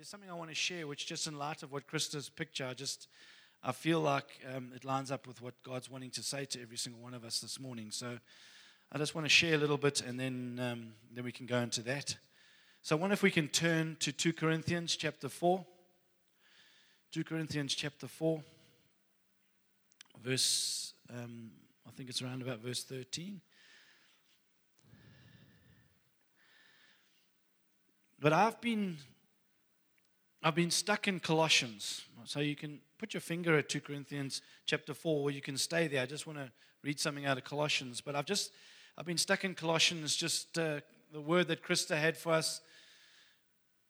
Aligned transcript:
there's 0.00 0.08
something 0.08 0.30
I 0.30 0.34
want 0.34 0.48
to 0.48 0.56
share, 0.56 0.86
which 0.86 1.04
just 1.04 1.26
in 1.26 1.36
light 1.36 1.62
of 1.62 1.72
what 1.72 1.86
Krista's 1.86 2.30
picture, 2.30 2.64
I 2.64 2.72
just 2.72 3.06
I 3.62 3.72
feel 3.72 4.00
like 4.00 4.24
um, 4.56 4.72
it 4.74 4.82
lines 4.82 5.10
up 5.10 5.26
with 5.26 5.42
what 5.42 5.52
God's 5.62 5.90
wanting 5.90 6.08
to 6.12 6.22
say 6.22 6.46
to 6.46 6.62
every 6.62 6.78
single 6.78 7.02
one 7.02 7.12
of 7.12 7.22
us 7.22 7.40
this 7.40 7.60
morning. 7.60 7.90
So 7.90 8.16
I 8.90 8.96
just 8.96 9.14
want 9.14 9.26
to 9.26 9.28
share 9.28 9.56
a 9.56 9.58
little 9.58 9.76
bit, 9.76 10.00
and 10.00 10.18
then 10.18 10.58
um, 10.58 10.92
then 11.14 11.22
we 11.22 11.32
can 11.32 11.44
go 11.44 11.58
into 11.58 11.82
that. 11.82 12.16
So 12.80 12.96
I 12.96 12.98
wonder 12.98 13.12
if 13.12 13.22
we 13.22 13.30
can 13.30 13.48
turn 13.48 13.98
to 14.00 14.10
2 14.10 14.32
Corinthians 14.32 14.96
chapter 14.96 15.28
4. 15.28 15.62
2 17.12 17.22
Corinthians 17.22 17.74
chapter 17.74 18.08
4, 18.08 18.42
verse, 20.24 20.94
um, 21.10 21.50
I 21.86 21.90
think 21.90 22.08
it's 22.08 22.22
around 22.22 22.40
about 22.40 22.60
verse 22.60 22.84
13. 22.84 23.42
But 28.18 28.32
I've 28.32 28.58
been 28.62 28.96
I've 30.42 30.54
been 30.54 30.70
stuck 30.70 31.06
in 31.06 31.20
Colossians. 31.20 32.06
So 32.24 32.40
you 32.40 32.56
can 32.56 32.80
put 32.98 33.12
your 33.12 33.20
finger 33.20 33.58
at 33.58 33.68
2 33.68 33.82
Corinthians 33.82 34.40
chapter 34.64 34.94
4, 34.94 35.20
or 35.22 35.30
you 35.30 35.42
can 35.42 35.58
stay 35.58 35.86
there. 35.86 36.02
I 36.02 36.06
just 36.06 36.26
want 36.26 36.38
to 36.38 36.50
read 36.82 36.98
something 36.98 37.26
out 37.26 37.36
of 37.36 37.44
Colossians. 37.44 38.00
But 38.00 38.16
I've 38.16 38.24
just, 38.24 38.50
I've 38.96 39.04
been 39.04 39.18
stuck 39.18 39.44
in 39.44 39.54
Colossians, 39.54 40.16
just 40.16 40.58
uh, 40.58 40.80
the 41.12 41.20
word 41.20 41.48
that 41.48 41.62
Krista 41.62 41.94
had 41.94 42.16
for 42.16 42.32
us, 42.32 42.62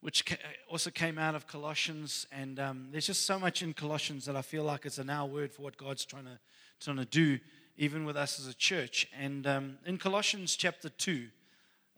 which 0.01 0.25
also 0.69 0.89
came 0.89 1.17
out 1.17 1.35
of 1.35 1.47
Colossians. 1.47 2.27
And 2.33 2.59
um, 2.59 2.87
there's 2.91 3.07
just 3.07 3.25
so 3.25 3.39
much 3.39 3.61
in 3.61 3.73
Colossians 3.73 4.25
that 4.25 4.35
I 4.35 4.41
feel 4.41 4.63
like 4.63 4.85
it's 4.85 4.97
a 4.97 5.05
now 5.05 5.25
word 5.25 5.53
for 5.53 5.61
what 5.61 5.77
God's 5.77 6.03
trying 6.03 6.25
to, 6.25 6.37
trying 6.81 6.97
to 6.97 7.05
do, 7.05 7.39
even 7.77 8.03
with 8.03 8.17
us 8.17 8.39
as 8.41 8.47
a 8.47 8.53
church. 8.53 9.07
And 9.17 9.47
um, 9.47 9.77
in 9.85 9.97
Colossians 9.97 10.57
chapter 10.57 10.89
2, 10.89 11.27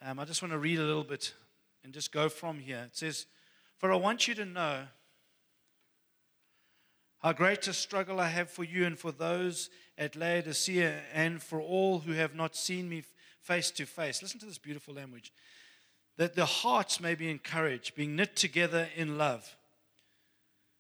um, 0.04 0.20
I 0.20 0.26
just 0.26 0.44
want 0.44 0.52
to 0.52 0.60
read 0.60 0.78
a 0.78 0.84
little 0.84 1.04
bit 1.04 1.34
and 1.84 1.92
just 1.92 2.12
go 2.12 2.30
from 2.30 2.60
here. 2.60 2.84
It 2.86 2.96
says, 2.96 3.26
for 3.84 3.92
I 3.92 3.98
want 3.98 4.30
you 4.30 4.36
to 4.36 4.46
know 4.46 4.84
how 7.20 7.34
great 7.34 7.68
a 7.68 7.74
struggle 7.74 8.18
I 8.18 8.30
have 8.30 8.50
for 8.50 8.64
you 8.64 8.86
and 8.86 8.98
for 8.98 9.12
those 9.12 9.70
at 9.98 10.16
Laodicea 10.16 11.02
and 11.14 11.44
for 11.44 11.60
all 11.60 12.00
who 12.00 12.14
have 12.14 12.34
not 12.34 12.56
seen 12.56 12.88
me 12.88 13.04
face 13.42 13.72
to 13.72 13.86
face. 13.86 14.22
Listen 14.22 14.40
to 14.40 14.46
this 14.46 14.58
beautiful 14.58 14.94
language. 14.94 15.34
That 16.16 16.34
their 16.34 16.46
hearts 16.46 17.02
may 17.02 17.14
be 17.14 17.30
encouraged, 17.30 17.94
being 17.94 18.16
knit 18.16 18.38
together 18.38 18.88
in 18.96 19.18
love, 19.18 19.54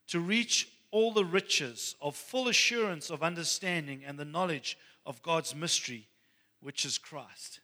to 0.08 0.22
reach 0.22 0.70
all 0.90 1.12
the 1.12 1.26
riches 1.26 1.98
of 2.02 2.16
full 2.16 2.48
assurance 2.48 3.10
of 3.10 3.22
understanding 3.22 4.04
and 4.08 4.18
the 4.18 4.24
knowledge 4.24 4.78
of 5.06 5.22
God's 5.22 5.54
mystery, 5.54 6.08
which 6.62 6.86
is 6.86 6.98
Christ. 6.98 7.60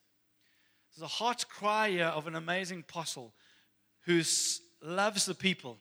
There's 0.94 1.06
a 1.06 1.08
heart 1.23 1.45
cry 1.47 1.91
here 1.91 2.08
of 2.08 2.28
an 2.28 2.35
amazing 2.35 2.81
apostle 2.81 3.31
who's 4.02 4.59
loves 4.81 5.25
the 5.25 5.35
people. 5.35 5.77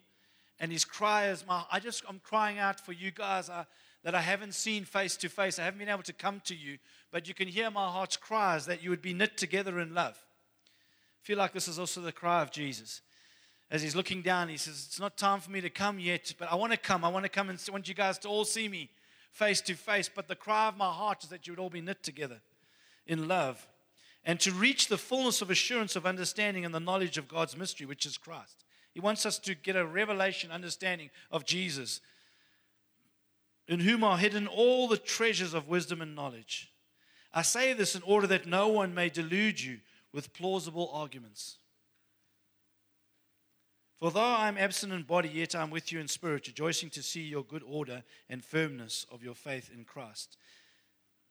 And 0.61 0.73
his 0.73 0.85
cry 0.85 1.29
is, 1.29 1.45
my, 1.47 1.65
I 1.71 1.81
just, 1.81 2.03
I'm 2.09 2.21
crying 2.23 2.59
out 2.59 2.81
for 2.81 2.93
you 2.93 3.11
guys 3.11 3.49
uh, 3.49 3.65
that 4.03 4.15
I 4.15 4.21
haven't 4.21 4.55
seen 4.55 4.85
face 4.85 5.17
to 5.19 5.29
face. 5.29 5.59
I 5.59 5.65
haven't 5.65 5.79
been 5.79 5.89
able 5.89 6.03
to 6.05 6.13
come 6.13 6.41
to 6.47 6.55
you, 6.55 6.79
but 7.11 7.29
you 7.29 7.35
can 7.35 7.49
hear 7.49 7.71
my 7.71 7.89
heart's 7.89 8.17
cries 8.17 8.67
that 8.67 8.83
you 8.83 8.91
would 8.91 9.03
be 9.03 9.15
knit 9.15 9.37
together 9.37 9.79
in 9.81 9.95
love. 9.95 10.17
I 10.17 11.23
feel 11.23 11.39
like 11.39 11.53
this 11.53 11.69
is 11.69 11.79
also 11.79 12.01
the 12.01 12.13
cry 12.13 12.43
of 12.43 12.51
Jesus. 12.51 13.03
As 13.71 13.83
he's 13.83 13.95
looking 13.95 14.23
down, 14.23 14.49
he 14.49 14.57
says, 14.57 14.87
It's 14.89 15.01
not 15.01 15.17
time 15.17 15.41
for 15.41 15.51
me 15.51 15.61
to 15.61 15.71
come 15.71 15.99
yet, 15.99 16.33
but 16.39 16.51
I 16.51 16.55
want 16.55 16.73
to 16.73 16.79
come. 16.79 17.05
I 17.05 17.09
want 17.09 17.25
to 17.25 17.29
come 17.29 17.51
and 17.51 17.63
I 17.69 17.73
want 17.73 17.89
you 17.89 17.95
guys 17.95 18.19
to 18.21 18.29
all 18.29 18.45
see 18.45 18.67
me 18.67 18.89
face 19.31 19.61
to 19.63 19.75
face. 19.75 20.09
But 20.13 20.27
the 20.27 20.35
cry 20.35 20.69
of 20.69 20.77
my 20.77 20.91
heart 20.91 21.23
is 21.23 21.29
that 21.29 21.47
you 21.47 21.53
would 21.53 21.61
all 21.61 21.71
be 21.71 21.83
knit 21.83 22.03
together 22.03 22.41
in 23.07 23.29
love 23.29 23.67
and 24.25 24.41
to 24.41 24.53
reach 24.53 24.89
the 24.89 24.99
fullness 24.99 25.43
of 25.43 25.51
assurance 25.51 25.97
of 25.97 26.07
understanding 26.07 26.65
and 26.65 26.75
the 26.75 26.81
knowledge 26.81 27.19
of 27.19 27.29
God's 27.29 27.57
mystery, 27.57 27.87
which 27.87 28.07
is 28.07 28.19
Christ. 28.19 28.65
He 28.99 29.01
wants 29.01 29.25
us 29.25 29.39
to 29.39 29.55
get 29.55 29.77
a 29.77 29.87
revelation 29.87 30.51
understanding 30.51 31.11
of 31.31 31.45
Jesus, 31.45 32.01
in 33.69 33.79
whom 33.79 34.03
are 34.03 34.19
hidden 34.19 34.49
all 34.49 34.89
the 34.89 34.97
treasures 34.97 35.55
of 35.55 35.69
wisdom 35.69 36.03
and 36.03 36.17
knowledge. 36.17 36.73
I 37.33 37.43
say 37.43 37.75
this 37.75 37.95
in 37.95 38.03
order 38.03 38.27
that 38.27 38.49
no 38.49 38.67
one 38.67 38.97
may 38.97 39.09
delude 39.09 39.61
you 39.61 39.79
with 40.13 40.33
plausible 40.33 40.91
arguments. 40.93 41.59
For 44.01 44.11
though 44.11 44.21
I 44.21 44.49
am 44.49 44.59
absent 44.59 44.93
in 44.93 45.05
body, 45.05 45.29
yet 45.29 45.55
I 45.55 45.63
am 45.63 45.71
with 45.71 45.93
you 45.93 46.01
in 46.01 46.09
spirit, 46.09 46.49
rejoicing 46.49 46.91
to 46.91 47.03
see 47.05 47.23
your 47.23 47.45
good 47.45 47.63
order 47.63 48.03
and 48.29 48.45
firmness 48.45 49.07
of 49.13 49.23
your 49.23 49.37
faith 49.37 49.71
in 49.73 49.85
Christ. 49.85 50.37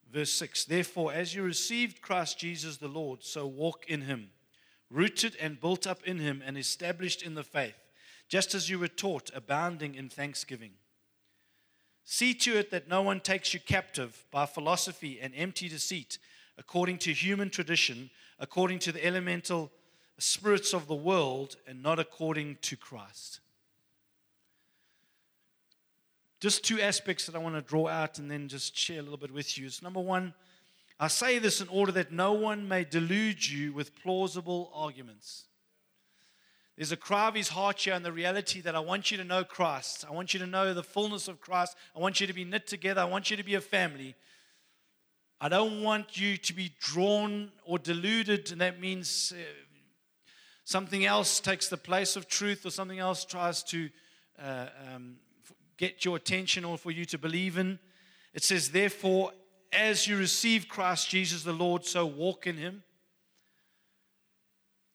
Verse 0.10 0.32
6 0.32 0.64
Therefore, 0.64 1.12
as 1.12 1.36
you 1.36 1.44
received 1.44 2.02
Christ 2.02 2.40
Jesus 2.40 2.78
the 2.78 2.88
Lord, 2.88 3.26
so 3.26 3.46
walk 3.46 3.84
in 3.90 4.04
him 4.04 4.30
rooted 4.90 5.36
and 5.40 5.60
built 5.60 5.86
up 5.86 6.04
in 6.04 6.20
him 6.20 6.42
and 6.46 6.58
established 6.58 7.22
in 7.22 7.36
the 7.36 7.44
faith, 7.44 7.76
just 8.28 8.54
as 8.54 8.70
you 8.70 8.80
were 8.80 8.88
taught, 8.88 9.30
abounding 9.34 9.96
in 9.96 10.10
thanksgiving. 10.10 10.72
See 12.04 12.34
to 12.36 12.58
it 12.58 12.72
that 12.72 12.88
no 12.88 13.02
one 13.02 13.20
takes 13.20 13.54
you 13.54 13.60
captive 13.60 14.26
by 14.32 14.46
philosophy 14.46 15.20
and 15.22 15.34
empty 15.36 15.68
deceit, 15.68 16.18
according 16.58 17.00
to 17.00 17.12
human 17.12 17.50
tradition, 17.50 18.10
according 18.40 18.80
to 18.80 18.92
the 18.92 19.06
elemental 19.06 19.72
spirits 20.18 20.74
of 20.74 20.88
the 20.88 20.96
world, 20.96 21.58
and 21.68 21.84
not 21.84 22.00
according 22.00 22.58
to 22.62 22.78
Christ. 22.78 23.42
Just 26.40 26.64
two 26.64 26.80
aspects 26.80 27.26
that 27.26 27.36
I 27.36 27.40
want 27.40 27.56
to 27.56 27.62
draw 27.62 27.88
out 27.88 28.20
and 28.20 28.30
then 28.30 28.48
just 28.48 28.78
share 28.78 29.00
a 29.00 29.02
little 29.02 29.18
bit 29.18 29.34
with 29.34 29.58
you. 29.58 29.66
Is 29.66 29.82
number 29.82 30.00
one, 30.00 30.34
I 31.00 31.08
say 31.08 31.38
this 31.38 31.62
in 31.62 31.68
order 31.68 31.92
that 31.94 32.12
no 32.12 32.34
one 32.34 32.68
may 32.68 32.84
delude 32.84 33.48
you 33.48 33.72
with 33.72 33.96
plausible 33.96 34.72
arguments. 34.74 35.46
There's 36.76 36.92
a 36.92 36.98
cry 36.98 37.28
of 37.28 37.36
his 37.36 37.50
heart 37.50 37.80
here 37.80 37.94
and 37.94 38.06
the 38.06 38.12
reality 38.12 38.62
that 38.62 38.76
I 38.76 38.80
want 38.80 39.10
you 39.10 39.18
to 39.18 39.24
know 39.24 39.44
Christ. 39.44 40.06
I 40.08 40.14
want 40.14 40.34
you 40.34 40.40
to 40.40 40.48
know 40.48 40.74
the 40.74 40.84
fullness 40.84 41.28
of 41.28 41.42
Christ. 41.42 41.76
I 41.96 42.00
want 42.00 42.22
you 42.22 42.28
to 42.28 42.34
be 42.34 42.46
knit 42.46 42.68
together. 42.68 43.02
I 43.02 43.06
want 43.06 43.32
you 43.32 43.38
to 43.38 43.44
be 43.44 43.56
a 43.56 43.62
family. 43.62 44.16
I 45.40 45.50
don't 45.50 45.84
want 45.84 46.20
you 46.20 46.38
to 46.38 46.54
be 46.54 46.74
drawn 46.80 47.52
or 47.64 47.78
deluded, 47.78 48.52
and 48.52 48.62
that 48.62 48.80
means 48.80 49.34
uh, 49.36 49.42
something 50.66 51.06
else 51.06 51.40
takes 51.40 51.68
the 51.68 51.78
place 51.78 52.16
of 52.16 52.28
truth 52.28 52.66
or 52.66 52.72
something 52.72 52.98
else 52.98 53.24
tries 53.24 53.62
to 53.64 53.90
uh, 54.42 54.68
um, 54.94 55.18
get 55.78 56.06
your 56.06 56.16
attention 56.16 56.66
or 56.66 56.78
for 56.78 56.90
you 56.90 57.06
to 57.06 57.20
believe 57.20 57.58
in. 57.58 57.78
It 58.34 58.44
says, 58.44 58.70
therefore, 58.70 59.32
as 59.72 60.08
you 60.08 60.18
receive 60.18 60.68
Christ 60.68 61.10
Jesus 61.10 61.44
the 61.44 61.54
Lord, 61.54 61.86
so 61.86 62.06
walk 62.06 62.48
in 62.48 62.58
him. 62.58 62.84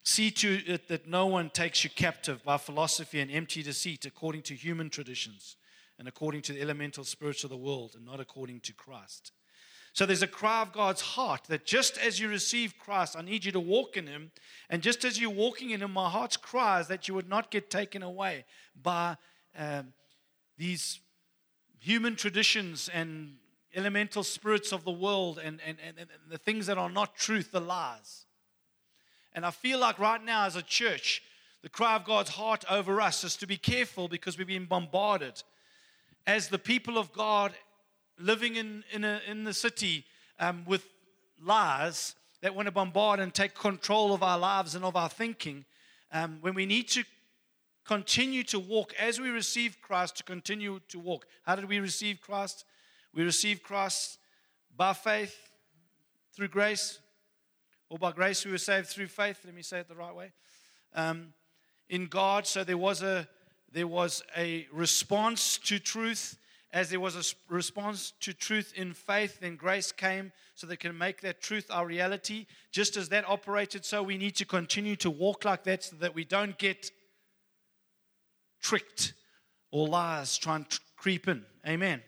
See 0.05 0.31
to 0.33 0.61
it 0.67 0.89
that 0.89 1.07
no 1.07 1.27
one 1.27 1.51
takes 1.51 1.85
you 1.85 1.91
captive 1.91 2.43
by 2.43 2.57
philosophy 2.57 3.21
and 3.21 3.31
empty 3.31 3.63
deceit 3.63 4.05
according 4.05 4.43
to 4.43 4.55
human 4.55 4.91
traditions 4.91 5.57
and 5.99 6.09
according 6.09 6.43
to 6.43 6.53
the 6.53 6.61
elemental 6.61 7.05
spirits 7.05 7.45
of 7.45 7.51
the 7.51 7.57
world 7.57 7.95
and 7.95 8.05
not 8.05 8.19
according 8.19 8.61
to 8.61 8.73
Christ. 8.73 9.33
So 9.93 10.07
there's 10.07 10.23
a 10.23 10.27
cry 10.27 10.63
of 10.63 10.73
God's 10.73 11.03
heart 11.03 11.45
that 11.49 11.67
just 11.67 11.99
as 11.99 12.19
you 12.19 12.29
receive 12.29 12.79
Christ, 12.79 13.15
I 13.17 13.23
need 13.23 13.45
you 13.45 13.53
to 13.53 13.61
walk 13.61 13.97
in 13.97 14.07
Him. 14.07 14.33
And 14.71 14.83
just 14.83 15.05
as 15.05 15.21
you're 15.21 15.31
walking 15.31 15.71
in 15.71 15.83
Him, 15.83 15.93
my 15.93 16.09
heart's 16.09 16.39
cry 16.39 16.81
is 16.81 16.89
that 16.89 17.09
you 17.09 17.15
would 17.15 17.29
not 17.29 17.51
get 17.51 17.71
taken 17.71 18.03
away 18.03 18.47
by 18.81 19.17
um, 19.57 19.93
these 20.57 20.99
human 21.79 22.17
traditions 22.17 22.89
and 22.93 23.35
elemental 23.75 24.23
spirits 24.23 24.73
of 24.73 24.85
the 24.85 24.93
world 24.93 25.39
and, 25.43 25.61
and, 25.67 25.79
and, 25.87 25.99
and 25.99 26.09
the 26.29 26.39
things 26.39 26.67
that 26.67 26.79
are 26.79 26.91
not 26.91 27.17
truth, 27.17 27.53
the 27.53 27.61
lies. 27.61 28.27
And 29.35 29.47
I 29.47 29.51
feel 29.51 29.79
like 29.79 29.99
right 29.99 30.23
now, 30.23 30.45
as 30.45 30.57
a 30.57 30.63
church, 30.63 31.23
the 31.63 31.69
cry 31.69 31.97
of 31.97 32.05
God's 32.05 32.31
heart 32.31 32.65
over 32.71 33.01
us 33.01 33.25
is 33.25 33.37
to 33.37 33.47
be 33.47 33.57
careful 33.57 34.09
because 34.09 34.37
we've 34.37 34.47
been 34.47 34.67
bombarded. 34.67 35.43
As 36.27 36.49
the 36.49 36.59
people 36.59 36.99
of 36.99 37.13
God 37.13 37.53
living 38.19 38.57
in, 38.57 38.85
in, 38.93 39.05
a, 39.05 39.21
in 39.27 39.45
the 39.45 39.55
city 39.55 40.05
um, 40.39 40.65
with 40.67 40.87
lies 41.43 42.15
that 42.43 42.55
want 42.55 42.67
to 42.67 42.73
bombard 42.73 43.21
and 43.21 43.33
take 43.33 43.55
control 43.55 44.13
of 44.13 44.23
our 44.23 44.39
lives 44.39 44.75
and 44.75 44.85
of 44.85 44.97
our 44.97 45.09
thinking, 45.09 45.65
um, 46.13 46.39
when 46.41 46.55
we 46.55 46.67
need 46.67 46.89
to 46.89 47.05
continue 47.85 48.43
to 48.45 48.59
walk 48.59 48.93
as 48.99 49.21
we 49.21 49.31
receive 49.31 49.79
Christ, 49.81 50.17
to 50.19 50.25
continue 50.25 50.81
to 50.89 50.99
walk. 50.99 51.27
How 51.45 51.57
did 51.57 51.69
we 51.69 51.81
receive 51.81 52.21
Christ? 52.21 52.65
We 53.15 53.25
receive 53.25 53.63
Christ 53.63 54.19
by 54.75 54.95
faith 54.95 55.37
through 56.35 56.49
grace, 56.49 56.99
or 57.91 57.99
by 57.99 58.13
grace 58.13 58.45
we 58.45 58.53
were 58.53 58.59
saved 58.59 58.89
through 58.89 59.09
faith. 59.09 59.41
Let 59.45 59.55
me 59.55 59.63
say 59.63 59.81
it 59.81 59.89
the 59.89 59.95
right 59.95 60.15
way. 60.15 60.33
Um, 60.95 61.35
in 61.89 62.07
God, 62.07 62.47
so 62.47 62.65
there 62.65 62.79
was 62.79 63.03
a 63.03 63.29
there 63.71 63.87
was 63.87 64.23
a 64.37 64.67
response 64.73 65.59
to 65.59 65.79
truth. 65.79 66.39
As 66.75 66.89
there 66.89 67.01
was 67.01 67.17
a 67.17 67.53
response 67.53 68.15
to 68.21 68.33
truth 68.33 68.73
in 68.75 68.95
faith, 68.95 69.41
then 69.41 69.57
grace 69.57 69.93
came 69.93 70.33
so 70.55 70.67
they 70.67 70.77
can 70.77 70.97
make 70.97 71.21
that 71.21 71.43
truth 71.43 71.67
our 71.71 71.87
reality. 71.87 72.47
Just 72.71 72.97
as 72.97 73.11
that 73.11 73.29
operated, 73.29 73.85
so 73.85 74.03
we 74.03 74.17
need 74.17 74.37
to 74.37 74.47
continue 74.47 74.97
to 74.97 75.11
walk 75.11 75.45
like 75.45 75.65
that 75.65 75.85
so 75.85 75.97
that 75.97 76.15
we 76.15 76.25
don't 76.25 76.57
get 76.57 76.91
tricked 78.63 79.13
or 79.71 79.87
lies 79.87 80.39
trying 80.39 80.65
to 80.65 80.81
creep 80.97 81.29
in. 81.29 81.45
Amen 81.67 82.03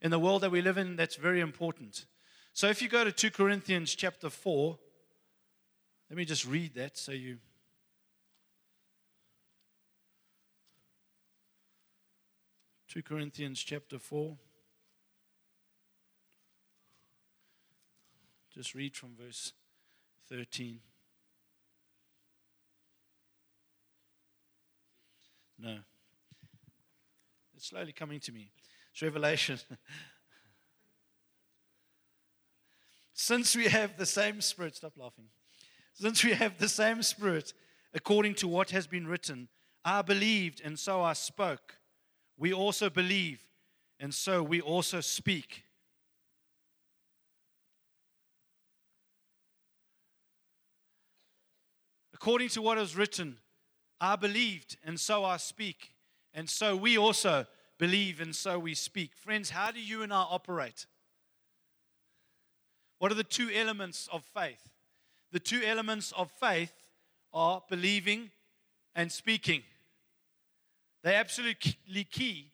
in 0.00 0.10
the 0.10 0.18
world 0.18 0.42
that 0.42 0.50
we 0.50 0.62
live 0.62 0.78
in, 0.78 0.96
that's 0.96 1.16
very 1.16 1.40
important. 1.40 2.06
So 2.52 2.68
if 2.68 2.82
you 2.82 2.88
go 2.88 3.04
to 3.04 3.12
2 3.12 3.30
Corinthians 3.30 3.94
chapter 3.94 4.30
4, 4.30 4.78
let 6.10 6.16
me 6.16 6.24
just 6.24 6.46
read 6.46 6.74
that 6.74 6.96
so 6.96 7.12
you. 7.12 7.38
2 12.88 13.02
Corinthians 13.02 13.62
chapter 13.62 13.98
4. 13.98 14.36
Just 18.54 18.74
read 18.74 18.96
from 18.96 19.10
verse 19.14 19.52
13. 20.30 20.80
No. 25.58 25.78
It's 27.54 27.66
slowly 27.66 27.92
coming 27.92 28.20
to 28.20 28.32
me. 28.32 28.50
Revelation. 29.02 29.58
Since 33.12 33.56
we 33.56 33.66
have 33.66 33.96
the 33.96 34.06
same 34.06 34.40
spirit, 34.40 34.76
stop 34.76 34.92
laughing. 34.96 35.26
Since 35.94 36.22
we 36.22 36.32
have 36.32 36.58
the 36.58 36.68
same 36.68 37.02
spirit, 37.02 37.52
according 37.92 38.34
to 38.36 38.46
what 38.46 38.70
has 38.70 38.86
been 38.86 39.08
written, 39.08 39.48
I 39.84 40.02
believed 40.02 40.62
and 40.64 40.78
so 40.78 41.02
I 41.02 41.14
spoke. 41.14 41.78
We 42.36 42.52
also 42.52 42.88
believe 42.88 43.42
and 43.98 44.14
so 44.14 44.42
we 44.42 44.60
also 44.60 45.00
speak. 45.00 45.64
According 52.14 52.50
to 52.50 52.62
what 52.62 52.78
is 52.78 52.96
written, 52.96 53.38
I 54.00 54.16
believed 54.16 54.76
and 54.84 54.98
so 54.98 55.24
I 55.24 55.38
speak. 55.38 55.92
And 56.32 56.48
so 56.48 56.76
we 56.76 56.96
also 56.96 57.46
believe 57.78 58.20
and 58.20 58.34
so 58.34 58.58
we 58.58 58.74
speak. 58.74 59.14
Friends, 59.14 59.50
how 59.50 59.70
do 59.70 59.80
you 59.80 60.02
and 60.02 60.12
I 60.12 60.22
operate? 60.22 60.86
What 62.98 63.12
are 63.12 63.16
the 63.16 63.24
two 63.24 63.48
elements 63.54 64.08
of 64.12 64.24
faith? 64.24 64.68
The 65.30 65.40
two 65.40 65.62
elements 65.64 66.12
of 66.12 66.30
faith 66.32 66.72
are 67.32 67.62
believing 67.68 68.30
and 68.94 69.12
speaking. 69.12 69.62
They're 71.02 71.20
absolutely 71.20 72.04
key 72.04 72.50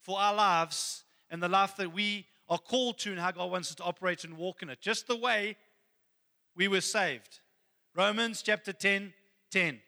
for 0.00 0.18
our 0.18 0.34
lives 0.34 1.04
and 1.30 1.42
the 1.42 1.48
life 1.48 1.76
that 1.76 1.92
we 1.92 2.26
are 2.48 2.58
called 2.58 2.98
to 2.98 3.10
and 3.10 3.20
how 3.20 3.30
God 3.30 3.50
wants 3.50 3.70
us 3.70 3.74
to 3.76 3.84
operate 3.84 4.24
and 4.24 4.36
walk 4.36 4.62
in 4.62 4.70
it. 4.70 4.80
Just 4.80 5.06
the 5.06 5.16
way 5.16 5.56
we 6.54 6.68
were 6.68 6.80
saved. 6.80 7.40
Romans 7.94 8.42
chapter 8.42 8.72
10 8.72 9.12
10. 9.50 9.80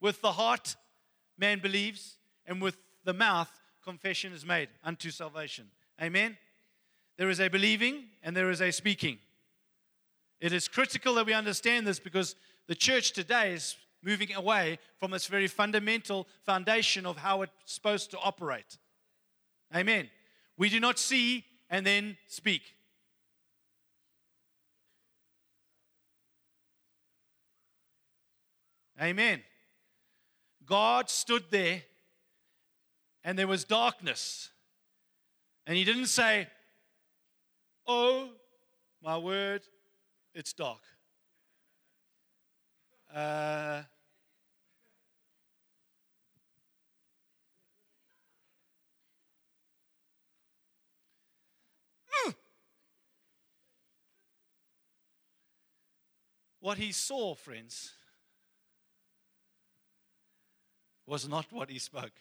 With 0.00 0.20
the 0.20 0.32
heart, 0.32 0.76
man 1.38 1.58
believes, 1.58 2.18
and 2.44 2.60
with 2.60 2.76
the 3.04 3.14
mouth, 3.14 3.50
confession 3.86 4.32
is 4.32 4.44
made 4.44 4.68
unto 4.82 5.10
salvation. 5.10 5.66
Amen. 6.02 6.36
There 7.16 7.30
is 7.30 7.40
a 7.40 7.48
believing 7.48 8.04
and 8.22 8.36
there 8.36 8.50
is 8.50 8.60
a 8.60 8.72
speaking. 8.72 9.18
It 10.40 10.52
is 10.52 10.66
critical 10.68 11.14
that 11.14 11.26
we 11.26 11.32
understand 11.32 11.86
this 11.86 12.00
because 12.00 12.34
the 12.66 12.74
church 12.74 13.12
today 13.12 13.54
is 13.54 13.76
moving 14.02 14.34
away 14.34 14.78
from 14.98 15.14
its 15.14 15.26
very 15.26 15.46
fundamental 15.46 16.26
foundation 16.44 17.06
of 17.06 17.16
how 17.16 17.42
it's 17.42 17.52
supposed 17.64 18.10
to 18.10 18.18
operate. 18.18 18.76
Amen. 19.74 20.10
We 20.58 20.68
do 20.68 20.80
not 20.80 20.98
see 20.98 21.44
and 21.70 21.86
then 21.86 22.16
speak. 22.26 22.62
Amen. 29.00 29.42
God 30.64 31.08
stood 31.08 31.44
there 31.50 31.82
and 33.26 33.36
there 33.36 33.48
was 33.48 33.64
darkness. 33.64 34.50
And 35.66 35.76
he 35.76 35.82
didn't 35.82 36.06
say, 36.06 36.46
Oh, 37.88 38.28
my 39.02 39.18
word, 39.18 39.62
it's 40.32 40.52
dark. 40.52 40.78
Uh, 43.12 43.82
what 56.60 56.78
he 56.78 56.92
saw, 56.92 57.34
friends, 57.34 57.92
was 61.06 61.28
not 61.28 61.46
what 61.50 61.70
he 61.70 61.80
spoke. 61.80 62.12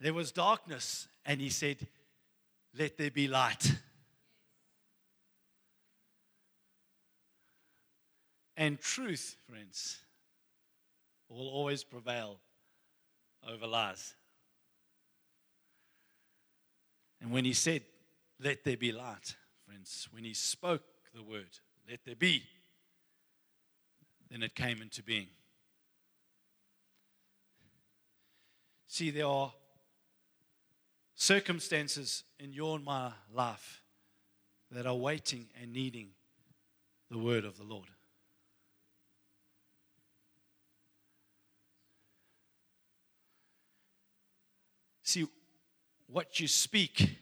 There 0.00 0.14
was 0.14 0.32
darkness, 0.32 1.08
and 1.26 1.40
he 1.40 1.50
said, 1.50 1.86
Let 2.76 2.96
there 2.96 3.10
be 3.10 3.28
light. 3.28 3.70
And 8.56 8.80
truth, 8.80 9.36
friends, 9.48 9.98
will 11.28 11.48
always 11.48 11.84
prevail 11.84 12.38
over 13.48 13.66
lies. 13.66 14.14
And 17.20 17.30
when 17.30 17.44
he 17.44 17.52
said, 17.52 17.82
Let 18.38 18.64
there 18.64 18.76
be 18.76 18.92
light, 18.92 19.36
friends, 19.66 20.08
when 20.12 20.24
he 20.24 20.34
spoke 20.34 20.82
the 21.14 21.22
word, 21.22 21.58
Let 21.88 22.00
there 22.06 22.16
be, 22.16 22.42
then 24.30 24.42
it 24.42 24.54
came 24.54 24.80
into 24.80 25.02
being. 25.02 25.28
See, 28.86 29.10
there 29.10 29.26
are 29.26 29.52
circumstances 31.20 32.24
in 32.38 32.50
your 32.50 32.76
and 32.76 32.84
my 32.84 33.12
life 33.30 33.82
that 34.70 34.86
are 34.86 34.94
waiting 34.94 35.46
and 35.60 35.70
needing 35.70 36.08
the 37.10 37.18
word 37.18 37.44
of 37.44 37.58
the 37.58 37.62
Lord. 37.62 37.88
See, 45.02 45.26
what 46.06 46.40
you 46.40 46.48
speak 46.48 47.18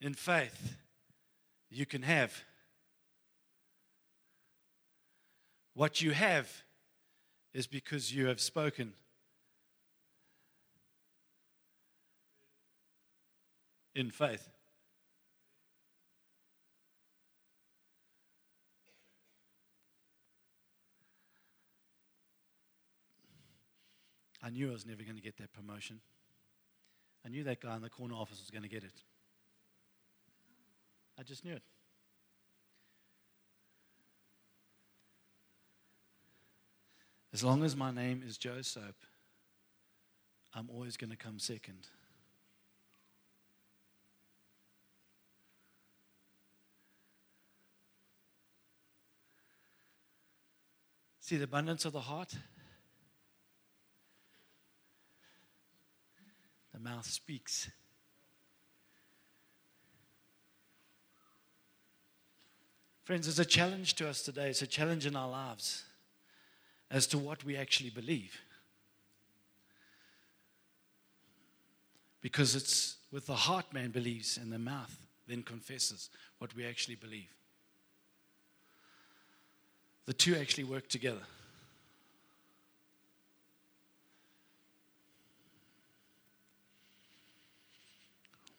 in 0.00 0.14
faith, 0.14 0.76
you 1.70 1.86
can 1.86 2.02
have. 2.02 2.32
What 5.74 6.00
you 6.00 6.12
have 6.12 6.48
is 7.52 7.66
because 7.66 8.14
you 8.14 8.26
have 8.26 8.40
spoken. 8.40 8.92
In 13.98 14.12
faith. 14.12 14.48
I 24.40 24.50
knew 24.50 24.70
I 24.70 24.72
was 24.72 24.86
never 24.86 25.02
going 25.02 25.16
to 25.16 25.20
get 25.20 25.36
that 25.38 25.52
promotion. 25.52 25.98
I 27.26 27.28
knew 27.28 27.42
that 27.42 27.60
guy 27.60 27.74
in 27.74 27.82
the 27.82 27.90
corner 27.90 28.14
office 28.14 28.38
was 28.38 28.52
going 28.52 28.62
to 28.62 28.68
get 28.68 28.84
it. 28.84 29.02
I 31.18 31.24
just 31.24 31.44
knew 31.44 31.54
it. 31.54 31.62
As 37.32 37.42
long 37.42 37.64
as 37.64 37.74
my 37.74 37.90
name 37.90 38.22
is 38.24 38.38
Joe 38.38 38.62
Soap, 38.62 38.94
I'm 40.54 40.70
always 40.70 40.96
going 40.96 41.10
to 41.10 41.16
come 41.16 41.40
second. 41.40 41.88
See 51.28 51.36
the 51.36 51.44
abundance 51.44 51.84
of 51.84 51.92
the 51.92 52.00
heart? 52.00 52.34
The 56.72 56.80
mouth 56.80 57.04
speaks. 57.04 57.70
Friends, 63.04 63.28
it's 63.28 63.38
a 63.38 63.44
challenge 63.44 63.92
to 63.96 64.08
us 64.08 64.22
today. 64.22 64.48
It's 64.48 64.62
a 64.62 64.66
challenge 64.66 65.04
in 65.04 65.16
our 65.16 65.28
lives 65.28 65.84
as 66.90 67.06
to 67.08 67.18
what 67.18 67.44
we 67.44 67.58
actually 67.58 67.90
believe. 67.90 68.34
Because 72.22 72.56
it's 72.56 72.96
with 73.12 73.26
the 73.26 73.34
heart 73.34 73.74
man 73.74 73.90
believes 73.90 74.38
and 74.38 74.50
the 74.50 74.58
mouth 74.58 74.96
then 75.26 75.42
confesses 75.42 76.08
what 76.38 76.56
we 76.56 76.64
actually 76.64 76.96
believe. 76.96 77.37
The 80.08 80.14
two 80.14 80.36
actually 80.36 80.64
work 80.64 80.88
together. 80.88 81.20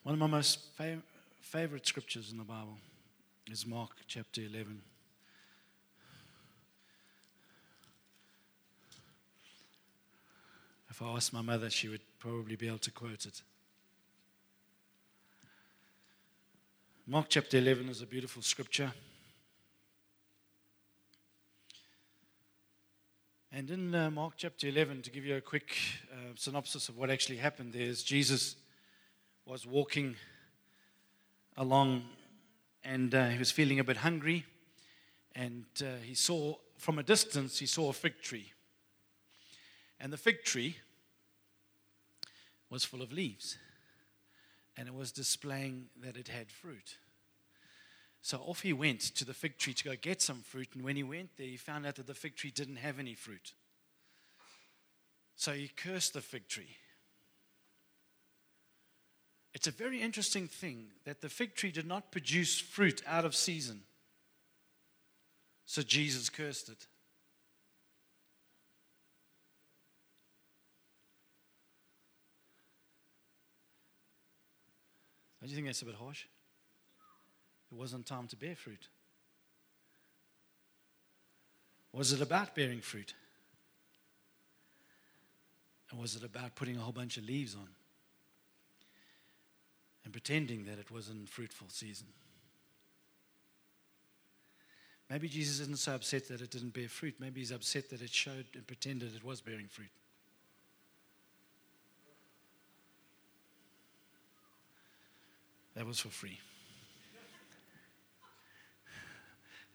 One 0.03 0.13
of 0.13 0.20
my 0.20 0.27
most 0.27 0.60
fav- 0.77 1.01
favorite 1.41 1.88
scriptures 1.88 2.32
in 2.32 2.38
the 2.38 2.44
Bible 2.44 2.77
is 3.50 3.65
Mark 3.65 3.89
chapter 4.06 4.41
11. 4.41 4.79
If 10.91 11.01
I 11.01 11.08
asked 11.15 11.34
my 11.34 11.41
mother, 11.41 11.72
she 11.72 11.88
would 11.88 12.01
probably 12.20 12.58
be 12.58 12.68
able 12.68 12.77
to 12.77 12.91
quote 12.91 13.25
it. 13.25 13.41
Mark 17.08 17.25
chapter 17.27 17.58
11 17.58 17.89
is 17.89 18.03
a 18.03 18.06
beautiful 18.06 18.44
scripture. 18.44 18.94
And 23.51 23.72
in 23.72 23.96
uh, 23.96 24.12
Mark 24.12 24.34
chapter 24.38 24.68
11, 24.68 25.01
to 25.01 25.10
give 25.10 25.25
you 25.25 25.36
a 25.36 25.41
quick 25.41 25.75
uh, 26.13 26.34
synopsis 26.36 26.88
of 26.88 26.98
what 26.98 27.10
actually 27.10 27.38
happened 27.38 27.74
there, 27.74 27.82
is 27.82 28.03
Jesus 28.03 28.56
was 29.44 29.65
walking 29.65 30.15
along 31.58 32.03
and 32.84 33.15
uh, 33.15 33.29
he 33.29 33.39
was 33.39 33.50
feeling 33.50 33.79
a 33.79 33.84
bit 33.84 33.98
hungry. 33.98 34.46
And 35.34 35.65
uh, 35.82 35.98
he 36.03 36.13
saw, 36.13 36.58
from 36.77 37.00
a 37.00 37.03
distance, 37.03 37.58
he 37.58 37.65
saw 37.65 37.89
a 37.89 37.94
fig 37.94 38.22
tree. 38.22 38.53
And 40.00 40.13
the 40.13 40.18
fig 40.18 40.44
tree 40.44 40.77
was 42.70 42.86
full 42.86 43.01
of 43.01 43.12
leaves. 43.12 43.58
And 44.77 44.88
it 44.88 44.94
was 44.94 45.12
displaying 45.12 45.88
that 46.03 46.18
it 46.18 46.27
had 46.27 46.51
fruit. 46.51 46.98
So 48.21 48.38
off 48.39 48.61
he 48.61 48.73
went 48.73 49.01
to 49.01 49.25
the 49.25 49.33
fig 49.33 49.57
tree 49.57 49.73
to 49.73 49.83
go 49.83 49.95
get 49.95 50.21
some 50.21 50.41
fruit. 50.41 50.69
And 50.73 50.83
when 50.83 50.95
he 50.95 51.03
went 51.03 51.38
there, 51.38 51.47
he 51.47 51.57
found 51.57 51.85
out 51.85 51.95
that 51.95 52.07
the 52.07 52.13
fig 52.13 52.35
tree 52.35 52.51
didn't 52.51 52.77
have 52.77 52.99
any 52.99 53.15
fruit. 53.15 53.53
So 55.35 55.53
he 55.53 55.69
cursed 55.69 56.13
the 56.13 56.21
fig 56.21 56.47
tree. 56.47 56.75
It's 59.53 59.67
a 59.67 59.71
very 59.71 60.01
interesting 60.01 60.47
thing 60.47 60.88
that 61.05 61.21
the 61.21 61.29
fig 61.29 61.55
tree 61.55 61.71
did 61.71 61.88
not 61.88 62.11
produce 62.11 62.59
fruit 62.59 63.01
out 63.07 63.25
of 63.25 63.35
season. 63.35 63.81
So 65.65 65.81
Jesus 65.81 66.29
cursed 66.29 66.69
it. 66.69 66.88
Don't 75.39 75.49
you 75.49 75.55
think 75.55 75.67
that's 75.67 75.81
a 75.81 75.85
bit 75.85 75.95
harsh? 75.95 76.25
It 77.71 77.77
wasn't 77.77 78.05
time 78.05 78.27
to 78.27 78.35
bear 78.35 78.55
fruit. 78.55 78.88
Was 81.93 82.13
it 82.13 82.21
about 82.21 82.55
bearing 82.55 82.81
fruit? 82.81 83.13
And 85.91 85.99
was 85.99 86.15
it 86.15 86.23
about 86.23 86.55
putting 86.55 86.77
a 86.77 86.79
whole 86.79 86.91
bunch 86.91 87.17
of 87.17 87.25
leaves 87.25 87.55
on 87.55 87.67
and 90.03 90.13
pretending 90.13 90.65
that 90.65 90.77
it 90.77 90.91
was 90.91 91.09
in 91.09 91.25
fruitful 91.25 91.67
season? 91.69 92.07
Maybe 95.09 95.27
Jesus 95.27 95.59
isn't 95.61 95.79
so 95.79 95.95
upset 95.95 96.27
that 96.27 96.41
it 96.41 96.51
didn't 96.51 96.75
bear 96.75 96.88
fruit. 96.88 97.15
Maybe 97.19 97.39
he's 97.41 97.51
upset 97.51 97.89
that 97.89 98.01
it 98.01 98.11
showed 98.11 98.45
and 98.53 98.67
pretended 98.67 99.15
it 99.15 99.23
was 99.23 99.41
bearing 99.41 99.67
fruit. 99.67 99.89
That 105.75 105.88
was 105.88 105.99
for 105.99 106.09
free 106.09 106.39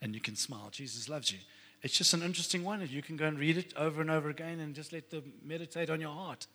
and 0.05 0.15
you 0.15 0.21
can 0.21 0.37
smile. 0.37 0.69
Jesus 0.71 1.09
loves 1.09 1.33
you. 1.33 1.39
It's 1.83 1.97
just 1.97 2.13
an 2.13 2.23
interesting 2.23 2.63
one. 2.63 2.87
You 2.89 3.03
can 3.03 3.17
go 3.17 3.25
and 3.25 3.39
read 3.39 3.57
it 3.57 3.73
over 3.75 4.03
and 4.03 4.11
over 4.11 4.29
again 4.29 4.61
and 4.61 4.75
just 4.75 4.93
let 4.93 5.11
them 5.11 5.33
meditate 5.43 5.89
on 5.89 5.99
your 5.99 6.13
heart. 6.13 6.47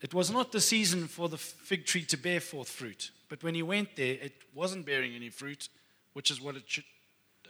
It 0.00 0.14
was 0.14 0.30
not 0.30 0.52
the 0.52 0.60
season 0.60 1.08
for 1.08 1.28
the 1.28 1.38
fig 1.38 1.86
tree 1.86 2.04
to 2.04 2.16
bear 2.16 2.38
forth 2.38 2.68
fruit, 2.68 3.10
but 3.28 3.42
when 3.42 3.56
he 3.56 3.64
went 3.64 3.96
there, 3.96 4.14
it 4.22 4.32
wasn't 4.54 4.86
bearing 4.86 5.14
any 5.14 5.28
fruit, 5.28 5.68
which 6.12 6.30
is 6.30 6.40
what 6.40 6.54
it, 6.54 6.62
should, 6.66 6.84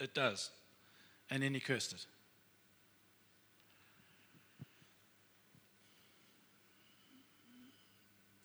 it 0.00 0.14
does. 0.14 0.50
And 1.30 1.42
then 1.42 1.52
he 1.52 1.60
cursed 1.60 1.92
it. 1.92 2.06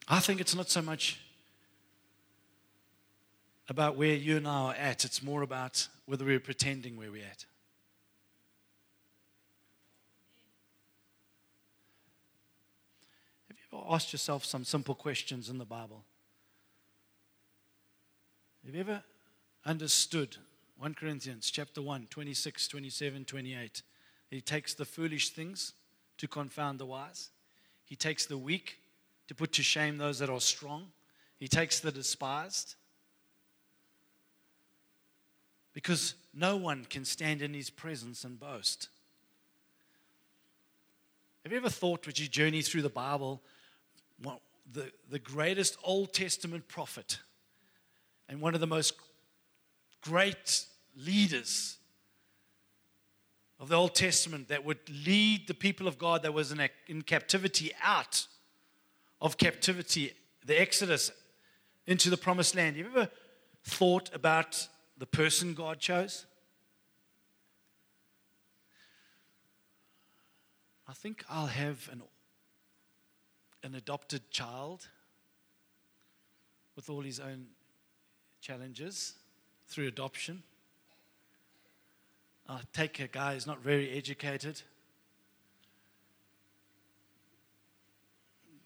I 0.05 0.20
think 0.20 0.41
it's 0.41 0.55
not 0.55 0.70
so 0.70 0.81
much 0.81 1.22
about 3.70 3.96
where 3.96 4.15
you 4.15 4.36
and 4.36 4.46
I 4.46 4.51
are 4.51 4.74
at. 4.74 5.05
It's 5.05 5.24
more 5.24 5.43
about 5.43 5.88
whether 6.12 6.25
we're 6.25 6.41
pretending 6.41 6.98
where 6.98 7.10
we're 7.10 7.24
at. 7.24 7.46
Have 13.48 13.58
you 13.58 13.80
ever 13.80 13.86
asked 13.96 14.12
yourself 14.12 14.44
some 14.44 14.65
simple 14.65 14.94
questions 14.94 15.50
in 15.50 15.58
the 15.58 15.63
Bible? 15.63 16.03
Have 18.65 18.75
you 18.75 18.82
ever 18.82 19.01
understood 19.65 20.36
1 20.80 20.96
Corinthians 20.96 21.50
chapter 21.50 21.82
1, 21.82 22.08
26, 22.10 22.68
27, 22.68 23.24
28? 23.24 23.82
He 24.32 24.41
takes 24.41 24.74
the 24.74 24.84
foolish 24.84 25.30
things 25.30 25.72
to 26.18 26.27
confound 26.27 26.77
the 26.77 26.86
wise. 26.86 27.30
He 27.86 27.96
takes 27.96 28.25
the 28.25 28.38
weak 28.38 28.80
to 29.30 29.34
put 29.34 29.53
to 29.53 29.63
shame 29.63 29.98
those 29.98 30.20
that 30.20 30.30
are 30.30 30.41
strong. 30.41 30.88
He 31.39 31.48
takes 31.48 31.80
the 31.80 31.89
despised 31.89 32.75
because 35.74 36.16
no 36.34 36.58
one 36.58 36.86
can 36.86 37.06
stand 37.06 37.42
in 37.42 37.54
his 37.54 37.70
presence 37.70 38.24
and 38.24 38.40
boast. 38.40 38.90
Have 41.44 41.51
you 41.51 41.58
ever 41.58 41.70
thought, 41.70 42.08
as 42.08 42.20
you 42.20 42.28
journey 42.28 42.62
through 42.62 42.84
the 42.84 42.90
Bible, 42.90 43.42
the, 44.72 44.92
the 45.10 45.20
greatest 45.20 45.78
Old 45.84 46.13
Testament 46.13 46.68
prophet 46.68 47.20
and 48.30 48.40
one 48.40 48.54
of 48.54 48.62
the 48.62 48.68
most 48.68 48.94
great 50.01 50.66
leaders 50.96 51.78
of 53.60 53.70
the 53.70 53.75
Old 53.75 53.94
Testament 53.94 54.48
that 54.48 54.66
would 54.66 54.80
lead 55.06 55.48
the 55.48 55.54
people 55.54 55.88
of 55.88 55.98
God 55.98 56.24
that 56.24 56.34
was 56.34 56.51
in, 56.51 56.60
a, 56.60 56.70
in 56.88 57.01
captivity 57.01 57.72
out 57.84 58.25
of 59.20 59.38
captivity, 59.38 60.13
the 60.46 60.60
Exodus 60.60 61.12
into 61.86 62.10
the 62.10 62.18
promised 62.18 62.56
land? 62.56 62.75
Have 62.75 62.86
you 62.86 62.92
ever 62.92 63.10
thought 63.63 64.10
about 64.13 64.68
the 65.01 65.08
person 65.08 65.55
God 65.55 65.79
chose? 65.79 66.27
I 70.88 70.93
think 70.93 71.25
I'll 71.27 71.48
have 71.48 71.89
an, 71.91 72.03
an 73.63 73.74
adopted 73.74 74.29
child 74.29 74.88
with 76.75 76.88
all 76.88 77.01
his 77.01 77.20
own 77.20 77.48
challenges 78.41 79.15
through 79.67 79.88
adoption. 79.88 80.43
I'll 82.48 82.62
take 82.72 83.00
a 83.00 83.08
guy 83.08 83.34
who's 83.34 83.48
not 83.48 83.63
very 83.63 83.89
educated, 83.98 84.62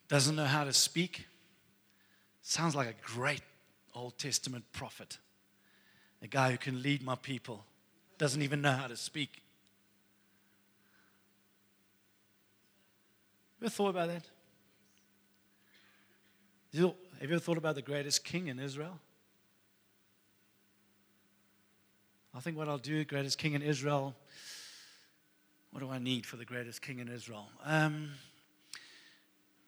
doesn't 0.09 0.35
know 0.35 0.43
how 0.43 0.65
to 0.65 0.73
speak. 0.73 1.27
Sounds 2.41 2.75
like 2.75 2.89
a 2.89 3.05
great 3.05 3.41
Old 3.93 4.17
Testament 4.17 4.65
prophet 4.73 5.17
a 6.25 6.27
guy 6.27 6.49
who 6.49 6.57
can 6.57 6.81
lead 6.81 7.03
my 7.03 7.13
people, 7.13 7.63
doesn't 8.17 8.41
even 8.41 8.59
know 8.59 8.71
how 8.71 8.87
to 8.87 8.97
speak. 8.97 9.43
Have 13.53 13.61
you 13.61 13.65
ever 13.67 13.69
thought 13.69 13.89
about 13.89 14.07
that? 14.07 14.23
Have 16.73 16.81
you 16.81 16.95
ever 17.21 17.37
thought 17.37 17.59
about 17.59 17.75
the 17.75 17.83
greatest 17.83 18.23
king 18.23 18.47
in 18.47 18.57
Israel? 18.57 18.99
I 22.35 22.39
think 22.39 22.57
what 22.57 22.67
I'll 22.67 22.79
do, 22.79 23.05
greatest 23.05 23.37
king 23.37 23.53
in 23.53 23.61
Israel, 23.61 24.15
what 25.69 25.81
do 25.81 25.91
I 25.91 25.99
need 25.99 26.25
for 26.25 26.37
the 26.37 26.45
greatest 26.45 26.81
king 26.81 26.97
in 26.97 27.07
Israel? 27.07 27.49
Um, 27.63 28.09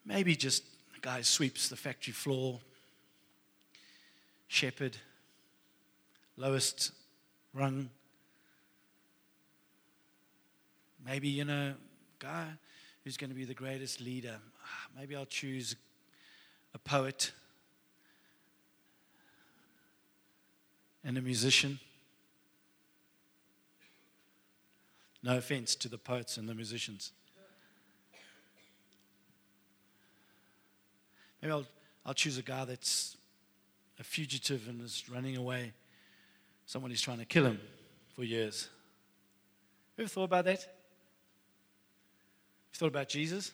maybe 0.04 0.36
just 0.36 0.64
a 0.98 1.00
guy 1.02 1.18
who 1.18 1.24
sweeps 1.24 1.70
the 1.70 1.76
factory 1.76 2.14
floor, 2.14 2.60
shepherd, 4.48 4.98
lowest 6.38 6.92
rung. 7.54 7.90
Maybe, 11.04 11.28
you 11.28 11.46
know, 11.46 11.74
guy 12.20 12.46
who's 13.04 13.18
going 13.18 13.30
to 13.30 13.36
be 13.36 13.46
the 13.46 13.54
greatest 13.54 14.00
leader. 14.00 14.36
Ah, 14.64 14.88
maybe 14.98 15.16
I'll 15.16 15.26
choose 15.26 15.76
a 16.74 16.78
poet 16.78 17.32
and 21.04 21.18
a 21.18 21.22
musician. 21.22 21.80
No 25.24 25.38
offense 25.38 25.76
to 25.76 25.90
the 25.90 25.98
poets 25.98 26.38
and 26.38 26.48
the 26.48 26.54
musicians. 26.54 27.12
Maybe 31.42 31.52
I'll, 31.52 31.66
I'll 32.06 32.14
choose 32.14 32.38
a 32.38 32.42
guy 32.42 32.66
that's 32.66 33.18
a 34.00 34.04
fugitive 34.04 34.68
and 34.68 34.82
is 34.82 35.04
running 35.10 35.38
away 35.38 35.74
someone 36.68 36.92
is 36.92 37.02
trying 37.02 37.18
to 37.18 37.26
kill 37.26 37.46
him 37.46 37.60
for 38.14 38.24
years. 38.24 38.70
You 39.96 40.04
ever 40.04 40.10
thought 40.10 40.26
about 40.26 40.46
that? 40.46 40.60
You 42.74 42.78
thought 42.78 42.88
about 42.88 43.10
Jesus? 43.10 43.52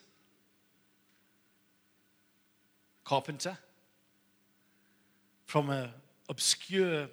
Carpenter 3.06 3.58
from 5.46 5.70
an 5.70 5.90
obscure 6.28 7.08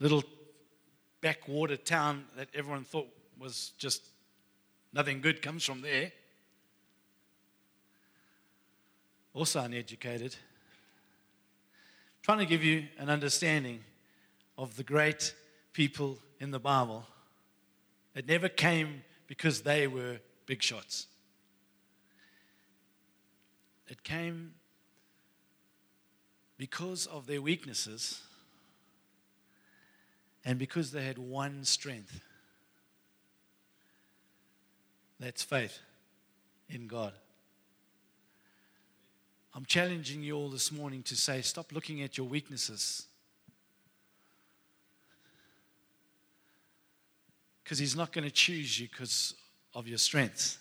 little 0.00 0.24
backwater 1.20 1.76
town 1.76 2.24
that 2.36 2.48
everyone 2.54 2.84
thought 2.84 3.08
was 3.38 3.72
just 3.76 4.02
nothing 4.92 5.20
good 5.20 5.42
comes 5.42 5.64
from 5.64 5.82
there. 5.82 6.10
Also 9.34 9.60
uneducated. 9.60 10.34
Trying 12.22 12.38
to 12.38 12.46
give 12.46 12.64
you 12.64 12.86
an 12.98 13.10
understanding 13.10 13.80
of 14.62 14.76
the 14.76 14.84
great 14.84 15.34
people 15.72 16.16
in 16.38 16.52
the 16.52 16.58
Bible. 16.60 17.04
It 18.14 18.28
never 18.28 18.48
came 18.48 19.02
because 19.26 19.62
they 19.62 19.88
were 19.88 20.20
big 20.46 20.62
shots. 20.62 21.08
It 23.88 24.04
came 24.04 24.54
because 26.58 27.06
of 27.06 27.26
their 27.26 27.42
weaknesses 27.42 28.22
and 30.44 30.60
because 30.60 30.92
they 30.92 31.04
had 31.04 31.18
one 31.18 31.64
strength. 31.64 32.20
That's 35.18 35.42
faith 35.42 35.80
in 36.68 36.86
God. 36.86 37.14
I'm 39.54 39.64
challenging 39.64 40.22
you 40.22 40.36
all 40.36 40.50
this 40.50 40.70
morning 40.70 41.02
to 41.04 41.16
say, 41.16 41.42
stop 41.42 41.72
looking 41.72 42.00
at 42.00 42.16
your 42.16 42.28
weaknesses. 42.28 43.08
Because 47.62 47.78
He's 47.78 47.96
not 47.96 48.12
going 48.12 48.24
to 48.24 48.30
choose 48.30 48.78
you 48.78 48.88
because 48.88 49.34
of 49.74 49.88
your 49.88 49.98
strengths. 49.98 50.58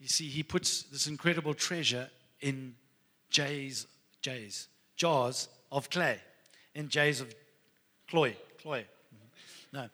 You 0.00 0.08
see, 0.08 0.28
He 0.28 0.42
puts 0.42 0.84
this 0.84 1.06
incredible 1.06 1.54
treasure 1.54 2.08
in 2.40 2.74
jays, 3.30 3.86
J's, 4.22 4.68
jars 4.96 5.48
of 5.70 5.90
clay, 5.90 6.18
in 6.74 6.88
J's 6.88 7.20
of 7.20 7.34
cloy, 8.08 8.36
cloy. 8.60 8.80
Mm-hmm. 8.80 9.76
No, 9.76 9.88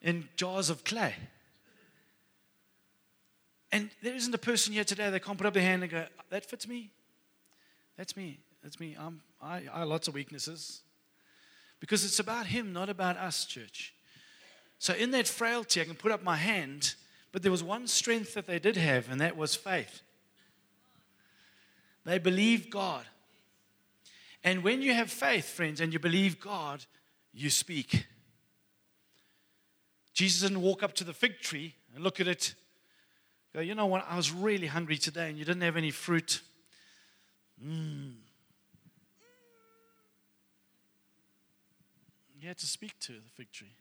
in 0.00 0.28
jars 0.36 0.70
of 0.70 0.84
clay. 0.84 1.14
And 3.70 3.90
there 4.02 4.14
isn't 4.14 4.34
a 4.34 4.38
person 4.38 4.72
here 4.72 4.84
today 4.84 5.10
that 5.10 5.20
can't 5.20 5.36
put 5.36 5.46
up 5.46 5.54
their 5.54 5.62
hand 5.62 5.82
and 5.82 5.92
go, 5.92 6.04
that 6.30 6.46
fits 6.46 6.66
me. 6.66 6.90
That's 7.96 8.16
me. 8.16 8.38
That's 8.62 8.80
me. 8.80 8.96
I'm, 8.98 9.20
I, 9.40 9.62
I 9.72 9.80
have 9.80 9.88
lots 9.88 10.08
of 10.08 10.14
weaknesses. 10.14 10.82
Because 11.80 12.04
it's 12.04 12.18
about 12.18 12.46
Him, 12.46 12.72
not 12.72 12.88
about 12.88 13.16
us, 13.16 13.44
church. 13.44 13.94
So 14.78 14.94
in 14.94 15.10
that 15.12 15.26
frailty, 15.26 15.80
I 15.80 15.84
can 15.84 15.94
put 15.94 16.12
up 16.12 16.22
my 16.22 16.36
hand, 16.36 16.94
but 17.32 17.42
there 17.42 17.52
was 17.52 17.62
one 17.62 17.86
strength 17.86 18.34
that 18.34 18.46
they 18.46 18.58
did 18.58 18.76
have, 18.76 19.10
and 19.10 19.20
that 19.20 19.36
was 19.36 19.54
faith. 19.54 20.02
They 22.04 22.18
believed 22.18 22.70
God. 22.70 23.04
And 24.44 24.62
when 24.62 24.82
you 24.82 24.94
have 24.94 25.10
faith, 25.10 25.44
friends, 25.44 25.80
and 25.80 25.92
you 25.92 25.98
believe 25.98 26.40
God, 26.40 26.84
you 27.32 27.50
speak. 27.50 28.06
Jesus 30.14 30.42
didn't 30.42 30.62
walk 30.62 30.82
up 30.82 30.94
to 30.94 31.04
the 31.04 31.12
fig 31.12 31.40
tree 31.40 31.74
and 31.94 32.02
look 32.02 32.20
at 32.20 32.28
it, 32.28 32.54
go, 33.54 33.60
you 33.60 33.74
know 33.74 33.86
what, 33.86 34.04
I 34.08 34.16
was 34.16 34.32
really 34.32 34.66
hungry 34.66 34.96
today 34.96 35.28
and 35.28 35.38
you 35.38 35.44
didn't 35.44 35.62
have 35.62 35.76
any 35.76 35.90
fruit. 35.90 36.40
Mm. 37.64 38.14
Had 42.48 42.56
to 42.56 42.66
speak 42.66 42.98
to 43.00 43.12
the 43.12 43.28
fig 43.36 43.52
tree. 43.52 43.74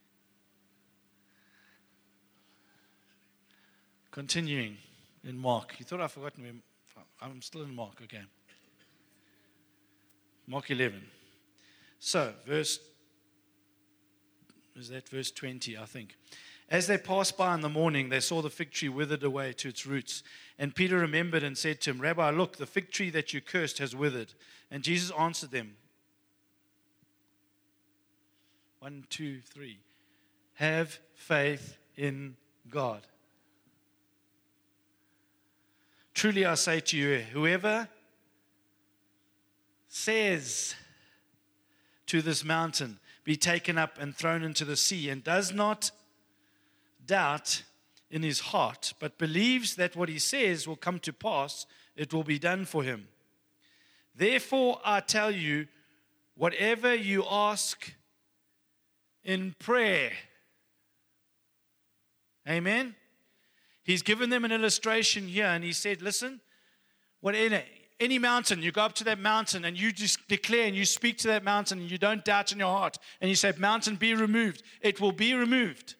Continuing 4.12 4.76
in 5.24 5.38
Mark. 5.38 5.76
You 5.80 5.86
thought 5.86 6.02
I'd 6.02 6.12
forgotten 6.12 6.44
me. 6.44 6.52
I'm 7.22 7.42
still 7.42 7.62
in 7.62 7.74
Mark, 7.74 8.02
okay. 8.04 8.24
Mark 10.48 10.70
11. 10.70 11.02
So, 12.00 12.34
verse, 12.46 12.82
is 14.76 14.90
that 14.90 15.08
verse 15.08 15.32
20, 15.32 15.78
I 15.78 15.86
think. 15.86 16.18
As 16.70 16.88
they 16.88 16.98
passed 16.98 17.38
by 17.38 17.56
in 17.56 17.62
the 17.62 17.70
morning, 17.70 18.10
they 18.10 18.20
saw 18.20 18.42
the 18.42 18.50
fig 18.50 18.72
tree 18.72 18.90
withered 18.90 19.24
away 19.24 19.54
to 19.54 19.70
its 19.70 19.86
roots. 19.86 20.24
And 20.60 20.76
Peter 20.76 20.98
remembered 20.98 21.44
and 21.44 21.58
said 21.58 21.80
to 21.82 21.92
him, 21.92 22.02
Rabbi, 22.02 22.32
look, 22.32 22.58
the 22.58 22.66
fig 22.66 22.92
tree 22.92 23.12
that 23.12 23.34
you 23.34 23.40
cursed 23.40 23.78
has 23.78 23.96
withered. 23.96 24.34
And 24.70 24.84
Jesus 24.84 25.10
answered 25.18 25.52
them, 25.52 25.78
One, 28.88 29.04
two, 29.10 29.42
three. 29.42 29.80
Have 30.54 31.00
faith 31.14 31.78
in 31.98 32.38
God. 32.70 33.02
Truly 36.14 36.46
I 36.46 36.56
say 36.56 36.80
to 36.80 36.98
you, 36.98 37.18
whoever 37.34 37.90
says 39.90 40.74
to 42.06 42.22
this 42.22 42.46
mountain, 42.46 43.00
Be 43.26 43.36
taken 43.36 43.78
up 43.78 43.98
and 44.00 44.16
thrown 44.16 44.42
into 44.42 44.64
the 44.64 44.78
sea, 44.78 45.10
and 45.10 45.22
does 45.22 45.54
not 45.54 45.92
doubt 47.06 47.64
in 48.10 48.24
his 48.24 48.40
heart, 48.40 48.94
but 49.02 49.18
believes 49.18 49.76
that 49.76 49.98
what 49.98 50.08
he 50.08 50.18
says 50.18 50.66
will 50.66 50.78
come 50.78 51.00
to 51.00 51.12
pass, 51.12 51.66
it 51.98 52.14
will 52.14 52.24
be 52.24 52.40
done 52.40 52.64
for 52.64 52.84
him. 52.84 53.10
Therefore, 54.16 54.80
I 54.86 55.02
tell 55.02 55.30
you, 55.30 55.68
whatever 56.36 56.96
you 56.96 57.26
ask 57.30 57.97
in 59.28 59.54
prayer, 59.60 60.14
Amen. 62.48 62.96
He's 63.84 64.02
given 64.02 64.30
them 64.30 64.46
an 64.46 64.52
illustration 64.52 65.28
here, 65.28 65.46
and 65.46 65.64
he 65.64 65.74
said, 65.74 66.02
Listen, 66.02 66.40
what 67.20 67.36
in 67.36 67.62
any 68.00 68.20
mountain, 68.20 68.62
you 68.62 68.72
go 68.72 68.82
up 68.82 68.94
to 68.94 69.04
that 69.06 69.20
mountain 69.20 69.66
and 69.66 69.78
you 69.78 69.92
just 69.92 70.28
declare 70.28 70.68
and 70.68 70.76
you 70.76 70.86
speak 70.86 71.18
to 71.20 71.28
that 71.28 71.44
mountain 71.44 71.80
and 71.80 71.92
you 71.92 71.98
don't 71.98 72.24
doubt 72.24 72.52
in 72.52 72.60
your 72.60 72.72
heart, 72.72 72.98
and 73.22 73.30
you 73.30 73.36
say, 73.36 73.52
Mountain, 73.58 73.98
be 73.98 74.14
removed. 74.14 74.64
It 74.82 75.02
will 75.02 75.12
be 75.12 75.34
removed. 75.34 75.96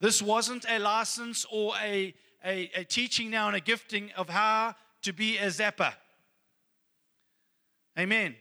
This 0.00 0.22
wasn't 0.22 0.64
a 0.68 0.78
license 0.78 1.44
or 1.50 1.74
a, 1.82 2.14
a, 2.44 2.70
a 2.76 2.84
teaching 2.84 3.30
now 3.30 3.48
and 3.48 3.56
a 3.56 3.60
gifting 3.60 4.12
of 4.16 4.28
how 4.28 4.76
to 5.02 5.12
be 5.12 5.38
a 5.38 5.46
zapper. 5.46 5.92
Amen. 7.98 8.36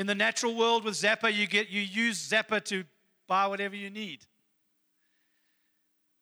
In 0.00 0.06
the 0.06 0.14
natural 0.14 0.54
world 0.54 0.84
with 0.84 0.94
Zapper, 0.94 1.30
you 1.30 1.46
get 1.46 1.68
you 1.68 1.82
use 1.82 2.30
Zapper 2.30 2.64
to 2.64 2.84
buy 3.28 3.46
whatever 3.46 3.76
you 3.76 3.90
need. 3.90 4.24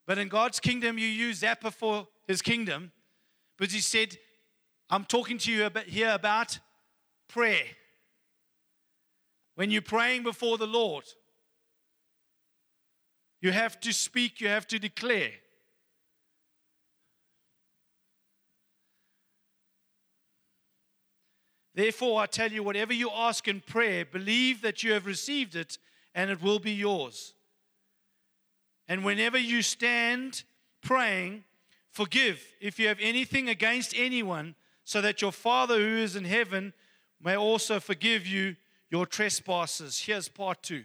But 0.05 0.19
in 0.19 0.27
God's 0.27 0.59
kingdom, 0.59 0.99
you 0.99 1.07
use 1.07 1.43
Zapper 1.43 1.73
for 1.73 2.09
his 2.27 2.43
kingdom. 2.43 2.91
But 3.57 3.71
he 3.71 3.79
said, 3.79 4.19
I'm 4.91 5.05
talking 5.05 5.39
to 5.39 5.53
you 5.53 5.65
about, 5.67 5.85
here 5.85 6.11
about 6.11 6.59
prayer. 7.29 7.63
When 9.55 9.71
you're 9.71 9.81
praying 9.81 10.25
before 10.25 10.59
the 10.59 10.67
Lord, 10.67 11.05
you 13.41 13.53
have 13.53 13.79
to 13.83 13.93
speak, 13.93 14.41
you 14.41 14.49
have 14.49 14.67
to 14.67 14.81
declare. 14.81 15.35
Therefore, 21.79 22.21
I 22.21 22.27
tell 22.27 22.51
you, 22.51 22.65
whatever 22.65 22.93
you 22.93 23.09
ask 23.09 23.47
in 23.47 23.61
prayer, 23.61 24.05
believe 24.05 24.63
that 24.63 24.83
you 24.83 24.95
have 24.95 25.07
received 25.07 25.55
it 25.55 25.79
and 26.13 26.29
it 26.29 26.43
will 26.43 26.59
be 26.59 26.73
yours. 26.73 27.35
And 28.89 29.05
whenever 29.05 29.39
you 29.39 29.63
stand 29.63 30.43
praying, 30.83 31.45
forgive 31.93 32.45
if 32.61 32.81
you 32.81 32.89
have 32.89 32.99
anything 33.01 33.49
against 33.49 33.95
anyone, 33.97 34.57
so 34.83 35.01
that 35.03 35.23
your 35.23 35.31
Father 35.31 35.77
who 35.77 35.99
is 35.99 36.17
in 36.17 36.25
heaven 36.25 36.73
may 37.23 37.37
also 37.37 37.79
forgive 37.79 38.27
you 38.27 38.57
your 38.91 39.07
trespasses. 39.07 40.01
Here's 40.01 40.29
part 40.29 40.65
two. 40.65 40.83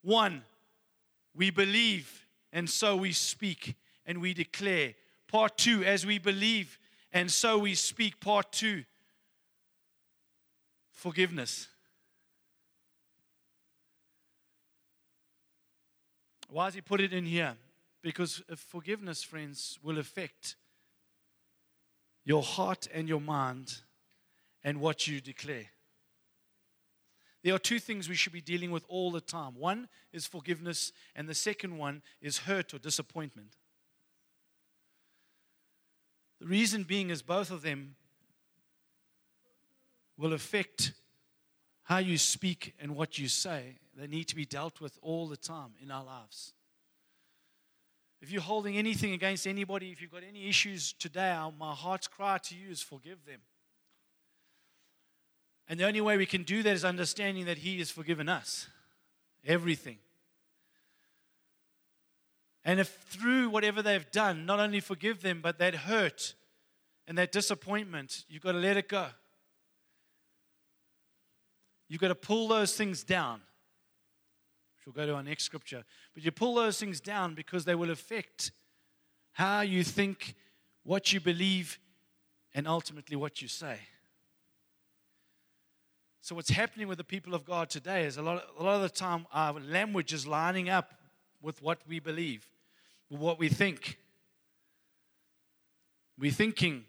One, 0.00 0.40
we 1.36 1.50
believe, 1.50 2.26
and 2.50 2.70
so 2.70 2.96
we 2.96 3.12
speak 3.12 3.76
and 4.06 4.22
we 4.22 4.32
declare. 4.32 4.94
Part 5.28 5.58
two, 5.58 5.84
as 5.84 6.06
we 6.06 6.18
believe, 6.18 6.78
and 7.12 7.30
so 7.30 7.58
we 7.58 7.74
speak. 7.74 8.20
Part 8.20 8.52
two, 8.52 8.84
forgiveness. 11.00 11.66
Why 16.50 16.66
has 16.66 16.74
he 16.74 16.82
put 16.82 17.00
it 17.00 17.12
in 17.12 17.24
here? 17.24 17.54
Because 18.02 18.42
forgiveness, 18.56 19.22
friends, 19.22 19.78
will 19.82 19.98
affect 19.98 20.56
your 22.24 22.42
heart 22.42 22.86
and 22.92 23.08
your 23.08 23.20
mind 23.20 23.78
and 24.62 24.80
what 24.80 25.06
you 25.06 25.20
declare. 25.20 25.70
There 27.42 27.54
are 27.54 27.58
two 27.58 27.78
things 27.78 28.06
we 28.06 28.14
should 28.14 28.34
be 28.34 28.42
dealing 28.42 28.70
with 28.70 28.84
all 28.88 29.10
the 29.10 29.22
time. 29.22 29.54
One 29.56 29.88
is 30.12 30.26
forgiveness, 30.26 30.92
and 31.16 31.26
the 31.26 31.34
second 31.34 31.78
one 31.78 32.02
is 32.20 32.38
hurt 32.38 32.74
or 32.74 32.78
disappointment. 32.78 33.56
The 36.40 36.46
reason 36.46 36.82
being 36.82 37.08
is 37.08 37.22
both 37.22 37.50
of 37.50 37.62
them 37.62 37.96
will 40.20 40.34
affect 40.34 40.92
how 41.84 41.98
you 41.98 42.18
speak 42.18 42.74
and 42.80 42.94
what 42.94 43.18
you 43.18 43.26
say. 43.26 43.78
They 43.96 44.06
need 44.06 44.28
to 44.28 44.36
be 44.36 44.44
dealt 44.44 44.80
with 44.80 44.98
all 45.02 45.26
the 45.26 45.36
time 45.36 45.70
in 45.82 45.90
our 45.90 46.04
lives. 46.04 46.52
If 48.20 48.30
you're 48.30 48.42
holding 48.42 48.76
anything 48.76 49.14
against 49.14 49.46
anybody, 49.46 49.90
if 49.90 50.02
you've 50.02 50.12
got 50.12 50.22
any 50.28 50.46
issues 50.46 50.92
today, 50.92 51.36
my 51.58 51.72
heart's 51.72 52.06
cry 52.06 52.36
to 52.38 52.54
you 52.54 52.70
is 52.70 52.82
forgive 52.82 53.24
them. 53.24 53.40
And 55.66 55.80
the 55.80 55.84
only 55.84 56.02
way 56.02 56.18
we 56.18 56.26
can 56.26 56.42
do 56.42 56.62
that 56.62 56.74
is 56.74 56.84
understanding 56.84 57.46
that 57.46 57.58
He 57.58 57.78
has 57.78 57.90
forgiven 57.90 58.28
us 58.28 58.66
everything. 59.46 59.96
And 62.62 62.78
if 62.78 62.88
through 63.08 63.48
whatever 63.48 63.80
they've 63.80 64.10
done, 64.10 64.44
not 64.44 64.60
only 64.60 64.80
forgive 64.80 65.22
them, 65.22 65.40
but 65.40 65.58
that 65.58 65.74
hurt 65.74 66.34
and 67.08 67.16
that 67.16 67.32
disappointment, 67.32 68.26
you've 68.28 68.42
got 68.42 68.52
to 68.52 68.58
let 68.58 68.76
it 68.76 68.86
go. 68.88 69.06
You've 71.90 72.00
got 72.00 72.08
to 72.08 72.14
pull 72.14 72.46
those 72.46 72.76
things 72.76 73.02
down. 73.02 73.40
We'll 74.86 74.92
go 74.94 75.06
to 75.06 75.16
our 75.16 75.22
next 75.24 75.42
scripture. 75.44 75.84
But 76.14 76.24
you 76.24 76.30
pull 76.30 76.54
those 76.54 76.78
things 76.78 77.00
down 77.00 77.34
because 77.34 77.64
they 77.64 77.74
will 77.74 77.90
affect 77.90 78.52
how 79.32 79.60
you 79.60 79.84
think, 79.84 80.34
what 80.84 81.12
you 81.12 81.20
believe, 81.20 81.78
and 82.54 82.66
ultimately 82.66 83.16
what 83.16 83.42
you 83.42 83.48
say. 83.48 83.78
So, 86.22 86.34
what's 86.34 86.50
happening 86.50 86.86
with 86.86 86.98
the 86.98 87.04
people 87.04 87.34
of 87.34 87.44
God 87.44 87.70
today 87.70 88.04
is 88.04 88.16
a 88.16 88.22
lot, 88.22 88.44
a 88.58 88.62
lot 88.62 88.76
of 88.76 88.82
the 88.82 88.88
time 88.88 89.26
our 89.32 89.58
language 89.58 90.12
is 90.12 90.26
lining 90.26 90.68
up 90.68 90.94
with 91.42 91.60
what 91.62 91.80
we 91.88 91.98
believe, 91.98 92.48
with 93.10 93.20
what 93.20 93.38
we 93.38 93.48
think. 93.48 93.98
We're 96.18 96.30
thinking, 96.30 96.84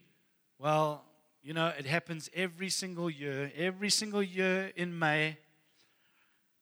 well, 0.60 1.04
you 1.44 1.54
know, 1.54 1.68
it 1.78 1.86
happens 1.86 2.30
every 2.34 2.70
single 2.70 3.10
year. 3.10 3.52
Every 3.56 3.90
single 3.90 4.22
year 4.22 4.72
in 4.76 4.98
May, 4.98 5.38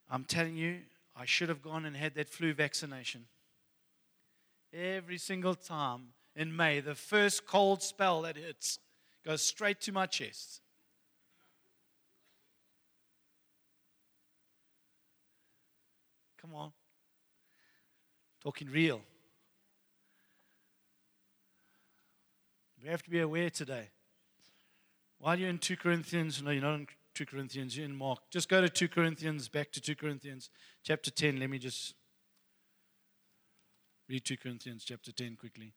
I'm 0.10 0.24
telling 0.24 0.56
you, 0.56 0.80
I 1.16 1.26
should 1.26 1.50
have 1.50 1.62
gone 1.62 1.86
and 1.86 1.96
had 1.96 2.16
that 2.16 2.30
flu 2.30 2.54
vaccination. 2.54 3.26
Every 4.74 5.18
single 5.18 5.56
time 5.56 6.14
in 6.36 6.56
May, 6.56 6.80
the 6.80 6.96
first 6.96 7.46
cold 7.46 7.84
spell 7.84 8.22
that 8.22 8.38
hits 8.38 8.80
goes 9.26 9.42
straight 9.42 9.82
to 9.82 9.92
my 9.92 10.06
chest. 10.06 10.62
Come 16.42 16.56
on. 16.56 16.72
Talking 18.42 18.70
real. 18.70 19.02
We 22.82 22.88
have 22.90 23.04
to 23.04 23.10
be 23.10 23.20
aware 23.20 23.50
today. 23.50 23.90
While 25.20 25.38
you're 25.38 25.50
in 25.50 25.58
2 25.58 25.76
Corinthians, 25.76 26.42
no, 26.42 26.52
you're 26.52 26.62
not 26.62 26.76
in 26.76 26.88
2 27.14 27.26
Corinthians, 27.26 27.76
you're 27.76 27.86
in 27.86 27.96
Mark. 27.96 28.20
Just 28.30 28.48
go 28.48 28.62
to 28.62 28.70
2 28.70 28.88
Corinthians, 28.88 29.50
back 29.50 29.70
to 29.74 29.82
2 29.82 29.96
Corinthians, 29.96 30.50
chapter 30.82 31.12
10. 31.12 31.40
Let 31.40 31.50
me 31.50 31.60
just 31.60 31.94
read 34.08 34.24
2 34.24 34.38
Corinthians, 34.38 34.86
chapter 34.86 35.12
10, 35.12 35.36
quickly. 35.36 35.74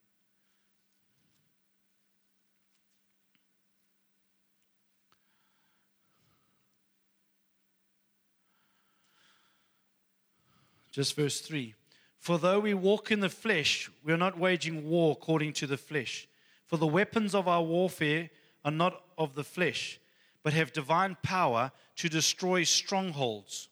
Just 10.92 11.16
verse 11.16 11.40
3. 11.40 11.74
For 12.18 12.38
though 12.38 12.60
we 12.60 12.74
walk 12.74 13.10
in 13.10 13.18
the 13.18 13.28
flesh, 13.28 13.90
we 14.04 14.12
are 14.12 14.18
not 14.18 14.38
waging 14.38 14.88
war 14.88 15.10
according 15.10 15.54
to 15.54 15.66
the 15.66 15.78
flesh. 15.78 16.28
For 16.66 16.76
the 16.76 16.86
weapons 16.86 17.34
of 17.34 17.48
our 17.48 17.62
warfare 17.62 18.30
are 18.64 18.70
not 18.70 19.02
of 19.18 19.34
the 19.34 19.44
flesh, 19.44 20.00
but 20.42 20.52
have 20.52 20.72
divine 20.72 21.16
power 21.22 21.72
to 21.96 22.08
destroy 22.08 22.64
strongholds. 22.64 23.68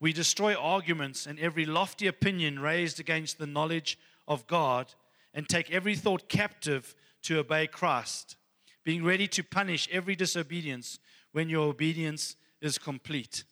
We 0.00 0.12
destroy 0.12 0.54
arguments 0.54 1.26
and 1.26 1.38
every 1.38 1.66
lofty 1.66 2.06
opinion 2.06 2.58
raised 2.58 3.00
against 3.00 3.38
the 3.38 3.46
knowledge 3.46 3.98
of 4.26 4.46
God 4.46 4.94
and 5.34 5.48
take 5.48 5.70
every 5.70 5.94
thought 5.94 6.28
captive 6.28 6.94
to 7.22 7.38
obey 7.38 7.66
Christ, 7.66 8.36
being 8.84 9.04
ready 9.04 9.28
to 9.28 9.44
punish 9.44 9.88
every 9.92 10.16
disobedience 10.16 10.98
when 11.32 11.48
your 11.48 11.68
obedience 11.68 12.36
is 12.60 12.78
complete. 12.78 13.44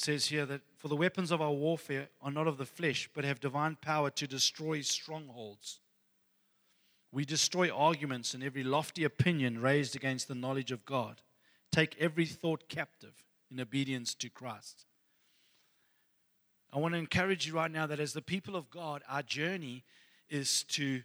says 0.00 0.26
here 0.26 0.46
that 0.46 0.62
for 0.80 0.88
the 0.88 0.96
weapons 0.96 1.30
of 1.30 1.42
our 1.42 1.52
warfare 1.52 2.08
are 2.22 2.30
not 2.30 2.46
of 2.46 2.56
the 2.56 2.64
flesh, 2.64 3.06
but 3.14 3.22
have 3.22 3.38
divine 3.38 3.76
power 3.82 4.08
to 4.12 4.26
destroy 4.26 4.80
strongholds. 4.80 5.78
We 7.12 7.26
destroy 7.26 7.68
arguments 7.68 8.32
and 8.32 8.42
every 8.42 8.64
lofty 8.64 9.04
opinion 9.04 9.60
raised 9.60 9.94
against 9.94 10.26
the 10.26 10.34
knowledge 10.34 10.72
of 10.72 10.86
God. 10.86 11.20
Take 11.70 12.00
every 12.00 12.24
thought 12.24 12.70
captive 12.70 13.12
in 13.50 13.60
obedience 13.60 14.14
to 14.14 14.30
Christ. 14.30 14.86
I 16.72 16.78
want 16.78 16.94
to 16.94 16.98
encourage 16.98 17.46
you 17.46 17.52
right 17.52 17.70
now 17.70 17.86
that 17.86 18.00
as 18.00 18.14
the 18.14 18.22
people 18.22 18.56
of 18.56 18.70
God, 18.70 19.02
our 19.06 19.22
journey 19.22 19.84
is 20.30 20.64
to 20.64 21.02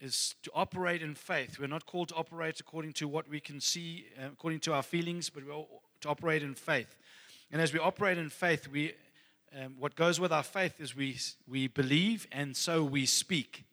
is 0.00 0.36
to 0.44 0.50
operate 0.54 1.02
in 1.02 1.14
faith. 1.14 1.58
We're 1.58 1.66
not 1.66 1.84
called 1.84 2.10
to 2.10 2.14
operate 2.14 2.60
according 2.60 2.92
to 2.94 3.08
what 3.08 3.28
we 3.28 3.40
can 3.40 3.60
see, 3.60 4.06
uh, 4.16 4.26
according 4.26 4.60
to 4.60 4.72
our 4.74 4.82
feelings, 4.82 5.28
but 5.28 5.44
we're 5.44 5.64
to 6.02 6.08
operate 6.08 6.44
in 6.44 6.54
faith. 6.54 6.94
And 7.50 7.62
as 7.62 7.72
we 7.72 7.78
operate 7.78 8.18
in 8.18 8.28
faith, 8.28 8.68
we, 8.68 8.92
um, 9.58 9.74
what 9.78 9.96
goes 9.96 10.20
with 10.20 10.32
our 10.32 10.42
faith 10.42 10.80
is 10.80 10.94
we, 10.94 11.18
we 11.46 11.66
believe 11.68 12.26
and 12.30 12.56
so 12.56 12.84
we 12.84 13.06
speak. 13.06 13.64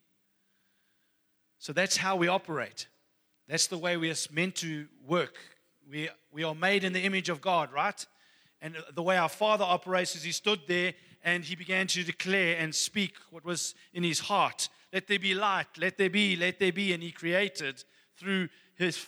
So 1.59 1.73
that's 1.73 1.97
how 1.97 2.15
we 2.15 2.27
operate. 2.27 2.87
That's 3.47 3.67
the 3.67 3.77
way 3.77 3.97
we 3.97 4.09
are 4.09 4.15
meant 4.31 4.55
to 4.57 4.87
work. 5.05 5.35
We, 5.89 6.09
we 6.31 6.43
are 6.43 6.55
made 6.55 6.83
in 6.83 6.93
the 6.93 7.01
image 7.01 7.29
of 7.29 7.41
God, 7.41 7.71
right? 7.71 8.05
And 8.61 8.75
the 8.93 9.03
way 9.03 9.17
our 9.17 9.29
Father 9.29 9.65
operates 9.65 10.15
is 10.15 10.23
He 10.23 10.31
stood 10.31 10.61
there 10.67 10.93
and 11.23 11.43
He 11.43 11.55
began 11.55 11.87
to 11.87 12.03
declare 12.03 12.57
and 12.57 12.73
speak 12.73 13.15
what 13.29 13.43
was 13.43 13.75
in 13.93 14.03
His 14.03 14.19
heart. 14.19 14.69
Let 14.93 15.07
there 15.07 15.19
be 15.19 15.35
light, 15.35 15.67
let 15.77 15.97
there 15.97 16.09
be, 16.09 16.35
let 16.35 16.59
there 16.59 16.71
be. 16.71 16.93
And 16.93 17.03
He 17.03 17.11
created 17.11 17.83
through 18.17 18.49
His, 18.75 19.05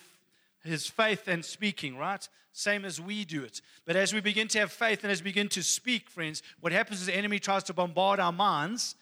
his 0.68 0.86
faith 0.86 1.26
and 1.26 1.44
speaking, 1.44 1.96
right? 1.96 2.28
same 2.58 2.84
as 2.84 3.00
we 3.00 3.24
do 3.24 3.44
it. 3.44 3.60
But 3.86 3.96
as 3.96 4.12
we 4.12 4.20
begin 4.20 4.48
to 4.48 4.58
have 4.58 4.72
faith 4.72 5.04
and 5.04 5.12
as 5.12 5.22
we 5.22 5.30
begin 5.30 5.48
to 5.50 5.62
speak, 5.62 6.10
friends, 6.10 6.42
what 6.60 6.72
happens 6.72 7.00
is 7.00 7.06
the 7.06 7.16
enemy 7.16 7.38
tries 7.38 7.62
to 7.64 7.72
bombard 7.72 8.18
our 8.18 8.32
minds 8.32 8.96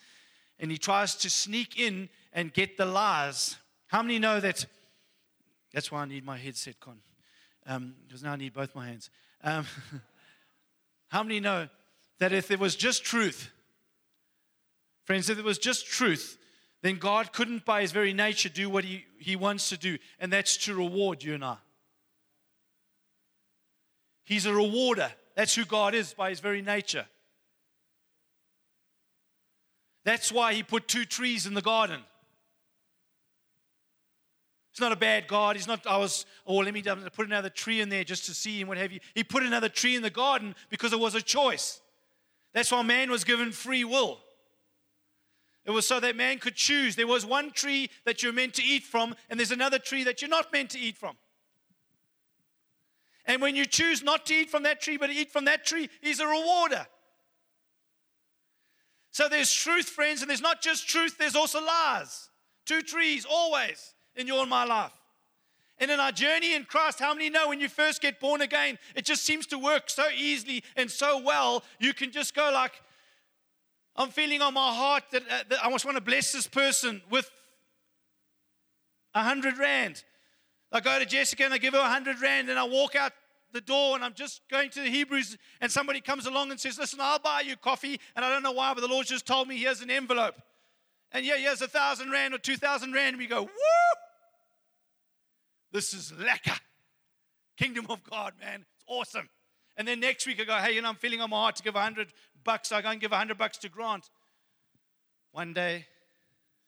and 0.59 0.71
he 0.71 0.79
tries 0.79 1.15
to 1.17 1.31
sneak 1.31 1.79
in 1.79 2.09
and 2.33 2.53
get 2.53 2.77
the 2.77 2.85
lies. 2.85 3.57
How 3.87 4.03
many 4.03 4.19
know 4.19 4.41
that? 4.41 4.67
That's 5.73 5.91
why 5.91 6.03
I 6.03 6.05
need 6.05 6.25
my 6.25 6.37
headset, 6.37 6.79
Con, 6.81 6.99
um, 7.67 7.95
because 8.07 8.23
now 8.23 8.33
I 8.33 8.37
need 8.37 8.53
both 8.53 8.75
my 8.75 8.87
hands. 8.87 9.11
Um, 9.43 9.67
how 11.09 11.23
many 11.23 11.41
know 11.41 11.69
that 12.19 12.33
if 12.33 12.49
there 12.49 12.59
was 12.59 12.77
just 12.77 13.05
truth, 13.05 13.51
friends, 15.05 15.31
if 15.31 15.37
there 15.37 15.45
was 15.45 15.59
just 15.59 15.87
truth, 15.87 16.39
then 16.83 16.97
God 16.97 17.33
couldn't, 17.33 17.65
by 17.65 17.81
his 17.81 17.93
very 17.93 18.13
nature, 18.13 18.49
do 18.49 18.69
what 18.71 18.85
he, 18.85 19.05
he 19.19 19.35
wants 19.35 19.71
to 19.71 19.77
do, 19.77 19.99
and 20.21 20.33
that's 20.33 20.57
to 20.59 20.75
reward 20.75 21.23
you 21.23 21.35
and 21.35 21.45
I. 21.45 21.57
He's 24.25 24.47
a 24.47 24.53
rewarder. 24.53 25.11
That's 25.35 25.55
who 25.55 25.65
God 25.65 25.95
is 25.95 26.13
by 26.15 26.31
his 26.31 26.41
very 26.41 26.63
nature. 26.63 27.07
That's 30.05 30.31
why 30.31 30.55
he 30.55 30.63
put 30.63 30.87
two 30.87 31.05
trees 31.05 31.47
in 31.47 31.55
the 31.55 31.63
garden. 31.63 32.01
It's 34.73 34.81
not 34.81 34.93
a 34.93 34.97
bad 34.97 35.27
God. 35.27 35.57
He's 35.57 35.67
not, 35.67 35.87
I 35.87 35.97
was, 35.97 36.27
oh, 36.47 36.57
let 36.57 36.75
me 36.75 36.83
put 36.83 37.27
another 37.27 37.49
tree 37.49 37.81
in 37.81 37.89
there 37.89 38.05
just 38.05 38.27
to 38.27 38.35
see 38.35 38.61
and 38.61 38.69
what 38.69 38.77
have 38.77 38.93
you. 38.93 39.01
He 39.15 39.25
put 39.25 39.43
another 39.43 39.71
tree 39.71 39.97
in 39.97 40.03
the 40.03 40.11
garden 40.11 40.55
because 40.69 40.93
it 40.93 41.01
was 41.01 41.15
a 41.15 41.23
choice. 41.23 41.81
That's 42.53 42.71
why 42.71 42.83
man 42.83 43.11
was 43.11 43.25
given 43.25 43.53
free 43.53 43.85
will. 43.85 44.21
It 45.67 45.73
was 45.73 45.87
so 45.87 45.99
that 45.99 46.15
man 46.15 46.39
could 46.39 46.55
choose. 46.55 46.95
There 46.95 47.09
was 47.09 47.27
one 47.27 47.51
tree 47.51 47.91
that 48.05 48.23
you're 48.23 48.33
meant 48.33 48.55
to 48.55 48.63
eat 48.63 48.85
from, 48.85 49.17
and 49.29 49.39
there's 49.39 49.51
another 49.51 49.81
tree 49.81 50.05
that 50.05 50.23
you're 50.23 50.31
not 50.31 50.53
meant 50.53 50.71
to 50.71 50.79
eat 50.79 50.97
from. 50.97 51.17
And 53.27 53.43
when 53.43 53.57
you 53.57 53.67
choose 53.67 54.03
not 54.03 54.27
to 54.27 54.35
eat 54.35 54.49
from 54.49 54.63
that 54.63 54.81
tree, 54.81 54.97
but 54.97 55.09
to 55.09 55.13
eat 55.13 55.33
from 55.33 55.47
that 55.47 55.67
tree, 55.67 55.91
He's 56.01 56.21
a 56.21 56.27
rewarder. 56.27 56.87
So 59.11 59.29
there's 59.29 59.53
truth, 59.53 59.89
friends, 59.89 60.21
and 60.21 60.31
there's 60.31 60.41
not 60.41 60.63
just 60.63 60.89
truth, 60.89 61.19
there's 61.19 61.35
also 61.35 61.61
lies. 61.61 62.29
Two 62.65 62.83
trees 62.83 63.27
always 63.29 63.95
in 64.15 64.29
your 64.29 64.43
and 64.43 64.51
my 64.51 64.65
life. 64.65 64.93
And 65.79 65.91
in 65.91 65.99
our 65.99 66.13
journey 66.13 66.55
in 66.55 66.65
Christ, 66.65 67.01
how 67.01 67.13
many 67.13 67.29
know 67.29 67.49
when 67.49 67.61
you 67.61 67.69
first 67.69 68.01
get 68.01 68.21
born 68.21 68.41
again, 68.41 68.79
it 68.95 69.05
just 69.05 69.25
seems 69.25 69.47
to 69.49 69.59
work 69.59 69.91
so 69.91 70.05
easily 70.17 70.63
and 70.77 70.91
so 70.91 71.21
well. 71.21 71.65
You 71.81 71.93
can 71.93 72.13
just 72.13 72.35
go 72.35 72.51
like, 72.53 72.73
I'm 73.97 74.11
feeling 74.11 74.43
on 74.43 74.55
my 74.55 74.75
heart 74.75 75.05
that, 75.13 75.23
uh, 75.23 75.43
that 75.49 75.65
I 75.65 75.71
just 75.71 75.85
want 75.85 75.97
to 75.97 76.03
bless 76.03 76.33
this 76.33 76.47
person 76.47 77.03
with 77.11 77.31
a 79.15 79.23
hundred 79.23 79.59
rand. 79.59 80.05
I 80.71 80.81
go 80.81 80.99
to 80.99 81.07
Jessica 81.07 81.45
and 81.45 81.55
I 81.55 81.59
give 81.59 81.75
her 81.75 81.81
a 81.81 81.89
hundred 81.89 82.21
rand 82.21 82.51
and 82.51 82.59
I 82.59 82.65
walk 82.65 82.95
out 82.95 83.13
the 83.53 83.61
door 83.61 83.95
and 83.95 84.05
I'm 84.05 84.13
just 84.13 84.43
going 84.51 84.69
to 84.71 84.83
the 84.83 84.91
Hebrews 84.91 85.39
and 85.61 85.73
somebody 85.73 86.01
comes 86.01 86.27
along 86.27 86.51
and 86.51 86.61
says, 86.61 86.79
Listen, 86.79 86.99
I'll 87.01 87.19
buy 87.19 87.41
you 87.41 87.57
coffee. 87.57 87.99
And 88.15 88.25
I 88.25 88.29
don't 88.29 88.43
know 88.43 88.53
why, 88.53 88.75
but 88.75 88.83
the 88.83 88.89
Lord 88.89 89.07
just 89.07 89.27
told 89.27 89.49
me 89.49 89.57
here's 89.57 89.81
an 89.81 89.91
envelope. 89.91 90.35
And 91.13 91.25
yeah, 91.25 91.37
here's 91.37 91.63
a 91.63 91.69
thousand 91.69 92.11
rand 92.11 92.35
or 92.35 92.39
two 92.39 92.57
thousand 92.57 92.93
rand. 92.93 93.15
And 93.15 93.19
we 93.19 93.27
go, 93.27 93.43
Woo! 93.43 93.51
This 95.73 95.95
is 95.95 96.13
lekker. 96.13 96.59
Kingdom 97.57 97.87
of 97.89 98.03
God, 98.05 98.35
man. 98.39 98.67
It's 98.75 98.85
awesome. 98.87 99.29
And 99.77 99.87
then 99.87 100.01
next 100.01 100.27
week 100.27 100.41
I 100.41 100.45
go, 100.45 100.57
Hey, 100.57 100.75
you 100.75 100.83
know, 100.83 100.89
I'm 100.89 100.97
feeling 100.97 101.21
on 101.21 101.31
my 101.31 101.37
heart 101.37 101.57
to 101.57 101.63
give 101.63 101.77
a 101.77 101.83
hundred 101.83 102.09
bucks. 102.45 102.73
I 102.73 102.83
go 102.83 102.89
and 102.89 103.01
give 103.01 103.13
a 103.13 103.17
hundred 103.17 103.39
bucks 103.39 103.59
to 103.59 103.69
Grant. 103.69 104.09
One 105.33 105.53
day, 105.53 105.87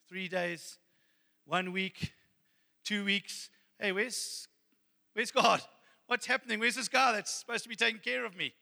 three 0.09 0.29
days, 0.29 0.79
one 1.47 1.73
week, 1.73 2.13
two 2.85 3.05
weeks, 3.05 3.49
Hey, 3.79 3.93
where's, 3.93 4.49
where's 5.15 5.31
God? 5.31 5.63
What's 6.07 6.27
happening? 6.27 6.59
Where's 6.59 6.75
this 6.75 6.89
guy 6.89 7.13
that's 7.13 7.31
supposed 7.31 7.63
to 7.63 7.69
be 7.69 7.77
taking 7.77 8.01
care 8.01 8.25
of 8.25 8.37
me? 8.37 8.53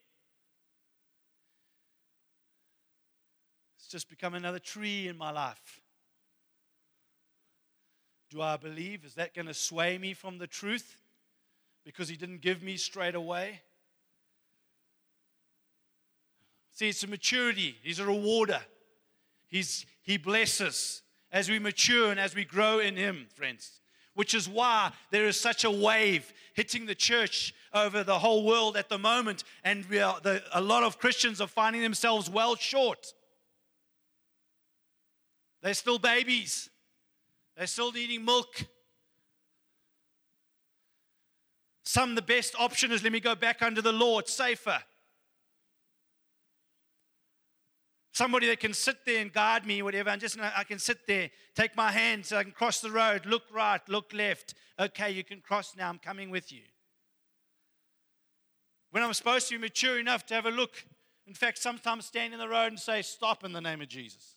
It's 3.79 3.89
just 3.93 4.11
become 4.11 4.35
another 4.35 4.59
tree 4.59 5.07
in 5.07 5.17
my 5.17 5.31
life. 5.31 5.81
do 8.31 8.43
I 8.43 8.57
believe? 8.57 9.05
Is 9.05 9.15
that 9.15 9.33
going 9.33 9.47
to 9.47 9.55
sway 9.55 9.97
me 9.97 10.13
from 10.13 10.39
the 10.39 10.49
truth? 10.49 10.97
Because 11.85 12.09
he 12.09 12.17
didn't 12.17 12.41
give 12.41 12.65
me 12.65 12.77
straight 12.77 13.15
away? 13.15 13.61
See, 16.77 16.91
it's 16.91 17.03
a 17.03 17.07
maturity. 17.07 17.79
He's 17.83 18.01
a 18.01 18.05
rewarder. 18.05 18.61
He's, 19.49 19.87
he 20.03 20.19
blesses 20.19 21.01
as 21.33 21.49
we 21.49 21.59
mature 21.59 22.11
and 22.11 22.21
as 22.21 22.35
we 22.35 22.45
grow 22.45 22.81
in 22.81 22.97
him, 22.97 23.29
friends. 23.35 23.81
Which 24.13 24.35
is 24.35 24.47
why 24.47 24.93
there 25.11 25.27
is 25.27 25.41
such 25.41 25.65
a 25.65 25.71
wave 25.71 26.31
hitting 26.53 26.85
the 26.85 26.95
church 26.95 27.55
over 27.73 28.05
the 28.05 28.19
whole 28.19 28.45
world 28.45 28.77
at 28.77 28.91
the 28.91 28.99
moment, 28.99 29.43
and 29.65 29.87
are, 29.95 30.21
the, 30.23 30.43
a 30.53 30.61
lot 30.61 30.83
of 30.83 30.99
Christians 30.99 31.41
are 31.41 31.47
finding 31.47 31.81
themselves 31.81 32.29
well 32.29 32.57
short. 32.57 33.07
They're 35.63 35.73
still 35.73 35.99
babies. 35.99 36.69
They're 37.57 37.67
still 37.67 37.91
needing 37.91 38.23
milk. 38.23 38.67
Some, 41.85 42.15
the 42.15 42.23
best 42.23 42.55
option 42.59 42.93
is 42.93 43.03
let 43.03 43.13
me 43.13 43.21
go 43.21 43.35
back 43.35 43.63
under 43.63 43.81
the 43.81 43.93
law, 43.93 44.19
it's 44.19 44.35
safer. 44.35 44.83
Somebody 48.17 48.47
that 48.47 48.61
can 48.61 48.73
sit 48.73 49.05
there 49.05 49.21
and 49.21 49.31
guide 49.31 49.67
me, 49.67 49.83
whatever, 49.83 50.09
and 50.09 50.19
just 50.19 50.39
I 50.41 50.65
can 50.65 50.79
sit 50.79 51.07
there, 51.07 51.29
take 51.55 51.77
my 51.77 51.93
hand 51.93 52.25
so 52.25 52.39
I 52.39 52.45
can 52.45 52.53
cross 52.53 52.81
the 52.81 52.91
road, 52.91 53.27
look 53.27 53.43
right, 53.53 53.87
look 53.91 54.15
left. 54.15 54.55
Okay, 54.81 55.11
you 55.11 55.23
can 55.23 55.43
cross 55.43 55.75
now, 55.77 55.91
I'm 55.91 55.99
coming 55.99 56.31
with 56.31 56.51
you. 56.51 56.63
When 58.91 59.03
I'm 59.03 59.13
supposed 59.13 59.49
to 59.49 59.57
be 59.57 59.61
mature 59.61 59.99
enough 59.99 60.25
to 60.29 60.35
have 60.35 60.47
a 60.47 60.51
look, 60.51 60.83
in 61.27 61.35
fact, 61.35 61.59
sometimes 61.59 62.07
stand 62.07 62.33
in 62.33 62.39
the 62.39 62.49
road 62.49 62.69
and 62.69 62.81
say, 62.81 63.03
Stop 63.03 63.45
in 63.45 63.53
the 63.53 63.61
name 63.61 63.83
of 63.83 63.89
Jesus. 63.89 64.37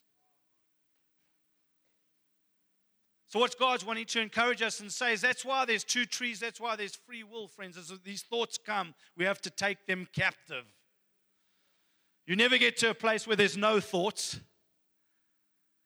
So, 3.29 3.39
what 3.39 3.57
God's 3.57 3.85
wanting 3.85 4.07
to 4.07 4.19
encourage 4.19 4.61
us 4.61 4.81
and 4.81 4.91
say 4.91 5.13
is 5.13 5.21
that's 5.21 5.45
why 5.45 5.63
there's 5.63 5.85
two 5.85 6.05
trees, 6.05 6.41
that's 6.41 6.59
why 6.59 6.75
there's 6.75 6.95
free 6.95 7.23
will, 7.23 7.47
friends. 7.47 7.77
As 7.77 7.93
these 8.03 8.23
thoughts 8.23 8.57
come, 8.57 8.93
we 9.15 9.23
have 9.23 9.39
to 9.43 9.49
take 9.49 9.85
them 9.87 10.05
captive. 10.13 10.65
You 12.29 12.35
never 12.35 12.59
get 12.59 12.77
to 12.77 12.91
a 12.91 12.93
place 12.93 13.25
where 13.25 13.35
there's 13.35 13.57
no 13.57 13.79
thoughts. 13.79 14.39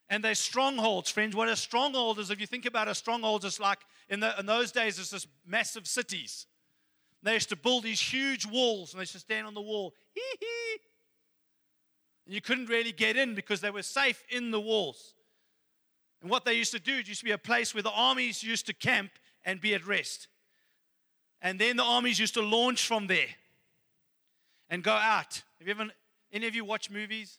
And 0.10 0.22
they're 0.22 0.36
strongholds, 0.36 1.10
friends. 1.10 1.38
What 1.38 1.48
a 1.48 1.56
stronghold 1.56 2.20
is, 2.20 2.32
if 2.32 2.42
you 2.42 2.48
think 2.48 2.66
about 2.66 2.90
a 2.90 2.96
stronghold, 2.96 3.46
it's 3.46 3.62
like 3.62 3.80
in, 4.10 4.20
the, 4.20 4.38
in 4.38 4.46
those 4.46 4.74
days, 4.74 5.00
it's 5.00 5.12
just 5.12 5.30
massive 5.48 5.88
cities. 5.88 6.46
They 7.24 7.36
used 7.36 7.48
to 7.48 7.56
build 7.56 7.86
these 7.86 8.02
huge 8.02 8.46
walls 8.46 8.92
and 8.92 9.00
they 9.00 9.04
used 9.04 9.14
to 9.14 9.20
stand 9.20 9.48
on 9.48 9.54
the 9.54 9.62
wall. 9.62 9.94
Hee 10.14 10.22
hee. 10.38 10.80
And 12.26 12.36
you 12.36 12.42
couldn't 12.42 12.66
really 12.66 12.92
get 12.92 13.16
in 13.16 13.36
because 13.36 13.62
they 13.62 13.72
were 13.72 13.82
safe 13.82 14.22
in 14.30 14.52
the 14.52 14.60
walls. 14.60 15.14
And 16.22 16.30
what 16.30 16.44
they 16.44 16.56
used 16.56 16.74
to 16.74 16.80
do, 16.80 16.98
it 16.98 17.08
used 17.08 17.22
to 17.22 17.26
be 17.26 17.32
a 17.32 17.38
place 17.38 17.74
where 17.74 17.84
the 17.84 17.90
armies 17.92 18.44
used 18.44 18.66
to 18.66 18.74
camp 18.74 19.12
and 19.46 19.62
be 19.62 19.74
at 19.74 19.88
rest. 19.88 20.28
And 21.42 21.58
then 21.58 21.78
the 21.78 21.84
armies 21.84 22.20
used 22.20 22.34
to 22.34 22.42
launch 22.42 22.86
from 22.86 23.08
there 23.08 23.30
and 24.70 24.84
go 24.84 24.92
out. 24.92 25.42
Have 25.60 25.68
you 25.68 25.72
ever, 25.72 25.90
any 26.34 26.48
of 26.48 26.56
you 26.56 26.66
watch 26.66 26.90
movies? 26.90 27.38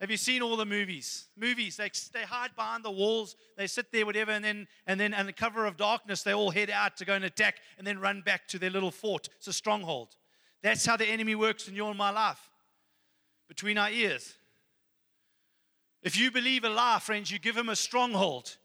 Have 0.00 0.10
you 0.10 0.16
seen 0.16 0.40
all 0.40 0.56
the 0.56 0.64
movies? 0.64 1.26
Movies, 1.36 1.76
they, 1.76 1.90
they 2.14 2.22
hide 2.22 2.56
behind 2.56 2.82
the 2.82 2.90
walls, 2.90 3.36
they 3.58 3.66
sit 3.66 3.92
there, 3.92 4.06
whatever, 4.06 4.30
and 4.30 4.42
then, 4.42 4.66
and 4.86 4.98
then, 4.98 5.12
under 5.12 5.32
cover 5.32 5.66
of 5.66 5.76
darkness, 5.76 6.22
they 6.22 6.32
all 6.32 6.50
head 6.50 6.70
out 6.70 6.96
to 6.96 7.04
go 7.04 7.12
and 7.12 7.24
attack 7.24 7.56
and 7.76 7.86
then 7.86 7.98
run 7.98 8.22
back 8.22 8.48
to 8.48 8.58
their 8.58 8.70
little 8.70 8.90
fort. 8.90 9.28
It's 9.36 9.48
a 9.48 9.52
stronghold. 9.52 10.16
That's 10.62 10.86
how 10.86 10.96
the 10.96 11.06
enemy 11.06 11.34
works 11.34 11.68
in 11.68 11.74
your 11.74 11.90
and 11.90 11.98
my 11.98 12.10
life, 12.10 12.48
between 13.46 13.76
our 13.76 13.90
ears. 13.90 14.36
If 16.02 16.18
you 16.18 16.30
believe 16.30 16.64
a 16.64 16.70
lie, 16.70 16.98
friends, 16.98 17.30
you 17.30 17.38
give 17.38 17.56
him 17.56 17.68
a 17.68 17.76
stronghold 17.76 18.56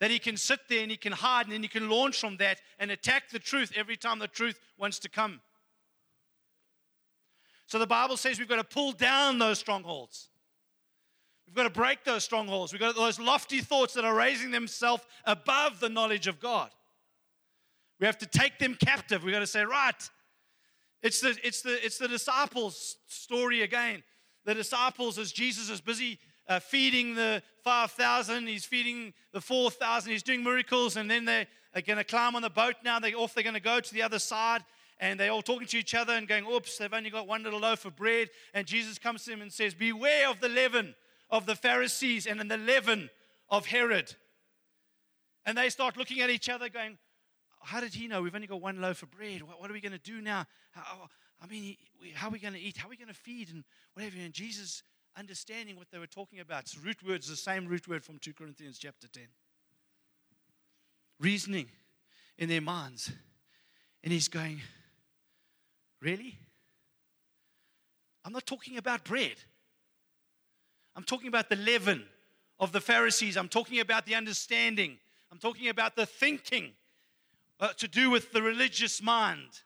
that 0.00 0.10
he 0.10 0.18
can 0.18 0.38
sit 0.38 0.60
there 0.70 0.80
and 0.80 0.90
he 0.90 0.96
can 0.96 1.12
hide 1.12 1.46
and 1.46 1.52
then 1.52 1.62
he 1.62 1.68
can 1.68 1.90
launch 1.90 2.18
from 2.18 2.38
that 2.38 2.60
and 2.78 2.90
attack 2.90 3.28
the 3.28 3.38
truth 3.38 3.72
every 3.76 3.96
time 3.96 4.18
the 4.18 4.28
truth 4.28 4.58
wants 4.78 4.98
to 5.00 5.08
come. 5.10 5.40
So 7.68 7.78
the 7.78 7.86
Bible 7.86 8.16
says 8.16 8.38
we've 8.38 8.48
got 8.48 8.56
to 8.56 8.64
pull 8.64 8.92
down 8.92 9.38
those 9.38 9.58
strongholds. 9.58 10.30
We've 11.46 11.54
got 11.54 11.64
to 11.64 11.70
break 11.70 12.02
those 12.02 12.24
strongholds. 12.24 12.72
We've 12.72 12.80
got 12.80 12.96
those 12.96 13.20
lofty 13.20 13.60
thoughts 13.60 13.94
that 13.94 14.04
are 14.04 14.14
raising 14.14 14.50
themselves 14.50 15.04
above 15.24 15.78
the 15.78 15.90
knowledge 15.90 16.26
of 16.26 16.40
God. 16.40 16.70
We 18.00 18.06
have 18.06 18.18
to 18.18 18.26
take 18.26 18.58
them 18.58 18.74
captive. 18.74 19.22
We've 19.22 19.34
got 19.34 19.40
to 19.40 19.46
say, 19.46 19.64
right, 19.64 20.10
it's 21.02 21.20
the, 21.20 21.36
it's 21.44 21.60
the, 21.60 21.84
it's 21.84 21.98
the 21.98 22.08
disciples' 22.08 22.96
story 23.06 23.62
again. 23.62 24.02
The 24.46 24.54
disciples, 24.54 25.18
as 25.18 25.30
Jesus 25.30 25.68
is 25.68 25.80
busy 25.82 26.18
uh, 26.48 26.60
feeding 26.60 27.14
the 27.14 27.42
5,000, 27.64 28.46
he's 28.46 28.64
feeding 28.64 29.12
the 29.32 29.42
4,000, 29.42 30.10
he's 30.10 30.22
doing 30.22 30.42
miracles, 30.42 30.96
and 30.96 31.10
then 31.10 31.26
they're 31.26 31.46
going 31.86 31.98
to 31.98 32.04
climb 32.04 32.34
on 32.34 32.40
the 32.40 32.50
boat 32.50 32.76
now. 32.82 32.98
They're 32.98 33.14
off, 33.14 33.34
they're 33.34 33.42
going 33.44 33.54
to 33.54 33.60
go 33.60 33.78
to 33.78 33.94
the 33.94 34.02
other 34.02 34.18
side, 34.18 34.64
and 35.00 35.18
they're 35.18 35.30
all 35.30 35.42
talking 35.42 35.66
to 35.68 35.78
each 35.78 35.94
other 35.94 36.12
and 36.12 36.26
going, 36.26 36.46
Oops, 36.46 36.76
they've 36.78 36.92
only 36.92 37.10
got 37.10 37.26
one 37.26 37.42
little 37.42 37.60
loaf 37.60 37.84
of 37.84 37.96
bread. 37.96 38.28
And 38.54 38.66
Jesus 38.66 38.98
comes 38.98 39.24
to 39.24 39.30
them 39.30 39.42
and 39.42 39.52
says, 39.52 39.74
Beware 39.74 40.28
of 40.28 40.40
the 40.40 40.48
leaven 40.48 40.94
of 41.30 41.46
the 41.46 41.54
Pharisees 41.54 42.26
and 42.26 42.40
the 42.50 42.56
leaven 42.56 43.10
of 43.48 43.66
Herod. 43.66 44.14
And 45.46 45.56
they 45.56 45.68
start 45.68 45.96
looking 45.96 46.20
at 46.20 46.30
each 46.30 46.48
other, 46.48 46.68
going, 46.68 46.98
How 47.62 47.80
did 47.80 47.94
he 47.94 48.08
know? 48.08 48.22
We've 48.22 48.34
only 48.34 48.46
got 48.46 48.60
one 48.60 48.80
loaf 48.80 49.02
of 49.02 49.10
bread. 49.10 49.42
What, 49.42 49.60
what 49.60 49.70
are 49.70 49.74
we 49.74 49.80
going 49.80 49.92
to 49.92 49.98
do 49.98 50.20
now? 50.20 50.46
How, 50.72 51.08
I 51.40 51.46
mean, 51.46 51.76
how 52.14 52.28
are 52.28 52.32
we 52.32 52.38
going 52.38 52.54
to 52.54 52.60
eat? 52.60 52.76
How 52.76 52.88
are 52.88 52.90
we 52.90 52.96
going 52.96 53.08
to 53.08 53.14
feed? 53.14 53.50
And 53.50 53.64
whatever. 53.94 54.16
And 54.18 54.32
Jesus 54.32 54.82
understanding 55.18 55.76
what 55.76 55.90
they 55.90 55.98
were 55.98 56.06
talking 56.06 56.40
about. 56.40 56.62
It's 56.62 56.78
root 56.78 57.02
words, 57.06 57.28
the 57.28 57.36
same 57.36 57.66
root 57.66 57.88
word 57.88 58.04
from 58.04 58.18
2 58.18 58.34
Corinthians 58.34 58.78
chapter 58.78 59.08
10. 59.08 59.24
Reasoning 61.18 61.66
in 62.38 62.48
their 62.48 62.60
minds. 62.60 63.10
And 64.04 64.12
he's 64.12 64.28
going, 64.28 64.60
Really? 66.00 66.38
I'm 68.24 68.32
not 68.32 68.46
talking 68.46 68.76
about 68.76 69.04
bread. 69.04 69.36
I'm 70.94 71.04
talking 71.04 71.28
about 71.28 71.48
the 71.48 71.56
leaven 71.56 72.04
of 72.60 72.72
the 72.72 72.80
Pharisees. 72.80 73.36
I'm 73.36 73.48
talking 73.48 73.80
about 73.80 74.06
the 74.06 74.14
understanding. 74.14 74.98
I'm 75.30 75.38
talking 75.38 75.68
about 75.68 75.96
the 75.96 76.06
thinking 76.06 76.72
uh, 77.60 77.68
to 77.78 77.88
do 77.88 78.10
with 78.10 78.32
the 78.32 78.42
religious 78.42 79.02
mind. 79.02 79.62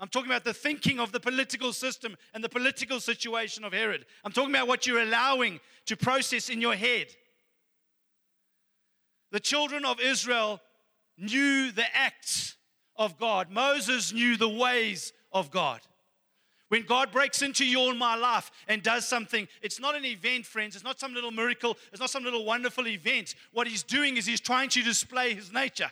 I'm 0.00 0.08
talking 0.08 0.30
about 0.30 0.44
the 0.44 0.54
thinking 0.54 0.98
of 0.98 1.12
the 1.12 1.20
political 1.20 1.72
system 1.72 2.16
and 2.34 2.42
the 2.42 2.48
political 2.48 2.98
situation 2.98 3.62
of 3.62 3.72
Herod. 3.72 4.04
I'm 4.24 4.32
talking 4.32 4.50
about 4.50 4.66
what 4.66 4.86
you're 4.86 5.02
allowing 5.02 5.60
to 5.86 5.96
process 5.96 6.48
in 6.48 6.60
your 6.60 6.74
head. 6.74 7.06
The 9.30 9.40
children 9.40 9.84
of 9.84 10.00
Israel 10.00 10.60
knew 11.16 11.70
the 11.70 11.84
acts 11.94 12.56
of 12.96 13.18
God, 13.18 13.50
Moses 13.50 14.12
knew 14.12 14.36
the 14.36 14.48
ways 14.48 15.12
of 15.32 15.50
God. 15.50 15.80
When 16.68 16.84
God 16.84 17.12
breaks 17.12 17.42
into 17.42 17.66
your 17.66 17.90
and 17.90 17.98
my 17.98 18.16
life 18.16 18.50
and 18.66 18.82
does 18.82 19.06
something, 19.06 19.46
it's 19.60 19.78
not 19.78 19.94
an 19.94 20.06
event, 20.06 20.46
friends. 20.46 20.74
It's 20.74 20.84
not 20.84 20.98
some 20.98 21.12
little 21.12 21.30
miracle. 21.30 21.76
It's 21.90 22.00
not 22.00 22.08
some 22.08 22.24
little 22.24 22.46
wonderful 22.46 22.88
event. 22.88 23.34
What 23.52 23.66
He's 23.66 23.82
doing 23.82 24.16
is 24.16 24.24
He's 24.24 24.40
trying 24.40 24.70
to 24.70 24.82
display 24.82 25.34
His 25.34 25.52
nature. 25.52 25.90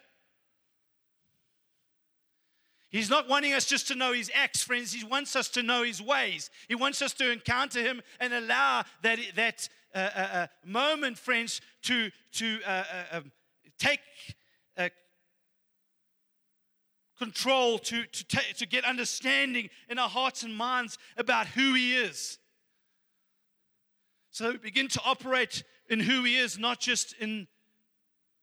He's 2.90 3.09
not 3.09 3.29
wanting 3.29 3.53
us 3.53 3.66
just 3.66 3.87
to 3.88 3.94
know 3.94 4.12
his 4.12 4.31
acts, 4.35 4.64
friends. 4.64 4.92
He 4.92 5.05
wants 5.05 5.37
us 5.37 5.48
to 5.50 5.62
know 5.62 5.85
his 5.85 6.03
ways. 6.03 6.50
He 6.66 6.74
wants 6.74 7.00
us 7.03 7.12
to 7.14 7.31
encounter 7.31 7.81
him 7.81 8.03
and 8.18 8.35
allow 8.35 8.85
that, 9.03 9.18
that 9.37 9.68
uh, 9.94 9.98
uh, 9.98 10.18
uh 10.18 10.46
moment, 10.64 11.16
friends, 11.16 11.61
to, 11.83 12.11
to 12.33 12.59
uh, 12.66 12.85
uh 13.12 13.16
um, 13.18 13.33
take 13.79 14.00
uh, 14.76 14.88
control, 17.21 17.79
to, 17.79 18.05
to, 18.05 18.27
ta- 18.27 18.41
to 18.57 18.67
get 18.67 18.85
understanding 18.85 19.71
in 19.89 19.99
our 19.99 20.09
hearts 20.09 20.43
and 20.43 20.57
minds 20.57 20.99
about 21.17 21.47
who 21.47 21.75
he 21.75 21.95
is. 21.95 22.39
So 24.31 24.51
we 24.51 24.57
begin 24.59 24.89
to 24.89 25.01
operate 25.05 25.63
in 25.89 26.01
who 26.01 26.25
he 26.25 26.37
is, 26.37 26.59
not 26.59 26.81
just 26.81 27.15
in, 27.21 27.47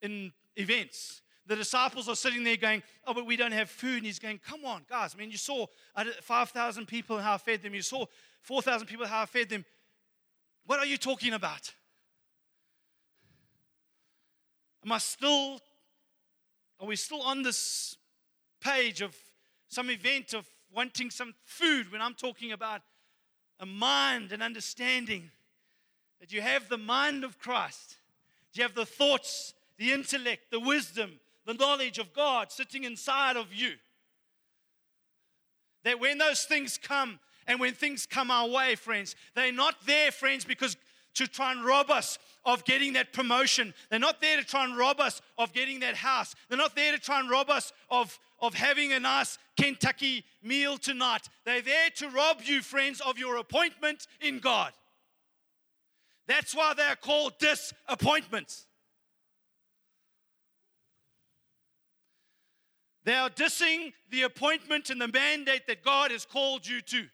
in 0.01 0.31
events 0.55 1.21
the 1.47 1.55
disciples 1.55 2.09
are 2.09 2.15
sitting 2.15 2.43
there 2.43 2.57
going, 2.57 2.83
Oh, 3.05 3.13
but 3.13 3.25
we 3.25 3.37
don't 3.37 3.53
have 3.53 3.69
food. 3.69 3.97
And 3.97 4.05
he's 4.05 4.19
going, 4.19 4.39
Come 4.39 4.65
on, 4.65 4.83
guys. 4.89 5.15
I 5.15 5.17
mean, 5.17 5.31
you 5.31 5.37
saw 5.37 5.65
uh, 5.95 6.05
5,000 6.21 6.85
people 6.85 7.17
and 7.17 7.25
how 7.25 7.33
I 7.35 7.37
fed 7.37 7.61
them. 7.63 7.73
You 7.73 7.81
saw 7.81 8.05
4,000 8.41 8.87
people 8.87 9.03
and 9.03 9.11
how 9.11 9.21
I 9.21 9.25
fed 9.25 9.49
them. 9.49 9.65
What 10.65 10.79
are 10.79 10.85
you 10.85 10.97
talking 10.97 11.33
about? 11.33 11.73
Am 14.85 14.91
I 14.91 14.97
still, 14.97 15.59
are 16.79 16.87
we 16.87 16.95
still 16.95 17.21
on 17.21 17.41
this 17.41 17.95
page 18.61 19.01
of 19.01 19.15
some 19.67 19.89
event 19.89 20.33
of 20.33 20.45
wanting 20.73 21.09
some 21.09 21.33
food 21.43 21.91
when 21.91 22.01
I'm 22.01 22.13
talking 22.13 22.51
about 22.51 22.81
a 23.59 23.65
mind 23.65 24.31
and 24.31 24.43
understanding 24.43 25.31
that 26.19 26.31
you 26.31 26.41
have 26.41 26.69
the 26.69 26.77
mind 26.77 27.23
of 27.23 27.39
Christ? 27.39 27.97
You 28.53 28.63
have 28.63 28.73
the 28.73 28.85
thoughts, 28.85 29.53
the 29.77 29.91
intellect, 29.91 30.51
the 30.51 30.59
wisdom, 30.59 31.19
the 31.45 31.53
knowledge 31.53 31.99
of 31.99 32.13
God 32.13 32.51
sitting 32.51 32.83
inside 32.83 33.37
of 33.37 33.53
you. 33.53 33.73
That 35.83 35.99
when 35.99 36.17
those 36.17 36.43
things 36.43 36.77
come, 36.81 37.19
and 37.45 37.59
when 37.59 37.73
things 37.73 38.05
come 38.05 38.29
our 38.29 38.49
way, 38.49 38.75
friends, 38.75 39.15
they're 39.35 39.53
not 39.53 39.75
there, 39.85 40.11
friends, 40.11 40.43
because 40.43 40.75
to 41.17 41.27
try 41.27 41.51
and 41.51 41.65
rob 41.65 41.89
us 41.89 42.19
of 42.45 42.63
getting 42.63 42.93
that 42.93 43.11
promotion. 43.11 43.73
They're 43.89 43.99
not 43.99 44.21
there 44.21 44.37
to 44.37 44.43
try 44.43 44.63
and 44.63 44.77
rob 44.77 44.99
us 44.99 45.21
of 45.37 45.51
getting 45.51 45.79
that 45.79 45.95
house. 45.95 46.35
They're 46.47 46.57
not 46.57 46.75
there 46.75 46.91
to 46.91 46.99
try 46.99 47.19
and 47.19 47.29
rob 47.29 47.49
us 47.49 47.73
of, 47.89 48.17
of 48.39 48.53
having 48.53 48.93
a 48.93 48.99
nice 48.99 49.37
Kentucky 49.59 50.23
meal 50.43 50.77
tonight. 50.77 51.29
They're 51.45 51.61
there 51.61 51.89
to 51.97 52.09
rob 52.09 52.41
you, 52.43 52.61
friends, 52.61 53.01
of 53.01 53.17
your 53.17 53.37
appointment 53.37 54.07
in 54.21 54.39
God. 54.39 54.73
That's 56.27 56.53
why 56.53 56.73
they 56.75 56.83
are 56.83 56.95
called 56.95 57.37
disappointments. 57.39 58.65
They 63.05 63.13
are 63.13 63.29
dissing 63.29 63.93
the 64.09 64.23
appointment 64.23 64.89
and 64.89 64.99
the 64.99 65.07
mandate 65.07 65.65
that 65.67 65.81
God 65.81 66.11
has 66.11 66.25
called 66.25 66.67
you 66.67 66.81
to. 66.81 67.05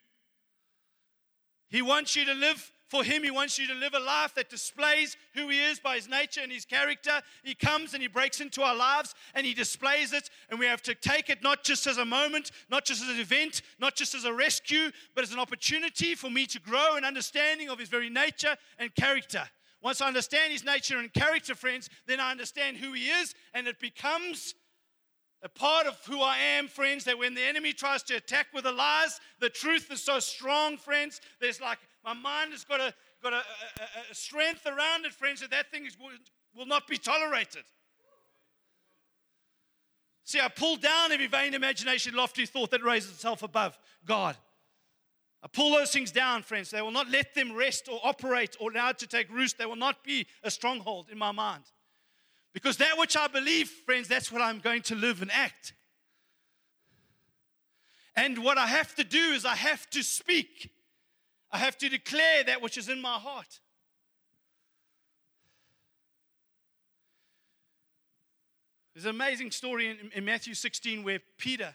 He 1.68 1.82
wants 1.82 2.16
you 2.16 2.24
to 2.24 2.34
live 2.34 2.72
for 2.94 3.02
Him. 3.02 3.24
He 3.24 3.30
wants 3.32 3.58
you 3.58 3.66
to 3.66 3.74
live 3.74 3.94
a 3.94 3.98
life 3.98 4.36
that 4.36 4.48
displays 4.48 5.16
who 5.34 5.48
He 5.48 5.58
is 5.58 5.80
by 5.80 5.96
His 5.96 6.08
nature 6.08 6.42
and 6.42 6.52
His 6.52 6.64
character. 6.64 7.22
He 7.42 7.56
comes 7.56 7.92
and 7.92 8.00
He 8.00 8.06
breaks 8.06 8.40
into 8.40 8.62
our 8.62 8.76
lives 8.76 9.16
and 9.34 9.44
He 9.44 9.52
displays 9.52 10.12
it. 10.12 10.30
And 10.48 10.60
we 10.60 10.66
have 10.66 10.80
to 10.82 10.94
take 10.94 11.28
it 11.28 11.42
not 11.42 11.64
just 11.64 11.88
as 11.88 11.98
a 11.98 12.04
moment, 12.04 12.52
not 12.70 12.84
just 12.84 13.02
as 13.02 13.08
an 13.08 13.18
event, 13.18 13.62
not 13.80 13.96
just 13.96 14.14
as 14.14 14.24
a 14.24 14.32
rescue, 14.32 14.92
but 15.16 15.24
as 15.24 15.32
an 15.32 15.40
opportunity 15.40 16.14
for 16.14 16.30
me 16.30 16.46
to 16.46 16.60
grow 16.60 16.94
in 16.94 17.04
understanding 17.04 17.68
of 17.68 17.80
His 17.80 17.88
very 17.88 18.08
nature 18.08 18.56
and 18.78 18.94
character. 18.94 19.42
Once 19.82 20.00
I 20.00 20.06
understand 20.06 20.52
His 20.52 20.64
nature 20.64 20.98
and 20.98 21.12
character, 21.12 21.56
friends, 21.56 21.90
then 22.06 22.20
I 22.20 22.30
understand 22.30 22.76
who 22.76 22.92
He 22.92 23.06
is 23.06 23.34
and 23.54 23.66
it 23.66 23.80
becomes 23.80 24.54
a 25.44 25.48
part 25.48 25.86
of 25.86 26.02
who 26.06 26.22
I 26.22 26.38
am, 26.38 26.68
friends, 26.68 27.04
that 27.04 27.18
when 27.18 27.34
the 27.34 27.42
enemy 27.42 27.74
tries 27.74 28.02
to 28.04 28.14
attack 28.14 28.46
with 28.54 28.64
the 28.64 28.72
lies, 28.72 29.20
the 29.40 29.50
truth 29.50 29.92
is 29.92 30.02
so 30.02 30.18
strong, 30.18 30.78
friends. 30.78 31.20
There's 31.38 31.60
like, 31.60 31.78
my 32.02 32.14
mind 32.14 32.52
has 32.52 32.64
got 32.64 32.80
a, 32.80 32.94
got 33.22 33.34
a, 33.34 33.36
a, 33.36 34.10
a 34.10 34.14
strength 34.14 34.66
around 34.66 35.04
it, 35.04 35.12
friends, 35.12 35.42
that 35.42 35.50
that 35.50 35.70
thing 35.70 35.84
is, 35.84 35.98
will, 35.98 36.08
will 36.56 36.66
not 36.66 36.88
be 36.88 36.96
tolerated. 36.96 37.64
See, 40.24 40.40
I 40.40 40.48
pull 40.48 40.76
down 40.76 41.12
every 41.12 41.26
vain 41.26 41.52
imagination, 41.52 42.14
lofty 42.14 42.46
thought 42.46 42.70
that 42.70 42.82
raises 42.82 43.10
itself 43.10 43.42
above 43.42 43.78
God. 44.06 44.38
I 45.42 45.48
pull 45.48 45.76
those 45.76 45.90
things 45.90 46.10
down, 46.10 46.42
friends. 46.42 46.70
They 46.70 46.80
will 46.80 46.90
not 46.90 47.10
let 47.10 47.34
them 47.34 47.54
rest 47.54 47.86
or 47.92 48.00
operate 48.02 48.56
or 48.58 48.72
allow 48.72 48.88
it 48.88 48.98
to 49.00 49.06
take 49.06 49.30
roost. 49.30 49.58
They 49.58 49.66
will 49.66 49.76
not 49.76 50.02
be 50.02 50.26
a 50.42 50.50
stronghold 50.50 51.08
in 51.12 51.18
my 51.18 51.32
mind. 51.32 51.64
Because 52.54 52.76
that 52.76 52.96
which 52.96 53.16
I 53.16 53.26
believe, 53.26 53.68
friends, 53.68 54.08
that's 54.08 54.30
what 54.32 54.40
I'm 54.40 54.60
going 54.60 54.82
to 54.82 54.94
live 54.94 55.20
and 55.20 55.30
act. 55.30 55.74
And 58.16 58.44
what 58.44 58.56
I 58.56 58.68
have 58.68 58.94
to 58.94 59.04
do 59.04 59.18
is 59.18 59.44
I 59.44 59.56
have 59.56 59.90
to 59.90 60.04
speak. 60.04 60.70
I 61.50 61.58
have 61.58 61.76
to 61.78 61.88
declare 61.88 62.44
that 62.44 62.62
which 62.62 62.78
is 62.78 62.88
in 62.88 63.02
my 63.02 63.14
heart. 63.14 63.60
There's 68.94 69.06
an 69.06 69.10
amazing 69.10 69.50
story 69.50 69.88
in, 69.88 70.12
in, 70.14 70.24
Matthew 70.24 70.54
16 70.54 71.02
where 71.02 71.18
Peter, 71.36 71.74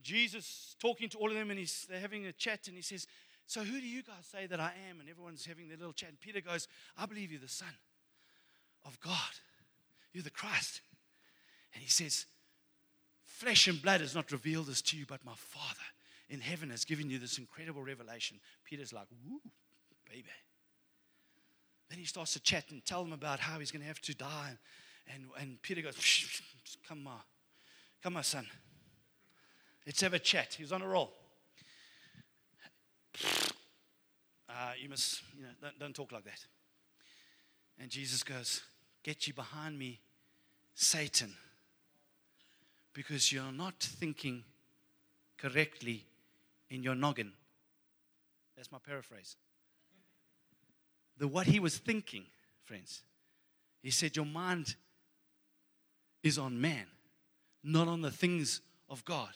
Jesus 0.00 0.76
talking 0.80 1.08
to 1.08 1.18
all 1.18 1.28
of 1.28 1.34
them, 1.34 1.50
and 1.50 1.58
he's, 1.58 1.84
they're 1.90 1.98
having 1.98 2.26
a 2.26 2.32
chat, 2.32 2.68
and 2.68 2.76
he 2.76 2.82
says, 2.82 3.08
So 3.48 3.64
who 3.64 3.80
do 3.80 3.86
you 3.88 4.04
guys 4.04 4.24
say 4.30 4.46
that 4.46 4.60
I 4.60 4.72
am? 4.88 5.00
And 5.00 5.08
everyone's 5.08 5.44
having 5.44 5.66
their 5.66 5.76
little 5.76 5.92
chat. 5.92 6.10
And 6.10 6.20
Peter 6.20 6.40
goes, 6.40 6.68
I 6.96 7.06
believe 7.06 7.32
you're 7.32 7.40
the 7.40 7.48
Son 7.48 7.74
of 8.84 9.00
God. 9.00 9.14
You're 10.16 10.22
the 10.22 10.30
Christ. 10.30 10.80
And 11.74 11.82
he 11.82 11.90
says, 11.90 12.24
Flesh 13.26 13.68
and 13.68 13.82
blood 13.82 14.00
has 14.00 14.14
not 14.14 14.32
revealed 14.32 14.68
this 14.68 14.80
to 14.80 14.96
you, 14.96 15.04
but 15.06 15.22
my 15.26 15.34
Father 15.36 15.84
in 16.30 16.40
heaven 16.40 16.70
has 16.70 16.86
given 16.86 17.10
you 17.10 17.18
this 17.18 17.36
incredible 17.36 17.82
revelation. 17.82 18.40
Peter's 18.64 18.94
like, 18.94 19.08
Woo, 19.28 19.40
baby. 20.08 20.30
Then 21.90 21.98
he 21.98 22.06
starts 22.06 22.32
to 22.32 22.40
chat 22.40 22.70
and 22.70 22.82
tell 22.82 23.04
them 23.04 23.12
about 23.12 23.40
how 23.40 23.58
he's 23.58 23.70
going 23.70 23.82
to 23.82 23.88
have 23.88 24.00
to 24.00 24.14
die. 24.14 24.56
And, 25.14 25.24
and 25.38 25.60
Peter 25.60 25.82
goes, 25.82 25.96
Come 26.88 27.06
on, 27.06 27.20
come 28.02 28.16
on, 28.16 28.24
son. 28.24 28.46
Let's 29.84 30.00
have 30.00 30.14
a 30.14 30.18
chat. 30.18 30.54
He's 30.58 30.72
on 30.72 30.80
a 30.80 30.88
roll. 30.88 31.12
Uh, 34.48 34.70
you 34.80 34.88
must, 34.88 35.20
you 35.36 35.42
know, 35.42 35.48
don't, 35.60 35.78
don't 35.78 35.94
talk 35.94 36.12
like 36.12 36.24
that. 36.24 36.38
And 37.78 37.90
Jesus 37.90 38.22
goes, 38.22 38.62
Get 39.02 39.26
you 39.26 39.34
behind 39.34 39.78
me, 39.78 40.00
Satan, 40.78 41.32
because 42.92 43.32
you're 43.32 43.50
not 43.50 43.80
thinking 43.80 44.44
correctly 45.38 46.04
in 46.68 46.82
your 46.82 46.94
noggin. 46.94 47.32
That's 48.54 48.70
my 48.70 48.78
paraphrase. 48.78 49.36
The 51.16 51.26
what 51.26 51.46
he 51.46 51.60
was 51.60 51.78
thinking, 51.78 52.24
friends, 52.62 53.02
he 53.82 53.90
said, 53.90 54.16
Your 54.16 54.26
mind 54.26 54.76
is 56.22 56.36
on 56.36 56.60
man, 56.60 56.86
not 57.64 57.88
on 57.88 58.02
the 58.02 58.10
things 58.10 58.60
of 58.90 59.02
God. 59.06 59.32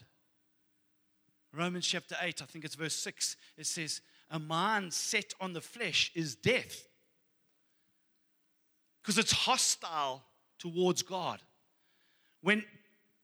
Romans 1.55 1.87
chapter 1.87 2.17
8, 2.21 2.43
I 2.43 2.45
think 2.45 2.67
it's 2.67 2.75
verse 2.75 2.97
6, 2.97 3.37
it 3.57 3.67
says, 3.67 4.03
A 4.31 4.39
mind 4.39 4.93
set 4.93 5.33
on 5.41 5.55
the 5.55 5.63
flesh 5.63 6.13
is 6.15 6.35
death 6.37 6.87
because 9.01 9.17
it's 9.17 9.33
hostile 9.33 10.23
towards 10.61 11.03
God. 11.03 11.41
When 12.43 12.65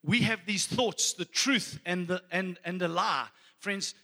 we 0.03 0.23
have 0.23 0.41
these 0.47 0.67
thoughts, 0.67 1.13
the 1.13 1.25
truth 1.25 1.79
and 1.87 2.09
the, 2.09 2.23
and, 2.33 2.59
and 2.65 2.81
the 2.81 2.89
lie, 2.89 3.29
friends, 3.61 3.95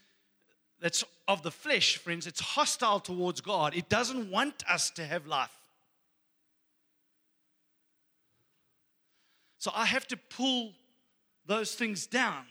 that's 0.80 1.02
of 1.26 1.42
the 1.42 1.50
flesh, 1.50 1.96
friends, 1.96 2.26
it's 2.26 2.40
hostile 2.40 3.00
towards 3.00 3.40
God. 3.40 3.74
It 3.74 3.88
doesn't 3.88 4.30
want 4.30 4.62
us 4.68 4.90
to 4.90 5.04
have 5.04 5.26
life. 5.26 5.56
So 9.58 9.70
I 9.74 9.86
have 9.86 10.08
to 10.08 10.16
pull 10.16 10.72
those 11.46 11.74
things 11.74 12.06
down. 12.06 12.44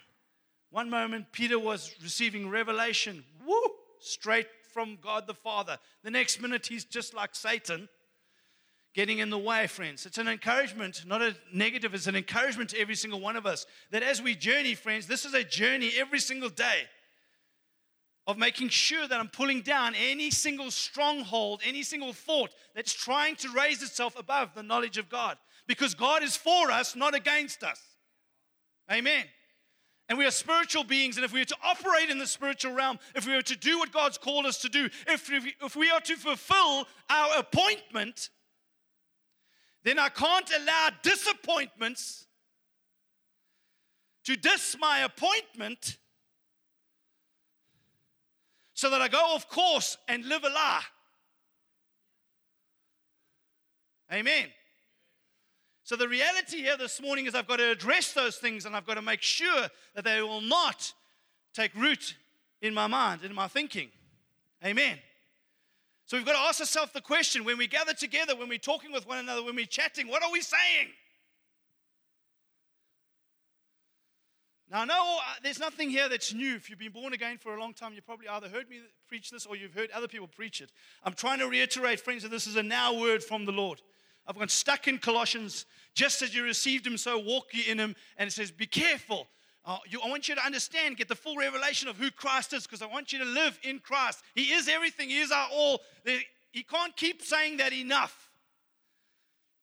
One 0.70 0.90
moment, 0.90 1.34
Peter 1.34 1.60
was 1.60 1.94
receiving 2.02 2.50
revelation, 2.50 3.26
woo, 3.46 3.62
straight 4.00 4.48
from 4.74 4.98
God 5.02 5.28
the 5.28 5.34
Father. 5.34 5.78
The 6.04 6.12
next 6.12 6.42
minute, 6.42 6.68
he's 6.68 6.86
just 6.86 7.14
like 7.14 7.36
Satan 7.36 7.90
getting 8.94 9.20
in 9.20 9.30
the 9.30 9.38
way, 9.38 9.68
friends. 9.68 10.06
It's 10.06 10.18
an 10.18 10.28
encouragement, 10.28 11.04
not 11.06 11.22
a 11.22 11.36
negative, 11.54 11.94
it's 11.94 12.08
an 12.08 12.16
encouragement 12.16 12.72
to 12.72 12.80
every 12.80 12.96
single 12.96 13.20
one 13.20 13.36
of 13.36 13.46
us 13.46 13.66
that 13.92 14.04
as 14.04 14.22
we 14.22 14.36
journey, 14.36 14.76
friends, 14.76 15.08
this 15.08 15.26
is 15.26 15.34
a 15.34 15.44
journey 15.44 15.92
every 15.98 16.20
single 16.20 16.50
day 16.50 16.88
of 18.28 18.38
making 18.38 18.70
sure 18.70 19.08
that 19.08 19.20
I'm 19.20 19.30
pulling 19.30 19.62
down 19.62 19.94
any 19.96 20.30
single 20.30 20.72
stronghold, 20.72 21.62
any 21.66 21.84
single 21.84 22.14
thought 22.14 22.52
that's 22.76 22.94
trying 22.94 23.36
to 23.38 23.50
raise 23.50 23.82
itself 23.82 24.18
above 24.18 24.54
the 24.54 24.64
knowledge 24.64 24.98
of 24.98 25.10
God. 25.10 25.38
Because 25.68 25.96
God 25.96 26.22
is 26.24 26.36
for 26.36 26.72
us, 26.72 26.96
not 26.96 27.16
against 27.16 27.64
us. 27.64 27.80
Amen. 28.92 29.26
And 30.10 30.18
we 30.18 30.26
are 30.26 30.32
spiritual 30.32 30.84
beings, 30.84 31.16
and 31.16 31.24
if 31.24 31.32
we 31.32 31.42
are 31.42 31.46
to 31.46 31.56
operate 31.64 32.10
in 32.10 32.20
the 32.20 32.28
spiritual 32.28 32.74
realm, 32.74 33.00
if 33.16 33.26
we 33.26 33.34
are 33.34 33.42
to 33.44 33.56
do 33.56 33.80
what 33.80 33.94
God's 33.94 34.18
called 34.18 34.46
us 34.46 34.58
to 34.58 34.70
do, 34.70 34.90
if 35.08 35.32
if 35.32 35.76
we 35.76 35.90
are 35.90 36.02
to 36.02 36.16
fulfill 36.18 36.86
our 37.10 37.40
appointment, 37.40 38.30
then 39.84 40.00
I 40.00 40.10
can't 40.10 40.50
allow 40.62 40.90
disappointments 41.02 42.28
to 44.26 44.36
diss 44.36 44.76
my 44.80 45.00
appointment 45.00 45.98
so 48.74 48.90
that 48.90 49.02
I 49.02 49.08
go 49.08 49.18
off 49.18 49.48
course 49.50 49.98
and 50.08 50.26
live 50.26 50.44
a 50.44 50.50
lie. 50.50 50.84
Amen. 54.14 54.48
So, 55.84 55.96
the 55.96 56.08
reality 56.08 56.58
here 56.58 56.78
this 56.78 57.02
morning 57.02 57.26
is 57.26 57.36
I've 57.36 57.48
got 57.48 57.58
to 57.58 57.72
address 57.72 58.14
those 58.14 58.38
things 58.38 58.66
and 58.66 58.76
I've 58.76 58.86
got 58.86 58.96
to 58.96 59.02
make 59.02 59.22
sure 59.22 59.68
that 59.96 60.04
they 60.04 60.22
will 60.22 60.42
not 60.42 60.94
take 61.54 61.74
root 61.76 62.16
in 62.62 62.74
my 62.74 62.88
mind, 62.88 63.24
in 63.24 63.34
my 63.34 63.48
thinking. 63.48 63.90
Amen. 64.64 65.00
So 66.12 66.18
we've 66.18 66.26
got 66.26 66.34
to 66.34 66.40
ask 66.40 66.60
ourselves 66.60 66.92
the 66.92 67.00
question 67.00 67.46
when 67.46 67.58
we 67.58 67.68
gather 67.68 67.94
together, 67.94 68.36
when 68.36 68.50
we're 68.50 68.58
talking 68.58 68.92
with 68.92 69.08
one 69.08 69.20
another, 69.20 69.46
when 69.46 69.56
we're 69.56 69.66
chatting, 69.66 70.10
what 70.10 70.22
are 70.22 70.30
we 70.30 70.42
saying? 70.42 70.90
Now, 74.70 74.82
I 74.82 74.86
know 74.86 75.20
uh, 75.22 75.36
there's 75.42 75.58
nothing 75.58 75.90
here 75.90 76.10
that's 76.10 76.34
new. 76.34 76.56
If 76.56 76.70
you've 76.70 76.80
been 76.80 76.92
born 76.92 77.14
again 77.14 77.38
for 77.38 77.56
a 77.56 77.60
long 77.62 77.74
time, 77.74 77.94
you've 77.94 78.06
probably 78.06 78.28
either 78.28 78.50
heard 78.50 78.70
me 78.70 78.82
preach 79.08 79.32
this 79.32 79.46
or 79.46 79.56
you've 79.56 79.74
heard 79.74 79.90
other 79.92 80.10
people 80.10 80.28
preach 80.28 80.60
it. 80.60 80.74
I'm 81.06 81.14
trying 81.14 81.40
to 81.40 81.48
reiterate, 81.48 82.02
friends, 82.02 82.24
that 82.24 82.30
this 82.30 82.46
is 82.46 82.58
a 82.58 82.64
now 82.64 83.00
word 83.00 83.24
from 83.24 83.46
the 83.46 83.54
Lord. 83.54 83.82
I've 84.28 84.38
got 84.38 84.52
stuck 84.52 84.90
in 84.90 84.98
Colossians, 84.98 85.66
just 85.96 86.22
as 86.22 86.36
you 86.36 86.44
received 86.44 86.86
him, 86.86 86.98
so 86.98 87.20
walk 87.20 87.54
ye 87.54 87.72
in 87.72 87.80
him. 87.80 87.96
And 88.18 88.28
it 88.28 88.32
says, 88.32 88.52
Be 88.52 88.68
careful 88.68 89.30
uh, 89.64 89.78
you, 89.88 90.02
I 90.04 90.10
want 90.10 90.28
you 90.28 90.36
to 90.36 90.46
understand, 90.46 90.98
get 90.98 91.08
the 91.08 91.16
full 91.16 91.38
revelation 91.38 91.88
of 91.88 91.98
who 91.98 92.10
Christ 92.10 92.54
is, 92.54 92.64
because 92.64 92.82
I 92.82 92.88
want 92.88 93.14
you 93.14 93.20
to 93.20 93.26
live 93.26 93.60
in 93.64 93.80
Christ. 93.80 94.24
He 94.34 94.54
is 94.54 94.68
everything, 94.68 95.10
He 95.10 95.20
is 95.20 95.32
our 95.32 95.48
all. 95.54 95.82
He 96.52 96.64
can't 96.64 96.96
keep 96.96 97.22
saying 97.22 97.58
that 97.58 97.72
enough. 97.72 98.30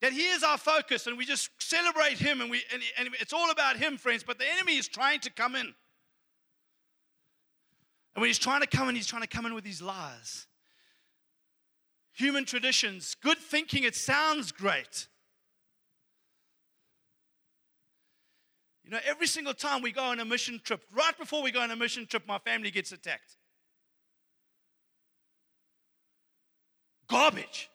That 0.01 0.13
He 0.13 0.29
is 0.29 0.45
our 0.45 0.59
focus, 0.59 1.07
and 1.07 1.19
we 1.19 1.25
just 1.25 1.51
celebrate 1.59 2.19
Him, 2.19 2.41
and, 2.41 2.51
we, 2.51 2.63
and, 2.73 2.83
and 2.97 3.09
it's 3.21 3.33
all 3.33 3.51
about 3.51 3.77
Him, 3.77 3.97
friends. 3.97 4.23
But 4.23 4.39
the 4.39 4.47
enemy 4.49 4.77
is 4.77 4.87
trying 4.87 5.21
to 5.21 5.31
come 5.31 5.57
in. 5.57 5.75
And 8.15 8.23
when 8.23 8.29
he's 8.31 8.39
trying 8.39 8.63
to 8.63 8.67
come 8.67 8.89
in, 8.89 8.97
he's 8.97 9.07
trying 9.07 9.23
to 9.23 9.29
come 9.29 9.47
in 9.47 9.55
with 9.55 9.63
these 9.63 9.81
lies. 9.81 10.49
human 12.15 12.45
traditions, 12.45 13.15
good 13.23 13.39
thinking, 13.39 13.85
it 13.85 13.95
sounds 13.95 14.51
great. 14.51 15.07
You 18.89 18.95
know, 18.95 19.01
every 19.05 19.27
single 19.27 19.53
time 19.53 19.83
we 19.83 19.93
go 19.93 20.03
on 20.03 20.19
a 20.19 20.25
mission 20.25 20.63
trip, 20.65 20.81
right 20.95 21.13
before 21.19 21.43
we 21.43 21.51
go 21.51 21.61
on 21.61 21.71
a 21.71 21.77
mission 21.77 22.07
trip, 22.07 22.27
my 22.27 22.39
family 22.39 22.71
gets 22.71 22.91
attacked. 22.91 23.37
Garbage. 27.07 27.69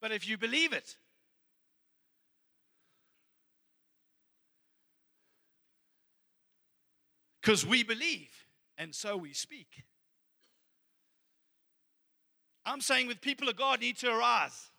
But 0.00 0.12
if 0.12 0.28
you 0.28 0.38
believe 0.38 0.72
it, 0.72 0.94
because 7.42 7.66
we 7.66 7.82
believe, 7.82 8.30
and 8.76 8.94
so 8.94 9.16
we 9.16 9.32
speak. 9.32 9.86
I'm 12.64 12.80
saying 12.80 13.08
with 13.08 13.20
people 13.20 13.48
of 13.48 13.56
God 13.56 13.80
need 13.80 13.96
to 13.96 14.08
arise. 14.08 14.70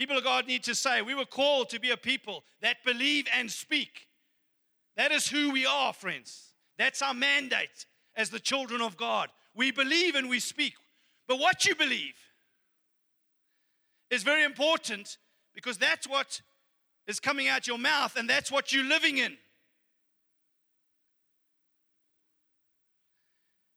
People 0.00 0.16
of 0.16 0.24
God 0.24 0.46
need 0.46 0.62
to 0.62 0.74
say, 0.74 1.02
we 1.02 1.14
were 1.14 1.26
called 1.26 1.68
to 1.68 1.78
be 1.78 1.90
a 1.90 1.96
people 1.96 2.42
that 2.62 2.78
believe 2.86 3.26
and 3.36 3.50
speak. 3.50 4.06
That 4.96 5.12
is 5.12 5.28
who 5.28 5.50
we 5.50 5.66
are, 5.66 5.92
friends. 5.92 6.54
That's 6.78 7.02
our 7.02 7.12
mandate 7.12 7.84
as 8.16 8.30
the 8.30 8.40
children 8.40 8.80
of 8.80 8.96
God. 8.96 9.28
We 9.54 9.72
believe 9.72 10.14
and 10.14 10.30
we 10.30 10.40
speak. 10.40 10.72
But 11.28 11.38
what 11.38 11.66
you 11.66 11.74
believe 11.74 12.14
is 14.10 14.22
very 14.22 14.42
important 14.42 15.18
because 15.54 15.76
that's 15.76 16.08
what 16.08 16.40
is 17.06 17.20
coming 17.20 17.48
out 17.48 17.66
your 17.66 17.76
mouth 17.76 18.16
and 18.16 18.26
that's 18.26 18.50
what 18.50 18.72
you're 18.72 18.82
living 18.82 19.18
in. 19.18 19.36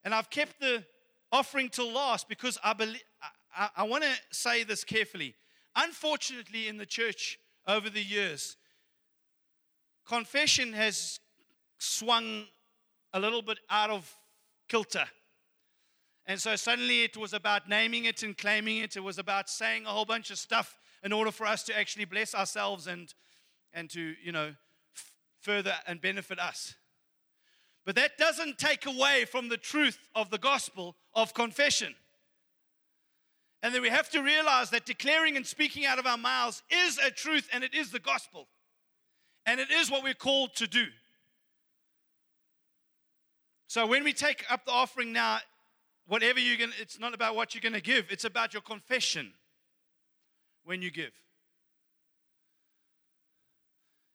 And 0.06 0.16
I've 0.16 0.30
kept 0.30 0.62
the 0.62 0.86
offering 1.34 1.68
till 1.68 1.92
last 1.92 2.30
because 2.30 2.58
I 2.64 2.72
believe 2.72 3.04
I, 3.54 3.68
I 3.76 3.84
want 3.84 4.06
to 4.06 4.12
say 4.32 4.64
this 4.64 4.86
carefully. 4.86 5.36
Unfortunately, 5.76 6.68
in 6.68 6.78
the 6.78 6.86
church 6.86 7.40
over 7.68 7.90
the 7.90 8.04
years, 8.04 8.58
confession 10.06 10.74
has 10.74 11.20
swung 11.78 12.46
a 13.14 13.20
little 13.20 13.42
bit 13.42 13.60
out 13.70 13.90
of 13.90 14.14
kilter. 14.68 15.06
And 16.26 16.40
so 16.40 16.56
suddenly 16.56 17.04
it 17.04 17.18
was 17.18 17.34
about 17.34 17.68
naming 17.68 18.06
it 18.06 18.24
and 18.24 18.38
claiming 18.38 18.78
it. 18.78 18.96
It 18.96 19.02
was 19.02 19.18
about 19.18 19.50
saying 19.50 19.86
a 19.86 19.90
whole 19.90 20.06
bunch 20.06 20.32
of 20.32 20.38
stuff 20.38 20.80
in 21.04 21.12
order 21.12 21.32
for 21.32 21.46
us 21.46 21.64
to 21.64 21.78
actually 21.78 22.06
bless 22.06 22.34
ourselves 22.34 22.88
and, 22.88 23.14
and 23.74 23.90
to, 23.90 24.14
you 24.24 24.32
know, 24.32 24.54
f- 24.96 25.16
further 25.42 25.74
and 25.86 26.00
benefit 26.00 26.40
us. 26.40 26.76
But 27.86 27.96
that 27.96 28.18
doesn't 28.18 28.58
take 28.58 28.86
away 28.86 29.26
from 29.26 29.50
the 29.50 29.58
truth 29.58 30.00
of 30.16 30.30
the 30.30 30.38
gospel 30.38 30.96
of 31.14 31.34
confession. 31.34 31.96
And 33.64 33.74
then 33.74 33.82
we 33.82 33.90
have 33.90 34.10
to 34.10 34.22
realize 34.22 34.70
that 34.72 34.86
declaring 34.86 35.38
and 35.38 35.48
speaking 35.48 35.86
out 35.86 35.98
of 35.98 36.06
our 36.06 36.18
mouths 36.18 36.62
is 36.70 36.98
a 36.98 37.10
truth 37.10 37.48
and 37.54 37.64
it 37.64 37.74
is 37.74 37.92
the 37.92 38.00
gospel. 38.00 38.50
And 39.46 39.60
it 39.60 39.72
is 39.72 39.90
what 39.90 40.04
we're 40.04 40.14
called 40.14 40.54
to 40.56 40.68
do. 40.68 40.86
So 43.68 43.88
when 43.88 44.04
we 44.04 44.12
take 44.12 44.44
up 44.52 44.66
the 44.66 44.72
offering 44.72 45.14
now, 45.14 45.40
whatever 46.08 46.40
you're 46.40 46.58
going 46.58 46.72
to, 46.72 46.82
it's 46.82 47.00
not 47.00 47.14
about 47.14 47.38
what 47.38 47.56
you're 47.56 47.62
going 47.62 47.74
to 47.74 47.82
give, 47.82 48.08
it's 48.10 48.26
about 48.26 48.54
your 48.54 48.62
confession 48.62 49.32
when 50.66 50.82
you 50.82 50.92
give. 50.92 51.12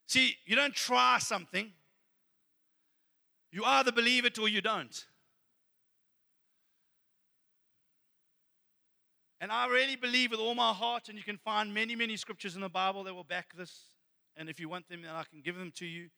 See, 0.06 0.36
you 0.44 0.56
don't 0.56 0.74
try 0.74 1.18
something, 1.20 1.72
you 3.50 3.64
either 3.64 3.92
believe 3.92 4.26
it 4.26 4.38
or 4.38 4.48
you 4.48 4.60
don't. 4.60 5.06
And 9.40 9.52
I 9.52 9.68
really 9.68 9.96
believe 9.96 10.32
with 10.32 10.40
all 10.40 10.54
my 10.54 10.72
heart, 10.72 11.08
and 11.08 11.16
you 11.16 11.22
can 11.22 11.38
find 11.38 11.72
many, 11.72 11.94
many 11.94 12.16
scriptures 12.16 12.56
in 12.56 12.60
the 12.60 12.68
Bible 12.68 13.04
that 13.04 13.14
will 13.14 13.24
back 13.24 13.54
this. 13.56 13.84
And 14.36 14.48
if 14.48 14.58
you 14.58 14.68
want 14.68 14.88
them, 14.88 15.02
then 15.02 15.12
I 15.14 15.24
can 15.30 15.40
give 15.40 15.56
them 15.56 15.72
to 15.76 15.86
you. 15.86 16.08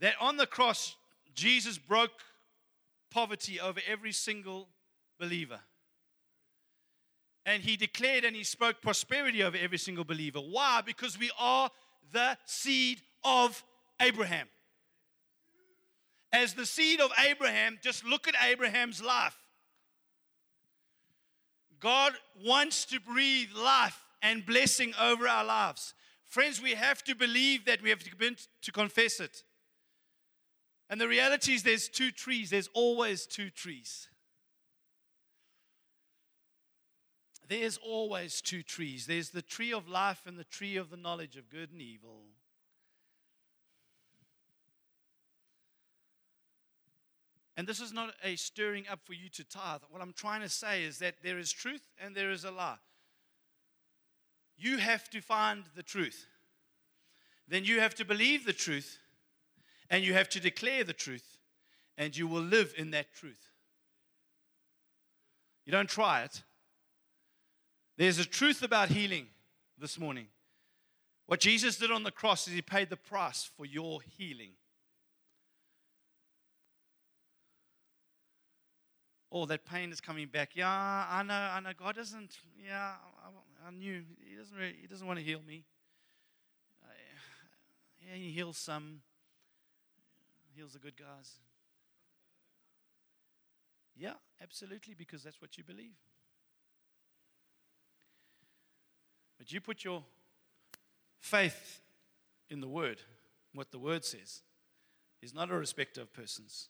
That 0.00 0.14
on 0.20 0.36
the 0.36 0.46
cross, 0.46 0.96
Jesus 1.34 1.78
broke 1.78 2.20
poverty 3.10 3.60
over 3.60 3.80
every 3.88 4.12
single 4.12 4.68
believer. 5.18 5.60
And 7.44 7.62
he 7.62 7.76
declared 7.76 8.24
and 8.24 8.36
he 8.36 8.44
spoke 8.44 8.82
prosperity 8.82 9.42
over 9.42 9.56
every 9.56 9.78
single 9.78 10.04
believer. 10.04 10.38
Why? 10.38 10.80
Because 10.84 11.18
we 11.18 11.30
are 11.38 11.70
the 12.12 12.36
seed 12.44 13.00
of 13.24 13.64
Abraham. 14.00 14.48
As 16.32 16.54
the 16.54 16.66
seed 16.66 17.00
of 17.00 17.10
Abraham, 17.18 17.78
just 17.82 18.04
look 18.04 18.28
at 18.28 18.34
Abraham's 18.48 19.02
life. 19.02 19.36
God 21.82 22.12
wants 22.44 22.84
to 22.86 23.00
breathe 23.00 23.48
life 23.56 23.98
and 24.22 24.46
blessing 24.46 24.94
over 25.00 25.26
our 25.26 25.44
lives. 25.44 25.94
Friends, 26.24 26.62
we 26.62 26.74
have 26.74 27.02
to 27.04 27.14
believe 27.16 27.64
that 27.64 27.82
we 27.82 27.90
have 27.90 27.98
to 28.62 28.72
confess 28.72 29.18
it. 29.18 29.42
And 30.88 31.00
the 31.00 31.08
reality 31.08 31.54
is, 31.54 31.64
there's 31.64 31.88
two 31.88 32.12
trees, 32.12 32.50
there's 32.50 32.70
always 32.72 33.26
two 33.26 33.50
trees. 33.50 34.08
There's 37.48 37.78
always 37.78 38.40
two 38.40 38.62
trees. 38.62 39.06
There's 39.06 39.30
the 39.30 39.42
tree 39.42 39.72
of 39.72 39.88
life 39.88 40.22
and 40.24 40.38
the 40.38 40.44
tree 40.44 40.76
of 40.76 40.88
the 40.88 40.96
knowledge 40.96 41.36
of 41.36 41.50
good 41.50 41.72
and 41.72 41.82
evil. 41.82 42.22
And 47.62 47.68
this 47.68 47.78
is 47.78 47.92
not 47.92 48.12
a 48.24 48.34
stirring 48.34 48.86
up 48.90 48.98
for 49.04 49.12
you 49.12 49.28
to 49.28 49.44
tithe. 49.44 49.82
What 49.88 50.02
I'm 50.02 50.12
trying 50.12 50.40
to 50.40 50.48
say 50.48 50.82
is 50.82 50.98
that 50.98 51.22
there 51.22 51.38
is 51.38 51.52
truth 51.52 51.92
and 52.04 52.12
there 52.12 52.32
is 52.32 52.42
a 52.42 52.50
lie. 52.50 52.78
You 54.58 54.78
have 54.78 55.08
to 55.10 55.20
find 55.20 55.62
the 55.76 55.84
truth. 55.84 56.26
Then 57.46 57.64
you 57.64 57.78
have 57.78 57.94
to 57.94 58.04
believe 58.04 58.46
the 58.46 58.52
truth 58.52 58.98
and 59.88 60.02
you 60.02 60.12
have 60.12 60.28
to 60.30 60.40
declare 60.40 60.82
the 60.82 60.92
truth 60.92 61.38
and 61.96 62.16
you 62.16 62.26
will 62.26 62.42
live 62.42 62.74
in 62.76 62.90
that 62.90 63.14
truth. 63.14 63.50
You 65.64 65.70
don't 65.70 65.88
try 65.88 66.24
it. 66.24 66.42
There's 67.96 68.18
a 68.18 68.24
truth 68.24 68.64
about 68.64 68.88
healing 68.88 69.28
this 69.78 70.00
morning. 70.00 70.26
What 71.26 71.38
Jesus 71.38 71.76
did 71.76 71.92
on 71.92 72.02
the 72.02 72.10
cross 72.10 72.48
is 72.48 72.54
he 72.54 72.60
paid 72.60 72.90
the 72.90 72.96
price 72.96 73.48
for 73.56 73.64
your 73.64 74.00
healing. 74.18 74.54
Oh, 79.32 79.46
that 79.46 79.64
pain 79.64 79.90
is 79.90 80.00
coming 80.00 80.28
back. 80.28 80.50
Yeah, 80.54 80.68
I 80.68 81.22
know, 81.22 81.34
I 81.34 81.60
know. 81.60 81.70
God 81.76 81.96
doesn't, 81.96 82.36
yeah, 82.64 82.92
I, 83.24 83.68
I 83.68 83.70
knew. 83.70 84.02
He 84.28 84.36
doesn't, 84.36 84.56
really, 84.56 84.76
he 84.80 84.86
doesn't 84.86 85.06
want 85.06 85.18
to 85.18 85.24
heal 85.24 85.40
me. 85.46 85.64
Uh, 86.84 86.92
yeah, 88.06 88.14
he 88.14 88.30
heals 88.30 88.58
some, 88.58 89.00
heals 90.54 90.74
the 90.74 90.78
good 90.78 90.96
guys. 90.96 91.32
Yeah, 93.96 94.14
absolutely, 94.42 94.94
because 94.94 95.22
that's 95.22 95.40
what 95.40 95.56
you 95.56 95.64
believe. 95.64 95.96
But 99.38 99.50
you 99.50 99.60
put 99.60 99.82
your 99.82 100.04
faith 101.20 101.80
in 102.50 102.60
the 102.60 102.68
Word, 102.68 103.00
what 103.54 103.70
the 103.70 103.78
Word 103.78 104.04
says. 104.04 104.42
He's 105.20 105.34
not 105.34 105.50
a 105.50 105.54
respecter 105.54 106.02
of 106.02 106.12
persons. 106.12 106.68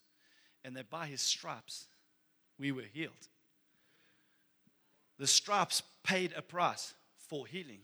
And 0.65 0.77
that 0.77 0.89
by 0.89 1.07
his 1.07 1.21
stripes, 1.21 1.89
we 2.59 2.73
were 2.73 2.85
healed. 2.93 3.29
The 5.19 5.27
stripes 5.27 5.83
paid 6.03 6.33
a 6.37 6.43
price 6.43 6.95
for 7.17 7.47
healing. 7.47 7.81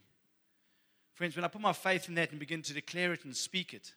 Friends, 1.15 1.37
when 1.37 1.45
I 1.45 1.49
put 1.49 1.61
my 1.61 1.73
faith 1.73 2.09
in 2.09 2.15
that 2.15 2.31
and 2.31 2.39
begin 2.39 2.63
to 2.63 2.73
declare 2.73 3.13
it 3.13 3.25
and 3.25 3.37
speak 3.37 3.75
it, 3.75 3.93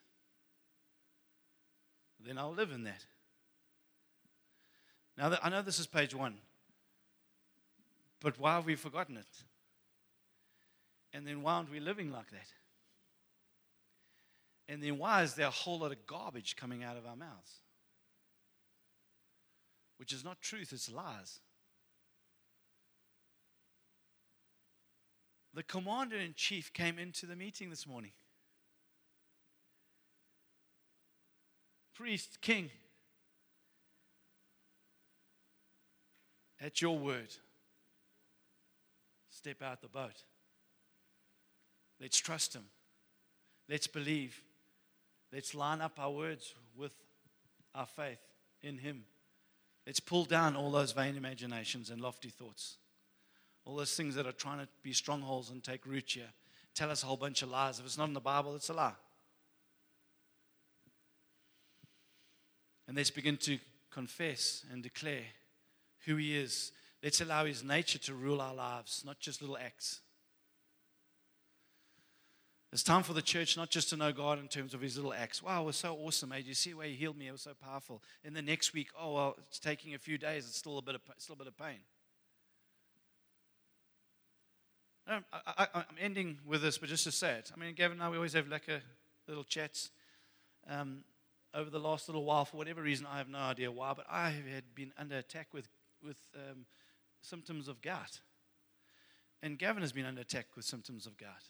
then 2.20 2.38
I'll 2.38 2.54
live 2.54 2.72
in 2.72 2.84
that. 2.84 3.06
Now, 5.18 5.38
I 5.44 5.50
know 5.50 5.62
this 5.62 5.80
is 5.80 5.88
page 5.88 6.16
one, 6.16 6.36
but 8.20 8.40
why 8.40 8.56
have 8.56 8.66
we 8.66 8.76
forgotten 8.76 9.18
it? 9.18 9.28
And 11.14 11.28
then 11.28 11.42
why 11.42 11.54
aren't 11.54 11.72
we 11.72 11.80
living 11.80 12.12
like 12.12 12.32
that? 12.32 12.48
And 14.70 14.82
then 14.82 14.98
why 14.98 15.24
is 15.24 15.34
there 15.34 15.48
a 15.48 15.52
whole 15.52 15.80
lot 15.80 15.92
of 15.92 16.06
garbage 16.08 16.56
coming 16.56 16.84
out 16.84 16.96
of 16.96 17.06
our 17.06 17.16
mouths? 17.16 17.60
Which 20.02 20.14
is 20.14 20.26
not 20.26 20.42
truth, 20.42 20.74
it's 20.74 20.92
lies. 20.92 21.42
The 25.54 25.62
commander 25.62 26.18
in 26.18 26.34
chief 26.36 26.74
came 26.74 26.98
into 26.98 27.28
the 27.28 27.36
meeting 27.36 27.70
this 27.70 27.86
morning. 27.86 28.10
Priest, 31.94 32.42
king, 32.42 32.72
at 36.60 36.82
your 36.82 36.98
word, 36.98 37.36
step 39.30 39.62
out 39.62 39.84
the 39.84 39.88
boat. 39.88 40.24
Let's 42.00 42.18
trust 42.18 42.56
him. 42.56 42.66
Let's 43.70 43.86
believe. 43.86 44.42
Let's 45.32 45.54
line 45.54 45.80
up 45.80 46.00
our 46.00 46.10
words 46.10 46.56
with 46.76 46.96
our 47.76 47.86
faith 47.86 48.18
in 48.64 48.80
him. 48.80 49.04
Let's 49.92 50.00
pull 50.00 50.24
down 50.24 50.56
all 50.56 50.72
those 50.72 50.94
vain 50.94 51.18
imaginations 51.18 51.90
and 51.90 52.00
lofty 52.00 52.30
thoughts. 52.30 52.78
All 53.66 53.76
those 53.76 53.94
things 53.94 54.16
that 54.16 54.26
are 54.26 54.32
trying 54.32 54.60
to 54.60 54.68
be 54.84 54.94
strongholds 54.94 55.50
and 55.50 55.62
take 55.62 55.86
root 55.86 56.12
here. 56.12 56.32
Tell 56.74 56.90
us 56.90 57.04
a 57.04 57.08
whole 57.08 57.18
bunch 57.18 57.42
of 57.42 57.50
lies. 57.50 57.78
If 57.78 57.86
it's 57.86 57.98
not 57.98 58.08
in 58.08 58.14
the 58.14 58.22
Bible, 58.22 58.56
it's 58.56 58.70
a 58.70 58.74
lie. 58.74 58.94
And 62.88 62.96
let's 62.96 63.12
begin 63.12 63.36
to 63.40 63.60
confess 63.92 64.64
and 64.72 64.82
declare 64.82 65.26
who 66.06 66.16
He 66.16 66.38
is. 66.38 66.72
Let's 67.04 67.20
allow 67.20 67.44
His 67.44 67.62
nature 67.62 68.00
to 68.00 68.14
rule 68.14 68.40
our 68.40 68.56
lives, 68.56 69.04
not 69.06 69.20
just 69.20 69.42
little 69.42 69.58
acts. 69.58 70.00
It's 72.72 72.84
time 72.84 73.04
for 73.04 73.14
the 73.14 73.22
church 73.22 73.58
not 73.58 73.70
just 73.70 73.90
to 73.90 73.98
know 73.98 74.14
God 74.14 74.40
in 74.40 74.48
terms 74.48 74.74
of 74.74 74.80
his 74.80 74.96
little 74.96 75.14
acts. 75.14 75.44
Wow, 75.44 75.64
it 75.64 75.66
was 75.66 75.76
so 75.76 75.94
awesome, 75.94 76.30
mate. 76.30 76.46
You 76.46 76.54
see 76.54 76.74
where 76.74 76.88
he 76.88 76.94
healed 76.94 77.18
me? 77.18 77.28
It 77.28 77.34
was 77.34 77.42
so 77.42 77.52
powerful. 77.54 78.02
In 78.24 78.34
the 78.34 78.42
next 78.42 78.74
week, 78.74 78.88
oh, 78.98 79.14
well, 79.14 79.36
it's 79.50 79.60
taking 79.60 79.94
a 79.94 79.98
few 79.98 80.18
days. 80.18 80.46
It's 80.48 80.58
still 80.58 80.78
a 80.78 80.82
bit 80.82 80.96
of, 80.96 81.02
still 81.18 81.34
a 81.34 81.38
bit 81.38 81.48
of 81.48 81.58
pain. 81.58 81.80
I, 85.06 85.68
am 85.76 85.84
ending 86.00 86.38
with 86.46 86.62
this, 86.62 86.78
but 86.78 86.88
just 86.88 87.04
to 87.04 87.12
say 87.12 87.34
it. 87.34 87.52
I 87.54 87.60
mean, 87.60 87.74
Gavin 87.74 87.98
and 87.98 88.04
I, 88.04 88.10
we 88.10 88.16
always 88.16 88.34
have 88.34 88.48
like 88.48 88.70
a 88.70 88.82
little 89.28 89.44
chats 89.44 89.90
um, 90.70 91.04
over 91.54 91.70
the 91.70 91.80
last 91.80 92.08
little 92.08 92.24
while. 92.24 92.46
For 92.46 92.56
whatever 92.56 92.82
reason, 92.82 93.06
I 93.12 93.18
have 93.18 93.28
no 93.28 93.40
idea 93.40 93.70
why, 93.70 93.94
but 93.94 94.06
I 94.10 94.30
had 94.30 94.74
been 94.74 94.94
under 94.98 95.18
attack 95.18 95.48
with, 95.52 95.68
with 96.02 96.18
um, 96.36 96.66
symptoms 97.22 97.68
of 97.68 97.82
gout. 97.82 98.22
And 99.44 99.60
Gavin 99.60 99.82
has 99.82 99.92
been 99.92 100.06
under 100.06 100.22
attack 100.22 100.46
with 100.56 100.64
symptoms 100.64 101.06
of 101.06 101.18
gout. 101.18 101.50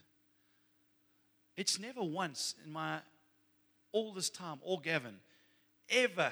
It's 1.58 1.80
never 1.80 2.02
once 2.02 2.56
in 2.64 2.72
my 2.72 2.99
all 3.91 4.14
this 4.14 4.30
time, 4.30 4.60
or 4.62 4.80
Gavin, 4.80 5.20
ever 5.89 6.32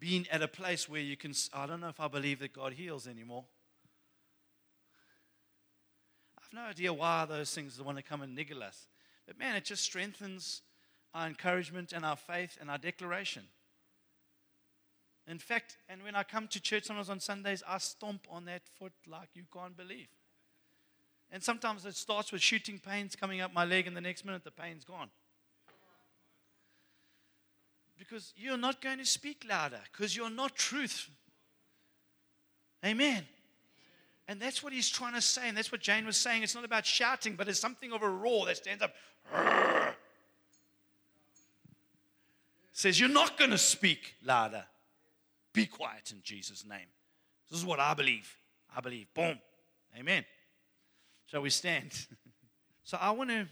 been 0.00 0.26
at 0.30 0.42
a 0.42 0.48
place 0.48 0.88
where 0.88 1.00
you 1.00 1.16
can, 1.16 1.34
I 1.52 1.66
don't 1.66 1.80
know 1.80 1.88
if 1.88 2.00
I 2.00 2.08
believe 2.08 2.38
that 2.40 2.52
God 2.52 2.72
heals 2.72 3.06
anymore. 3.06 3.44
I 6.38 6.42
have 6.42 6.52
no 6.52 6.70
idea 6.70 6.92
why 6.92 7.24
those 7.26 7.52
things 7.54 7.80
want 7.82 7.98
to 7.98 8.02
come 8.02 8.22
and 8.22 8.34
niggle 8.34 8.62
us. 8.62 8.86
But 9.26 9.38
man, 9.38 9.56
it 9.56 9.64
just 9.64 9.82
strengthens 9.82 10.62
our 11.12 11.26
encouragement 11.26 11.92
and 11.92 12.04
our 12.04 12.16
faith 12.16 12.56
and 12.60 12.70
our 12.70 12.78
declaration. 12.78 13.44
In 15.26 15.38
fact, 15.38 15.76
and 15.90 16.02
when 16.02 16.14
I 16.14 16.22
come 16.22 16.48
to 16.48 16.60
church 16.60 16.84
sometimes 16.84 17.10
on 17.10 17.20
Sundays, 17.20 17.62
I 17.68 17.76
stomp 17.78 18.26
on 18.30 18.46
that 18.46 18.62
foot 18.78 18.94
like 19.06 19.28
you 19.34 19.44
can't 19.52 19.76
believe. 19.76 20.08
And 21.30 21.42
sometimes 21.42 21.84
it 21.84 21.94
starts 21.94 22.32
with 22.32 22.40
shooting 22.40 22.78
pains 22.78 23.14
coming 23.14 23.40
up 23.40 23.52
my 23.52 23.64
leg, 23.64 23.86
and 23.86 23.96
the 23.96 24.00
next 24.00 24.24
minute 24.24 24.44
the 24.44 24.50
pain's 24.50 24.84
gone. 24.84 25.10
Because 27.98 28.32
you're 28.36 28.56
not 28.56 28.80
going 28.80 28.98
to 28.98 29.04
speak 29.04 29.44
louder, 29.48 29.80
because 29.92 30.16
you're 30.16 30.30
not 30.30 30.56
truth. 30.56 31.10
Amen. 32.84 33.24
And 34.26 34.40
that's 34.40 34.62
what 34.62 34.72
he's 34.72 34.88
trying 34.88 35.14
to 35.14 35.20
say, 35.20 35.48
and 35.48 35.56
that's 35.56 35.72
what 35.72 35.80
Jane 35.80 36.06
was 36.06 36.16
saying. 36.16 36.42
It's 36.42 36.54
not 36.54 36.64
about 36.64 36.86
shouting, 36.86 37.34
but 37.34 37.48
it's 37.48 37.58
something 37.58 37.92
of 37.92 38.02
a 38.02 38.08
roar 38.08 38.46
that 38.46 38.58
stands 38.58 38.82
up. 38.82 38.92
Says, 42.72 43.00
You're 43.00 43.08
not 43.08 43.36
going 43.36 43.50
to 43.50 43.58
speak 43.58 44.14
louder. 44.24 44.64
Be 45.52 45.66
quiet 45.66 46.12
in 46.12 46.20
Jesus' 46.22 46.64
name. 46.64 46.86
This 47.50 47.58
is 47.58 47.64
what 47.64 47.80
I 47.80 47.94
believe. 47.94 48.38
I 48.76 48.80
believe. 48.80 49.12
Boom. 49.14 49.40
Amen. 49.98 50.24
Shall 51.30 51.42
we 51.42 51.50
stand? 51.50 52.06
so 52.84 52.96
I 52.98 53.10
want 53.10 53.28
to. 53.28 53.46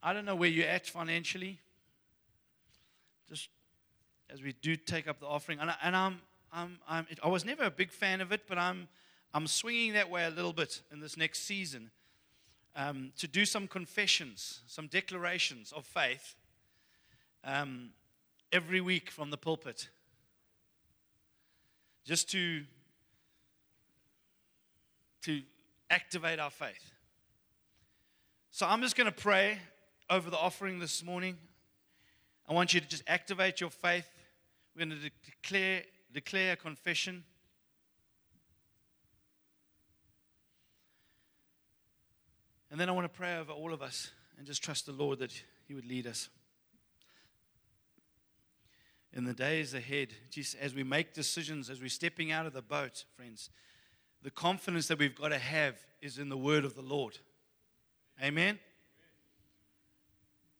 I 0.00 0.12
don't 0.12 0.24
know 0.24 0.36
where 0.36 0.48
you're 0.48 0.68
at 0.68 0.86
financially. 0.86 1.58
Just 3.28 3.48
as 4.30 4.40
we 4.40 4.54
do 4.62 4.76
take 4.76 5.08
up 5.08 5.18
the 5.18 5.26
offering, 5.26 5.58
and, 5.58 5.70
I, 5.70 5.74
and 5.82 5.96
I'm, 5.96 6.20
I'm, 6.52 6.78
I'm, 6.88 7.06
I 7.24 7.28
was 7.28 7.44
never 7.44 7.64
a 7.64 7.70
big 7.70 7.90
fan 7.90 8.20
of 8.20 8.30
it, 8.30 8.42
but 8.48 8.56
I'm, 8.56 8.86
I'm 9.34 9.48
swinging 9.48 9.94
that 9.94 10.08
way 10.10 10.24
a 10.24 10.30
little 10.30 10.52
bit 10.52 10.80
in 10.92 11.00
this 11.00 11.16
next 11.16 11.40
season 11.40 11.90
um, 12.76 13.10
to 13.18 13.26
do 13.26 13.44
some 13.44 13.66
confessions, 13.66 14.60
some 14.68 14.86
declarations 14.86 15.72
of 15.72 15.84
faith 15.84 16.36
um, 17.42 17.90
every 18.52 18.80
week 18.80 19.10
from 19.10 19.30
the 19.30 19.36
pulpit, 19.36 19.88
just 22.04 22.30
to 22.30 22.62
to 25.26 25.42
activate 25.90 26.38
our 26.38 26.50
faith. 26.50 26.92
So 28.52 28.64
I'm 28.64 28.80
just 28.80 28.94
going 28.94 29.10
to 29.10 29.12
pray 29.12 29.58
over 30.08 30.30
the 30.30 30.38
offering 30.38 30.78
this 30.78 31.02
morning. 31.02 31.36
I 32.48 32.52
want 32.52 32.72
you 32.72 32.80
to 32.80 32.86
just 32.86 33.02
activate 33.08 33.60
your 33.60 33.70
faith. 33.70 34.08
We're 34.74 34.86
going 34.86 35.00
to 35.00 35.10
declare, 35.42 35.82
declare 36.12 36.52
a 36.52 36.56
confession. 36.56 37.24
And 42.70 42.78
then 42.78 42.88
I 42.88 42.92
want 42.92 43.12
to 43.12 43.18
pray 43.18 43.36
over 43.36 43.50
all 43.50 43.72
of 43.72 43.82
us 43.82 44.12
and 44.38 44.46
just 44.46 44.62
trust 44.62 44.86
the 44.86 44.92
Lord 44.92 45.18
that 45.18 45.32
He 45.66 45.74
would 45.74 45.86
lead 45.86 46.06
us. 46.06 46.28
In 49.12 49.24
the 49.24 49.34
days 49.34 49.74
ahead, 49.74 50.10
just 50.30 50.54
as 50.54 50.72
we 50.72 50.84
make 50.84 51.14
decisions, 51.14 51.68
as 51.68 51.80
we're 51.80 51.88
stepping 51.88 52.30
out 52.30 52.46
of 52.46 52.52
the 52.52 52.62
boat, 52.62 53.04
friends, 53.16 53.50
the 54.22 54.30
confidence 54.30 54.88
that 54.88 54.98
we've 54.98 55.14
got 55.14 55.28
to 55.28 55.38
have 55.38 55.76
is 56.00 56.18
in 56.18 56.28
the 56.28 56.36
word 56.36 56.64
of 56.64 56.74
the 56.74 56.82
Lord. 56.82 57.18
Amen. 58.22 58.58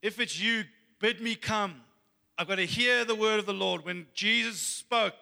If 0.01 0.19
it's 0.19 0.39
you, 0.39 0.63
bid 0.99 1.21
me 1.21 1.35
come. 1.35 1.81
I've 2.37 2.47
got 2.47 2.55
to 2.55 2.65
hear 2.65 3.03
the 3.03 3.15
word 3.15 3.39
of 3.39 3.45
the 3.45 3.53
Lord. 3.53 3.83
When 3.83 4.05
Jesus 4.13 4.59
spoke, 4.59 5.15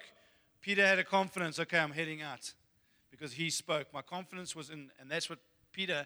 Peter 0.62 0.86
had 0.86 1.00
a 1.00 1.04
confidence 1.04 1.60
okay, 1.60 1.80
I'm 1.80 1.92
heading 1.92 2.22
out 2.22 2.54
because 3.10 3.34
he 3.34 3.50
spoke. 3.50 3.88
My 3.94 4.02
confidence 4.02 4.56
was 4.56 4.70
in, 4.70 4.92
and 5.00 5.10
that's 5.10 5.30
what 5.30 5.40
Peter 5.72 6.06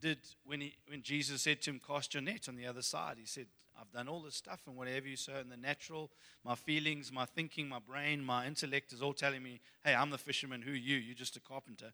did 0.00 0.18
when, 0.44 0.60
he, 0.60 0.74
when 0.88 1.02
Jesus 1.02 1.42
said 1.42 1.62
to 1.62 1.70
him, 1.70 1.80
Cast 1.86 2.12
your 2.12 2.22
net 2.22 2.48
on 2.48 2.56
the 2.56 2.66
other 2.66 2.82
side. 2.82 3.16
He 3.18 3.26
said, 3.26 3.46
I've 3.80 3.90
done 3.90 4.08
all 4.08 4.20
this 4.20 4.36
stuff 4.36 4.60
and 4.66 4.76
whatever 4.76 5.08
you 5.08 5.16
say 5.16 5.40
in 5.40 5.48
the 5.48 5.56
natural, 5.56 6.10
my 6.44 6.54
feelings, 6.54 7.10
my 7.12 7.24
thinking, 7.24 7.68
my 7.68 7.78
brain, 7.78 8.22
my 8.22 8.46
intellect 8.46 8.92
is 8.92 9.02
all 9.02 9.12
telling 9.12 9.42
me, 9.42 9.60
hey, 9.84 9.94
I'm 9.94 10.10
the 10.10 10.18
fisherman, 10.18 10.62
who 10.62 10.72
are 10.72 10.76
you? 10.76 10.96
You're 10.96 11.14
just 11.14 11.36
a 11.36 11.40
carpenter. 11.40 11.92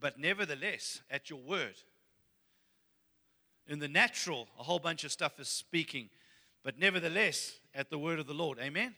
But 0.00 0.18
nevertheless, 0.18 1.00
at 1.10 1.30
your 1.30 1.40
word, 1.40 1.74
in 3.66 3.78
the 3.78 3.88
natural, 3.88 4.48
a 4.58 4.62
whole 4.62 4.78
bunch 4.78 5.04
of 5.04 5.12
stuff 5.12 5.38
is 5.38 5.48
speaking. 5.48 6.08
But 6.62 6.78
nevertheless, 6.78 7.58
at 7.74 7.90
the 7.90 7.98
word 7.98 8.18
of 8.18 8.26
the 8.26 8.34
Lord. 8.34 8.58
Amen? 8.58 8.94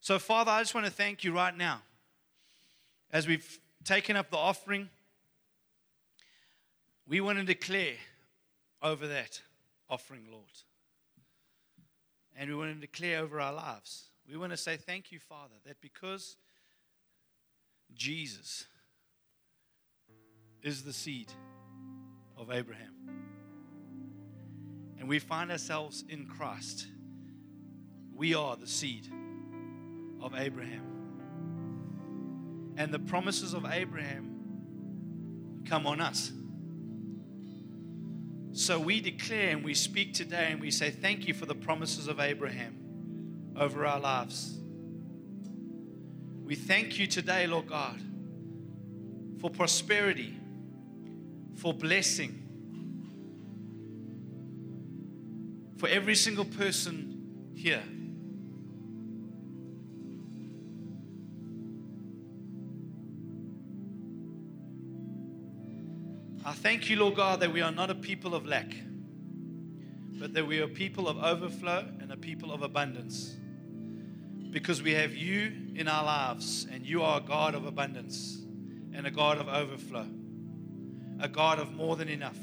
So, 0.00 0.18
Father, 0.18 0.50
I 0.50 0.60
just 0.60 0.74
want 0.74 0.86
to 0.86 0.92
thank 0.92 1.24
you 1.24 1.32
right 1.32 1.56
now 1.56 1.80
as 3.10 3.26
we've 3.26 3.58
taken 3.84 4.16
up 4.16 4.30
the 4.30 4.36
offering. 4.36 4.90
We 7.06 7.20
want 7.20 7.38
to 7.38 7.44
declare 7.44 7.94
over 8.82 9.06
that 9.08 9.40
offering, 9.88 10.26
Lord. 10.30 10.44
And 12.36 12.50
we 12.50 12.56
want 12.56 12.74
to 12.74 12.80
declare 12.80 13.20
over 13.20 13.40
our 13.40 13.52
lives. 13.52 14.10
We 14.28 14.36
want 14.36 14.52
to 14.52 14.56
say 14.56 14.76
thank 14.76 15.12
you, 15.12 15.18
Father, 15.18 15.54
that 15.66 15.80
because 15.80 16.36
Jesus 17.94 18.64
is 20.62 20.82
the 20.82 20.92
seed 20.92 21.32
of 22.36 22.50
Abraham, 22.50 22.94
and 24.98 25.08
we 25.08 25.18
find 25.18 25.50
ourselves 25.52 26.04
in 26.08 26.26
Christ, 26.26 26.86
we 28.14 28.34
are 28.34 28.56
the 28.56 28.66
seed 28.66 29.08
of 30.20 30.34
Abraham. 30.34 30.86
And 32.76 32.92
the 32.92 32.98
promises 32.98 33.54
of 33.54 33.66
Abraham 33.66 35.62
come 35.66 35.86
on 35.86 36.00
us. 36.00 36.32
So 38.54 38.78
we 38.78 39.00
declare 39.00 39.50
and 39.50 39.64
we 39.64 39.74
speak 39.74 40.14
today 40.14 40.50
and 40.50 40.60
we 40.60 40.70
say, 40.70 40.90
Thank 40.90 41.26
you 41.26 41.34
for 41.34 41.44
the 41.44 41.56
promises 41.56 42.06
of 42.06 42.20
Abraham 42.20 43.52
over 43.56 43.84
our 43.84 43.98
lives. 43.98 44.60
We 46.44 46.54
thank 46.54 46.96
you 46.96 47.08
today, 47.08 47.48
Lord 47.48 47.66
God, 47.66 48.00
for 49.40 49.50
prosperity, 49.50 50.38
for 51.56 51.74
blessing, 51.74 52.42
for 55.76 55.88
every 55.88 56.14
single 56.14 56.44
person 56.44 57.50
here. 57.56 57.82
Thank 66.64 66.88
you, 66.88 66.96
Lord 66.96 67.14
God, 67.14 67.40
that 67.40 67.52
we 67.52 67.60
are 67.60 67.70
not 67.70 67.90
a 67.90 67.94
people 67.94 68.34
of 68.34 68.46
lack, 68.46 68.74
but 70.18 70.32
that 70.32 70.46
we 70.46 70.60
are 70.60 70.64
a 70.64 70.68
people 70.68 71.08
of 71.08 71.18
overflow 71.18 71.86
and 72.00 72.10
a 72.10 72.16
people 72.16 72.50
of 72.50 72.62
abundance. 72.62 73.36
Because 74.50 74.82
we 74.82 74.94
have 74.94 75.14
you 75.14 75.52
in 75.74 75.88
our 75.88 76.02
lives, 76.02 76.66
and 76.72 76.86
you 76.86 77.02
are 77.02 77.18
a 77.18 77.22
God 77.22 77.54
of 77.54 77.66
abundance 77.66 78.40
and 78.94 79.06
a 79.06 79.10
God 79.10 79.36
of 79.36 79.46
overflow, 79.46 80.06
a 81.20 81.28
God 81.28 81.58
of 81.58 81.74
more 81.74 81.96
than 81.96 82.08
enough. 82.08 82.38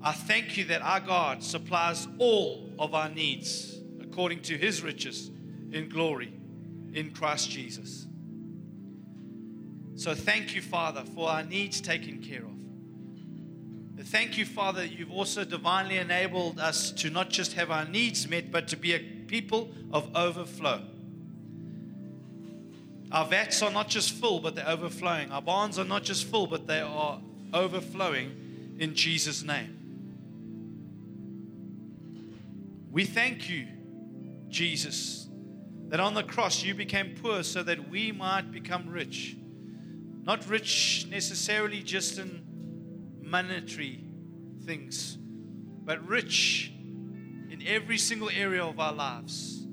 I 0.00 0.12
thank 0.12 0.56
you 0.56 0.64
that 0.66 0.80
our 0.80 1.00
God 1.00 1.42
supplies 1.42 2.06
all 2.18 2.70
of 2.78 2.94
our 2.94 3.08
needs 3.08 3.80
according 4.00 4.42
to 4.42 4.56
his 4.56 4.80
riches 4.80 5.28
in 5.72 5.88
glory 5.88 6.32
in 6.92 7.10
Christ 7.10 7.50
Jesus. 7.50 8.06
So 10.00 10.14
thank 10.14 10.54
you, 10.54 10.62
Father, 10.62 11.02
for 11.14 11.28
our 11.28 11.42
needs 11.42 11.78
taken 11.78 12.22
care 12.22 12.40
of. 12.42 14.06
Thank 14.06 14.38
you, 14.38 14.46
Father, 14.46 14.82
you've 14.82 15.12
also 15.12 15.44
divinely 15.44 15.98
enabled 15.98 16.58
us 16.58 16.90
to 16.92 17.10
not 17.10 17.28
just 17.28 17.52
have 17.52 17.70
our 17.70 17.84
needs 17.84 18.26
met, 18.26 18.50
but 18.50 18.66
to 18.68 18.78
be 18.78 18.94
a 18.94 18.98
people 18.98 19.68
of 19.92 20.08
overflow. 20.16 20.80
Our 23.12 23.26
vats 23.26 23.60
are 23.60 23.70
not 23.70 23.90
just 23.90 24.12
full, 24.12 24.40
but 24.40 24.54
they're 24.54 24.66
overflowing. 24.66 25.30
Our 25.32 25.42
barns 25.42 25.78
are 25.78 25.84
not 25.84 26.02
just 26.02 26.24
full, 26.24 26.46
but 26.46 26.66
they 26.66 26.80
are 26.80 27.20
overflowing 27.52 28.76
in 28.78 28.94
Jesus' 28.94 29.42
name. 29.42 29.76
We 32.90 33.04
thank 33.04 33.50
you, 33.50 33.66
Jesus, 34.48 35.28
that 35.88 36.00
on 36.00 36.14
the 36.14 36.22
cross 36.22 36.62
you 36.62 36.74
became 36.74 37.16
poor 37.20 37.42
so 37.42 37.62
that 37.64 37.90
we 37.90 38.12
might 38.12 38.50
become 38.50 38.88
rich. 38.88 39.36
Not 40.22 40.48
rich 40.48 41.06
necessarily 41.10 41.82
just 41.82 42.18
in 42.18 42.42
monetary 43.22 44.04
things, 44.64 45.16
but 45.84 46.06
rich 46.06 46.72
in 46.76 47.62
every 47.66 47.98
single 47.98 48.30
area 48.30 48.64
of 48.64 48.78
our 48.78 48.92
lives, 48.92 49.66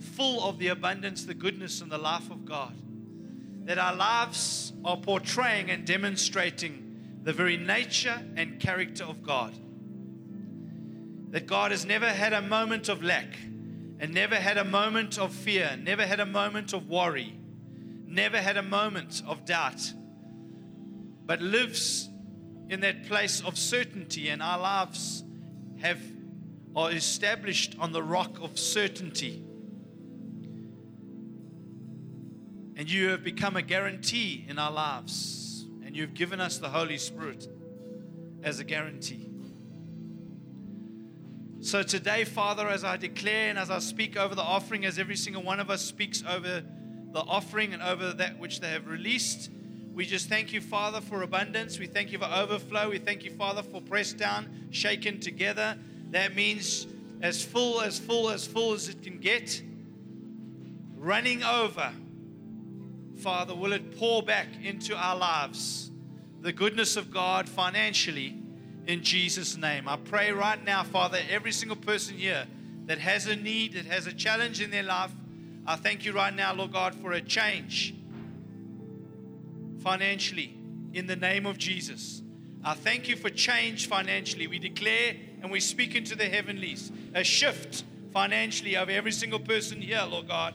full 0.00 0.42
of 0.42 0.58
the 0.58 0.68
abundance, 0.68 1.24
the 1.24 1.34
goodness, 1.34 1.80
and 1.80 1.90
the 1.90 1.98
life 1.98 2.30
of 2.30 2.44
God. 2.44 2.74
That 3.64 3.78
our 3.78 3.94
lives 3.94 4.72
are 4.84 4.96
portraying 4.96 5.70
and 5.70 5.86
demonstrating 5.86 7.20
the 7.22 7.32
very 7.32 7.56
nature 7.56 8.20
and 8.36 8.60
character 8.60 9.04
of 9.04 9.22
God. 9.22 9.54
That 11.30 11.46
God 11.46 11.70
has 11.70 11.86
never 11.86 12.08
had 12.08 12.32
a 12.32 12.42
moment 12.42 12.88
of 12.88 13.02
lack 13.02 13.36
and 13.98 14.12
never 14.12 14.36
had 14.36 14.58
a 14.58 14.64
moment 14.64 15.18
of 15.18 15.32
fear, 15.32 15.78
never 15.82 16.04
had 16.04 16.20
a 16.20 16.26
moment 16.26 16.72
of 16.74 16.88
worry, 16.88 17.34
never 18.14 18.40
had 18.40 18.56
a 18.56 18.62
moment 18.62 19.22
of 19.26 19.44
doubt, 19.44 19.92
but 21.26 21.40
lives 21.40 22.08
in 22.68 22.80
that 22.80 23.06
place 23.06 23.42
of 23.42 23.58
certainty, 23.58 24.28
and 24.28 24.42
our 24.42 24.58
lives 24.58 25.24
have 25.80 26.00
are 26.76 26.90
established 26.90 27.76
on 27.78 27.92
the 27.92 28.02
rock 28.02 28.40
of 28.40 28.58
certainty. 28.58 29.44
And 32.76 32.90
you 32.90 33.10
have 33.10 33.22
become 33.22 33.54
a 33.56 33.62
guarantee 33.62 34.44
in 34.48 34.58
our 34.58 34.72
lives, 34.72 35.66
and 35.84 35.96
you've 35.96 36.14
given 36.14 36.40
us 36.40 36.58
the 36.58 36.68
Holy 36.68 36.98
Spirit 36.98 37.46
as 38.42 38.58
a 38.58 38.64
guarantee. 38.64 39.30
So 41.60 41.82
today, 41.82 42.24
Father, 42.24 42.68
as 42.68 42.84
I 42.84 42.96
declare 42.96 43.48
and 43.48 43.58
as 43.58 43.70
I 43.70 43.78
speak 43.78 44.16
over 44.16 44.34
the 44.34 44.42
offering, 44.42 44.84
as 44.84 44.98
every 44.98 45.16
single 45.16 45.42
one 45.42 45.60
of 45.60 45.70
us 45.70 45.80
speaks 45.80 46.22
over 46.28 46.62
the 47.14 47.20
offering 47.20 47.72
and 47.72 47.80
over 47.80 48.12
that 48.12 48.40
which 48.40 48.58
they 48.58 48.70
have 48.70 48.88
released, 48.88 49.48
we 49.94 50.04
just 50.04 50.28
thank 50.28 50.52
you, 50.52 50.60
Father, 50.60 51.00
for 51.00 51.22
abundance. 51.22 51.78
We 51.78 51.86
thank 51.86 52.10
you 52.10 52.18
for 52.18 52.24
overflow. 52.24 52.90
We 52.90 52.98
thank 52.98 53.22
you, 53.22 53.30
Father, 53.30 53.62
for 53.62 53.80
pressed 53.80 54.16
down, 54.18 54.66
shaken 54.72 55.20
together. 55.20 55.78
That 56.10 56.34
means 56.34 56.88
as 57.22 57.44
full, 57.44 57.80
as 57.80 58.00
full, 58.00 58.30
as 58.30 58.44
full 58.44 58.72
as 58.72 58.88
it 58.88 59.00
can 59.04 59.20
get. 59.20 59.62
Running 60.96 61.44
over, 61.44 61.92
Father, 63.18 63.54
will 63.54 63.72
it 63.72 63.96
pour 63.96 64.24
back 64.24 64.48
into 64.64 64.96
our 64.96 65.16
lives 65.16 65.92
the 66.40 66.52
goodness 66.52 66.96
of 66.96 67.12
God 67.12 67.48
financially 67.48 68.36
in 68.88 69.04
Jesus' 69.04 69.56
name. 69.56 69.86
I 69.86 69.98
pray 69.98 70.32
right 70.32 70.62
now, 70.64 70.82
Father, 70.82 71.20
every 71.30 71.52
single 71.52 71.76
person 71.76 72.16
here 72.16 72.46
that 72.86 72.98
has 72.98 73.28
a 73.28 73.36
need, 73.36 73.74
that 73.74 73.86
has 73.86 74.08
a 74.08 74.12
challenge 74.12 74.60
in 74.60 74.72
their 74.72 74.82
life, 74.82 75.12
I 75.66 75.76
thank 75.76 76.04
you 76.04 76.12
right 76.12 76.34
now, 76.34 76.54
Lord 76.54 76.72
God, 76.72 76.94
for 76.94 77.12
a 77.12 77.20
change 77.20 77.94
financially 79.82 80.56
in 80.92 81.06
the 81.06 81.16
name 81.16 81.46
of 81.46 81.56
Jesus. 81.58 82.22
I 82.62 82.74
thank 82.74 83.08
you 83.08 83.16
for 83.16 83.30
change 83.30 83.88
financially. 83.88 84.46
We 84.46 84.58
declare 84.58 85.16
and 85.42 85.50
we 85.50 85.60
speak 85.60 85.94
into 85.94 86.16
the 86.16 86.24
heavenlies 86.24 86.92
a 87.14 87.24
shift 87.24 87.84
financially 88.12 88.76
of 88.76 88.88
every 88.88 89.12
single 89.12 89.40
person 89.40 89.80
here, 89.80 90.02
Lord 90.08 90.28
God, 90.28 90.54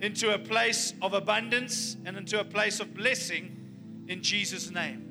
into 0.00 0.34
a 0.34 0.38
place 0.38 0.92
of 1.00 1.14
abundance 1.14 1.96
and 2.04 2.16
into 2.16 2.40
a 2.40 2.44
place 2.44 2.80
of 2.80 2.94
blessing 2.94 4.04
in 4.08 4.22
Jesus' 4.22 4.70
name. 4.70 5.08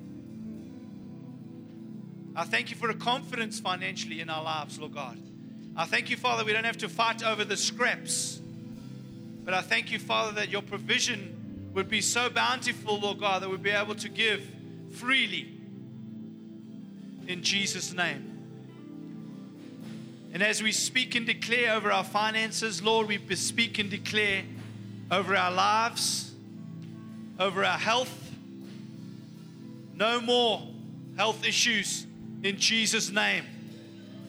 I 2.35 2.45
thank 2.45 2.69
you 2.69 2.75
for 2.77 2.89
a 2.89 2.95
confidence 2.95 3.59
financially 3.59 4.21
in 4.21 4.29
our 4.29 4.43
lives, 4.43 4.79
Lord 4.79 4.93
God. 4.93 5.17
I 5.75 5.85
thank 5.85 6.09
you, 6.09 6.17
Father, 6.17 6.43
we 6.43 6.53
don't 6.53 6.65
have 6.65 6.77
to 6.79 6.89
fight 6.89 7.23
over 7.23 7.45
the 7.45 7.57
scraps. 7.57 8.41
But 9.43 9.53
I 9.53 9.61
thank 9.61 9.91
you, 9.91 9.99
Father, 9.99 10.33
that 10.33 10.49
your 10.49 10.61
provision 10.61 11.71
would 11.73 11.89
be 11.89 12.01
so 12.01 12.29
bountiful, 12.29 12.99
Lord 12.99 13.19
God, 13.19 13.41
that 13.41 13.49
we'd 13.49 13.63
be 13.63 13.69
able 13.69 13.95
to 13.95 14.09
give 14.09 14.43
freely 14.91 15.47
in 17.27 17.41
Jesus' 17.41 17.93
name. 17.93 18.27
And 20.33 20.43
as 20.43 20.61
we 20.61 20.71
speak 20.71 21.15
and 21.15 21.25
declare 21.25 21.73
over 21.73 21.91
our 21.91 22.03
finances, 22.03 22.81
Lord, 22.81 23.07
we 23.07 23.19
speak 23.35 23.79
and 23.79 23.89
declare 23.89 24.43
over 25.09 25.35
our 25.35 25.51
lives, 25.51 26.31
over 27.39 27.65
our 27.65 27.77
health. 27.77 28.17
No 29.95 30.21
more 30.21 30.67
health 31.17 31.45
issues 31.45 32.05
in 32.43 32.57
Jesus' 32.57 33.09
name. 33.09 33.43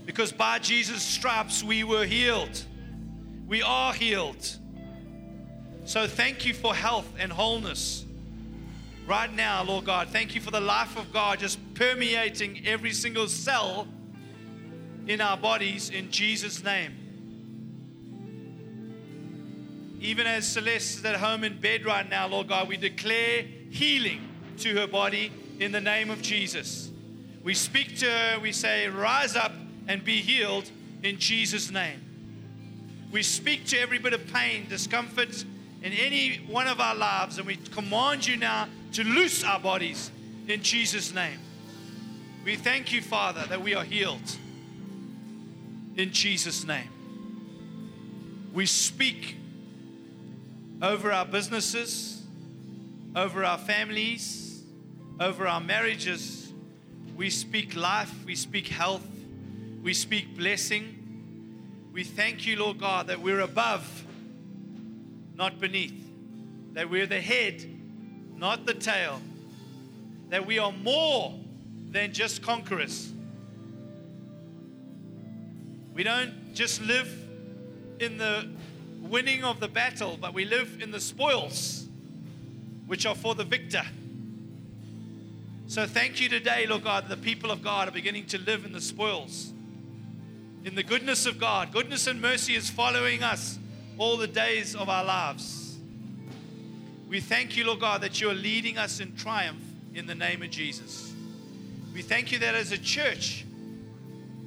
Because 0.05 0.33
by 0.33 0.59
Jesus' 0.59 1.03
stripes 1.03 1.63
we 1.63 1.85
were 1.85 2.05
healed. 2.05 2.65
We 3.47 3.63
are 3.63 3.93
healed. 3.93 4.59
So 5.85 6.07
thank 6.07 6.47
you 6.47 6.55
for 6.55 6.75
health 6.75 7.13
and 7.19 7.33
wholeness. 7.33 8.05
Right 9.07 9.33
now, 9.33 9.65
Lord 9.65 9.85
God, 9.85 10.09
thank 10.09 10.35
you 10.35 10.41
for 10.41 10.51
the 10.51 10.61
life 10.61 10.97
of 10.97 11.13
God 11.13 11.41
just 11.41 11.59
permeating 11.75 12.63
every 12.67 12.93
single 12.93 13.27
cell 13.27 13.89
in 15.07 15.21
our 15.21 15.37
bodies 15.37 15.91
in 15.91 16.11
Jesus' 16.11 16.63
name. 16.63 16.99
Even 20.01 20.27
as 20.27 20.47
Celeste 20.47 20.99
is 20.99 21.05
at 21.05 21.17
home 21.17 21.45
in 21.45 21.61
bed 21.61 21.85
right 21.85 22.09
now, 22.09 22.27
Lord 22.27 22.49
God, 22.49 22.69
we 22.69 22.77
declare 22.77 23.45
healing 23.71 24.29
to 24.59 24.75
her 24.77 24.87
body 24.87 25.33
in 25.59 25.73
the 25.73 25.81
name 25.81 26.11
of 26.11 26.23
Jesus. 26.23 26.91
We 27.43 27.55
speak 27.55 27.99
to 27.99 28.07
her, 28.07 28.39
we 28.41 28.53
say, 28.53 28.89
Rise 28.89 29.37
up 29.37 29.53
and 29.89 30.05
be 30.05 30.17
healed 30.17 30.71
in 31.03 31.19
Jesus' 31.19 31.71
name. 31.71 32.01
We 33.11 33.23
speak 33.23 33.67
to 33.67 33.79
every 33.79 33.99
bit 33.99 34.13
of 34.13 34.27
pain, 34.33 34.67
discomfort 34.69 35.45
in 35.83 35.93
any 35.93 36.37
one 36.49 36.67
of 36.67 36.81
our 36.81 36.95
lives, 36.95 37.39
and 37.39 37.47
we 37.47 37.57
command 37.57 38.27
you 38.27 38.37
now 38.37 38.69
to 38.93 39.05
loose 39.05 39.45
our 39.45 39.61
bodies 39.61 40.11
in 40.49 40.63
Jesus' 40.63 41.13
name. 41.13 41.39
We 42.45 42.57
thank 42.57 42.93
you, 42.93 43.03
Father, 43.03 43.45
that 43.49 43.61
we 43.61 43.75
are 43.75 43.85
healed 43.85 44.37
in 45.97 46.13
Jesus' 46.13 46.65
name. 46.67 46.89
We 48.53 48.67
speak 48.67 49.37
over 50.81 51.13
our 51.13 51.27
businesses, 51.27 52.23
over 53.15 53.45
our 53.45 53.59
families, 53.59 54.63
over 55.21 55.47
our 55.47 55.61
marriages 55.61 56.43
we 57.17 57.31
speak 57.31 57.77
life, 57.77 58.13
we 58.25 58.35
speak 58.35 58.69
health, 58.69 59.07
we 59.83 59.93
speak 59.93 60.37
blessing. 60.37 60.99
We 61.93 62.05
thank 62.05 62.47
you, 62.47 62.57
Lord 62.57 62.79
God, 62.79 63.09
that 63.09 63.21
we're 63.21 63.41
above, 63.41 64.05
not 65.35 65.61
beneath, 65.61 66.09
that 66.73 66.89
we're 66.89 67.07
the 67.07 67.21
head, 67.21 67.69
not 68.37 68.65
the 68.65 68.75
tail, 68.75 69.21
that 70.29 70.47
we 70.47 70.59
are 70.59 70.73
more 70.73 71.39
than 71.91 72.13
just 72.13 72.43
conquerors. 72.43 73.13
We 75.93 76.05
don't 76.05 76.55
just 76.55 76.81
live 76.81 77.09
in 78.01 78.17
the 78.17 78.49
winning 79.01 79.45
of 79.45 79.61
the 79.61 79.69
battle, 79.69 80.17
but 80.19 80.33
we 80.33 80.45
live 80.45 80.81
in 80.81 80.91
the 80.91 81.01
spoils, 81.01 81.87
which 82.87 83.05
are 83.05 83.15
for 83.15 83.35
the 83.35 83.45
victor. 83.45 83.83
So 85.67 85.87
thank 85.87 86.21
you 86.21 86.29
today, 86.29 86.67
Lord 86.67 86.85
God, 86.85 87.09
the 87.09 87.17
people 87.17 87.51
of 87.51 87.63
God 87.63 87.89
are 87.89 87.93
beginning 87.93 88.27
to 88.27 88.39
live 88.39 88.65
in 88.65 88.73
the 88.73 88.81
spoils, 88.81 89.53
in 90.65 90.75
the 90.75 90.83
goodness 90.83 91.27
of 91.27 91.39
God. 91.39 91.73
Goodness 91.73 92.07
and 92.07 92.21
mercy 92.21 92.55
is 92.55 92.71
following 92.71 93.23
us 93.23 93.59
all 93.99 94.17
the 94.17 94.27
days 94.27 94.75
of 94.75 94.89
our 94.89 95.05
lives. 95.05 95.77
We 97.09 97.21
thank 97.21 97.57
you, 97.57 97.67
Lord 97.67 97.81
God, 97.81 98.01
that 98.03 98.21
you 98.21 98.31
are 98.31 98.35
leading 98.35 98.79
us 98.79 99.01
in 99.01 99.15
triumph 99.17 99.63
in 99.95 100.07
the 100.07 100.15
name 100.15 100.43
of 100.43 100.51
Jesus. 100.51 101.13
We 101.93 102.03
thank 102.03 102.33
you 102.33 102.39
that 102.39 102.55
as 102.55 102.73
a 102.73 102.79
church, 102.79 103.45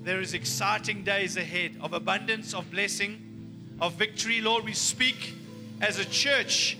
there 0.03 0.22
is 0.22 0.34
exciting 0.34 1.03
days 1.03 1.38
ahead 1.38 1.78
of 1.82 1.93
abundance, 1.93 2.53
of 2.53 2.70
blessing, 2.72 3.76
of 3.80 3.93
victory. 3.93 4.41
Lord, 4.41 4.63
we 4.63 4.74
speak 4.74 5.34
as 5.82 5.99
a 5.99 6.05
church 6.05 6.78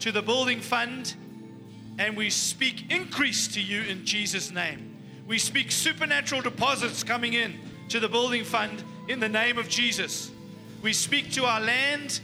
to 0.00 0.12
the 0.12 0.22
building 0.22 0.60
fund 0.60 1.14
and 1.98 2.16
we 2.16 2.30
speak 2.30 2.92
increase 2.92 3.48
to 3.48 3.60
you 3.60 3.82
in 3.82 4.04
Jesus' 4.04 4.50
name. 4.50 4.96
We 5.26 5.38
speak 5.38 5.70
supernatural 5.70 6.42
deposits 6.42 7.02
coming 7.02 7.34
in 7.34 7.58
to 7.88 8.00
the 8.00 8.08
building 8.08 8.44
fund 8.44 8.82
in 9.08 9.20
the 9.20 9.28
name 9.28 9.58
of 9.58 9.68
Jesus. 9.68 10.30
We 10.82 10.92
speak 10.92 11.32
to 11.32 11.44
our 11.44 11.60
land 11.60 12.20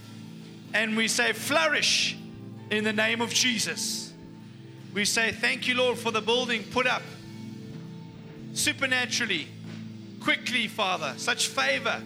and 0.73 0.97
we 0.97 1.09
say, 1.09 1.33
flourish 1.33 2.17
in 2.71 2.85
the 2.85 2.93
name 2.93 3.21
of 3.21 3.31
Jesus. 3.33 4.13
We 4.93 5.05
say, 5.05 5.33
Thank 5.33 5.67
you, 5.67 5.75
Lord, 5.75 5.99
for 5.99 6.11
the 6.11 6.21
building 6.21 6.63
put 6.71 6.87
up 6.87 7.03
supernaturally, 8.53 9.49
quickly, 10.21 10.69
Father. 10.69 11.15
Such 11.17 11.49
favor 11.49 12.01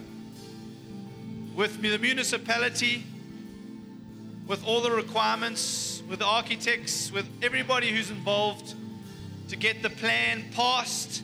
with 1.55 1.81
the 1.81 1.97
municipality, 1.99 3.03
with 4.47 4.65
all 4.65 4.81
the 4.81 4.91
requirements, 4.91 6.01
with 6.09 6.19
the 6.19 6.25
architects, 6.25 7.11
with 7.11 7.27
everybody 7.43 7.91
who's 7.91 8.09
involved 8.09 8.73
to 9.49 9.55
get 9.55 9.83
the 9.83 9.89
plan 9.89 10.45
passed 10.53 11.23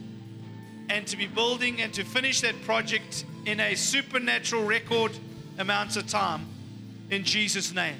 and 0.89 1.05
to 1.07 1.17
be 1.17 1.27
building 1.27 1.81
and 1.81 1.93
to 1.93 2.03
finish 2.03 2.41
that 2.41 2.61
project 2.63 3.25
in 3.45 3.59
a 3.59 3.75
supernatural 3.75 4.63
record 4.63 5.11
amounts 5.57 5.95
of 5.95 6.07
time 6.07 6.45
in 7.09 7.23
Jesus' 7.23 7.73
name. 7.73 7.95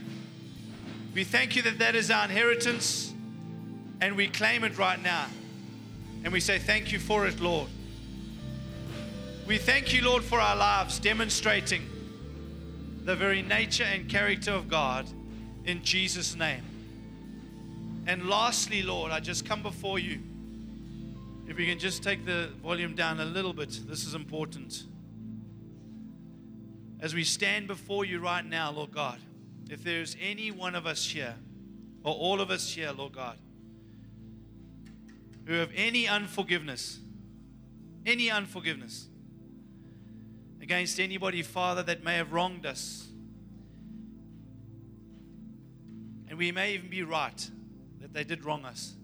We 1.13 1.23
thank 1.23 1.55
you 1.55 1.61
that 1.63 1.79
that 1.79 1.95
is 1.95 2.11
our 2.11 2.25
inheritance 2.25 3.13
and 4.01 4.15
we 4.15 4.27
claim 4.27 4.63
it 4.63 4.77
right 4.77 5.01
now. 5.01 5.27
And 6.23 6.33
we 6.33 6.39
say, 6.39 6.59
Thank 6.59 6.91
you 6.91 6.99
for 6.99 7.25
it, 7.27 7.39
Lord. 7.39 7.69
We 9.47 9.57
thank 9.57 9.93
you, 9.93 10.03
Lord, 10.03 10.23
for 10.23 10.39
our 10.39 10.55
lives 10.55 10.99
demonstrating 10.99 11.87
the 13.03 13.15
very 13.15 13.43
nature 13.43 13.83
and 13.83 14.09
character 14.09 14.51
of 14.51 14.67
God 14.67 15.07
in 15.65 15.83
Jesus' 15.83 16.35
name. 16.35 16.63
And 18.07 18.27
lastly, 18.27 18.81
Lord, 18.81 19.11
I 19.11 19.19
just 19.19 19.45
come 19.45 19.61
before 19.61 19.99
you. 19.99 20.19
If 21.47 21.57
we 21.57 21.67
can 21.67 21.77
just 21.77 22.01
take 22.01 22.25
the 22.25 22.49
volume 22.63 22.95
down 22.95 23.19
a 23.19 23.25
little 23.25 23.53
bit, 23.53 23.81
this 23.87 24.05
is 24.05 24.13
important. 24.15 24.83
As 26.99 27.13
we 27.13 27.23
stand 27.23 27.67
before 27.67 28.03
you 28.03 28.19
right 28.19 28.43
now, 28.43 28.71
Lord 28.71 28.91
God, 28.91 29.19
if 29.69 29.83
there's 29.83 30.17
any 30.19 30.49
one 30.49 30.75
of 30.75 30.87
us 30.87 31.07
here, 31.07 31.35
or 32.03 32.13
all 32.13 32.41
of 32.41 32.49
us 32.49 32.71
here, 32.71 32.91
Lord 32.91 33.13
God, 33.13 33.37
who 35.45 35.53
have 35.53 35.69
any 35.75 36.07
unforgiveness, 36.07 36.99
any 38.05 38.31
unforgiveness 38.31 39.07
against 40.61 40.99
anybody, 40.99 41.43
Father, 41.43 41.83
that 41.83 42.03
may 42.03 42.15
have 42.15 42.33
wronged 42.33 42.65
us. 42.65 43.07
And 46.27 46.39
we 46.39 46.51
may 46.51 46.73
even 46.73 46.89
be 46.89 47.03
right 47.03 47.49
that 48.01 48.13
they 48.13 48.23
did 48.23 48.43
wrong 48.45 48.65
us. 48.65 48.95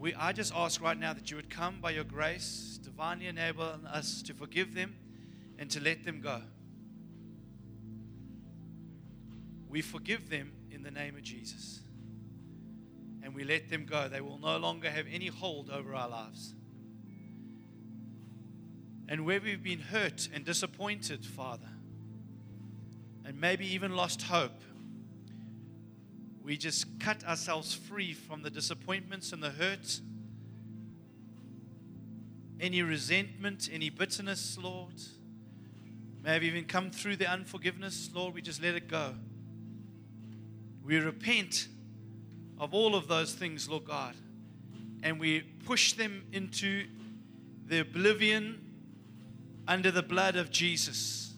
We, 0.00 0.14
I 0.14 0.32
just 0.32 0.54
ask 0.54 0.80
right 0.80 0.98
now 0.98 1.12
that 1.12 1.30
you 1.30 1.36
would 1.36 1.50
come 1.50 1.78
by 1.82 1.90
your 1.90 2.04
grace, 2.04 2.80
divinely 2.82 3.26
enable 3.26 3.64
us 3.86 4.22
to 4.22 4.32
forgive 4.32 4.74
them 4.74 4.96
and 5.58 5.70
to 5.72 5.80
let 5.80 6.06
them 6.06 6.22
go. 6.22 6.40
We 9.68 9.82
forgive 9.82 10.30
them 10.30 10.52
in 10.70 10.82
the 10.82 10.90
name 10.90 11.16
of 11.16 11.22
Jesus 11.22 11.80
and 13.22 13.34
we 13.34 13.44
let 13.44 13.68
them 13.68 13.84
go, 13.84 14.08
they 14.08 14.22
will 14.22 14.38
no 14.38 14.56
longer 14.56 14.88
have 14.88 15.04
any 15.12 15.26
hold 15.26 15.68
over 15.68 15.94
our 15.94 16.08
lives. 16.08 16.54
And 19.06 19.26
where 19.26 19.38
we've 19.38 19.62
been 19.62 19.80
hurt 19.80 20.30
and 20.32 20.46
disappointed, 20.46 21.26
Father, 21.26 21.68
and 23.26 23.38
maybe 23.38 23.66
even 23.74 23.94
lost 23.94 24.22
hope, 24.22 24.62
we 26.42 26.56
just 26.56 26.98
cut 26.98 27.24
ourselves 27.24 27.74
free 27.74 28.12
from 28.12 28.42
the 28.42 28.50
disappointments 28.50 29.32
and 29.32 29.42
the 29.42 29.50
hurt, 29.50 30.00
any 32.60 32.82
resentment, 32.82 33.68
any 33.72 33.90
bitterness, 33.90 34.58
Lord. 34.60 34.94
May 36.22 36.34
have 36.34 36.42
even 36.42 36.64
come 36.64 36.90
through 36.90 37.16
the 37.16 37.30
unforgiveness, 37.30 38.10
Lord. 38.12 38.34
We 38.34 38.42
just 38.42 38.62
let 38.62 38.74
it 38.74 38.88
go. 38.88 39.14
We 40.84 40.98
repent 40.98 41.68
of 42.58 42.74
all 42.74 42.94
of 42.94 43.08
those 43.08 43.32
things, 43.34 43.68
Lord 43.68 43.84
God, 43.84 44.14
and 45.02 45.18
we 45.18 45.40
push 45.40 45.94
them 45.94 46.24
into 46.32 46.86
the 47.66 47.80
oblivion 47.80 48.60
under 49.66 49.90
the 49.90 50.02
blood 50.02 50.36
of 50.36 50.50
Jesus. 50.50 51.32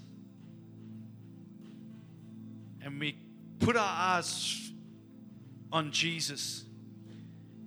And 2.81 2.99
we 2.99 3.17
put 3.61 3.77
our 3.77 4.17
eyes 4.17 4.72
on 5.73 5.91
Jesus 5.91 6.65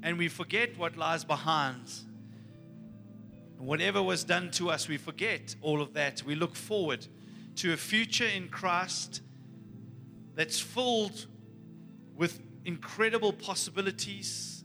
and 0.05 0.19
we 0.19 0.27
forget 0.27 0.77
what 0.77 0.95
lies 0.97 1.23
behind. 1.23 1.91
Whatever 3.57 4.03
was 4.03 4.23
done 4.23 4.51
to 4.51 4.69
us, 4.69 4.87
we 4.87 4.97
forget 4.97 5.55
all 5.63 5.81
of 5.81 5.93
that. 5.93 6.21
We 6.21 6.35
look 6.35 6.55
forward 6.55 7.07
to 7.55 7.73
a 7.73 7.77
future 7.77 8.27
in 8.27 8.49
Christ 8.49 9.21
that's 10.35 10.59
filled 10.59 11.25
with 12.15 12.39
incredible 12.65 13.33
possibilities 13.33 14.63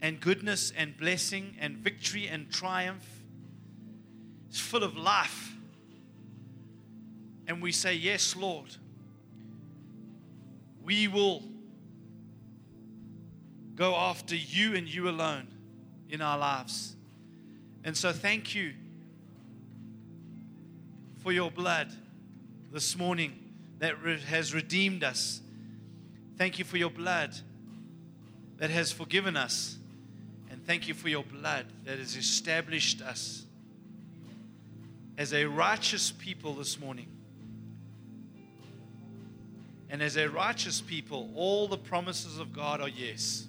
and 0.00 0.18
goodness 0.18 0.72
and 0.74 0.96
blessing 0.96 1.56
and 1.60 1.76
victory 1.76 2.26
and 2.26 2.50
triumph. 2.50 3.06
It's 4.48 4.60
full 4.60 4.82
of 4.82 4.96
life. 4.96 5.52
And 7.46 7.60
we 7.60 7.70
say, 7.70 7.94
Yes, 7.94 8.34
Lord. 8.34 8.76
We 10.82 11.06
will 11.06 11.42
go 13.80 13.96
after 13.96 14.36
you 14.36 14.76
and 14.76 14.86
you 14.86 15.08
alone 15.08 15.48
in 16.08 16.22
our 16.22 16.38
lives. 16.38 16.94
And 17.82 17.96
so, 17.96 18.12
thank 18.12 18.54
you 18.54 18.74
for 21.24 21.32
your 21.32 21.50
blood 21.50 21.90
this 22.72 22.96
morning 22.96 23.32
that 23.80 23.96
has 24.28 24.54
redeemed 24.54 25.02
us 25.02 25.40
Thank 26.40 26.58
you 26.58 26.64
for 26.64 26.78
your 26.78 26.88
blood 26.88 27.36
that 28.56 28.70
has 28.70 28.90
forgiven 28.90 29.36
us. 29.36 29.76
And 30.50 30.64
thank 30.64 30.88
you 30.88 30.94
for 30.94 31.10
your 31.10 31.22
blood 31.22 31.66
that 31.84 31.98
has 31.98 32.16
established 32.16 33.02
us 33.02 33.44
as 35.18 35.34
a 35.34 35.44
righteous 35.44 36.12
people 36.12 36.54
this 36.54 36.80
morning. 36.80 37.08
And 39.90 40.02
as 40.02 40.16
a 40.16 40.30
righteous 40.30 40.80
people, 40.80 41.28
all 41.34 41.68
the 41.68 41.76
promises 41.76 42.38
of 42.38 42.54
God 42.54 42.80
are 42.80 42.88
yes. 42.88 43.46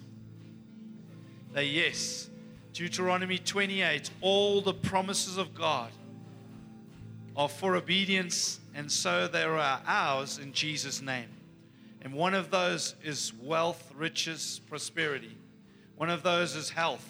They're 1.52 1.62
yes. 1.62 2.30
Deuteronomy 2.72 3.38
28, 3.38 4.10
all 4.22 4.62
the 4.62 4.72
promises 4.72 5.36
of 5.36 5.54
God 5.54 5.90
are 7.36 7.48
for 7.48 7.76
obedience, 7.76 8.60
and 8.74 8.90
so 8.90 9.28
they 9.28 9.42
are 9.42 9.80
ours 9.86 10.38
in 10.38 10.52
Jesus' 10.52 11.02
name. 11.02 11.28
And 12.00 12.14
one 12.14 12.34
of 12.34 12.50
those 12.50 12.94
is 13.04 13.32
wealth, 13.40 13.92
riches, 13.94 14.60
prosperity. 14.68 15.36
One 15.96 16.10
of 16.10 16.22
those 16.22 16.56
is 16.56 16.70
health. 16.70 17.06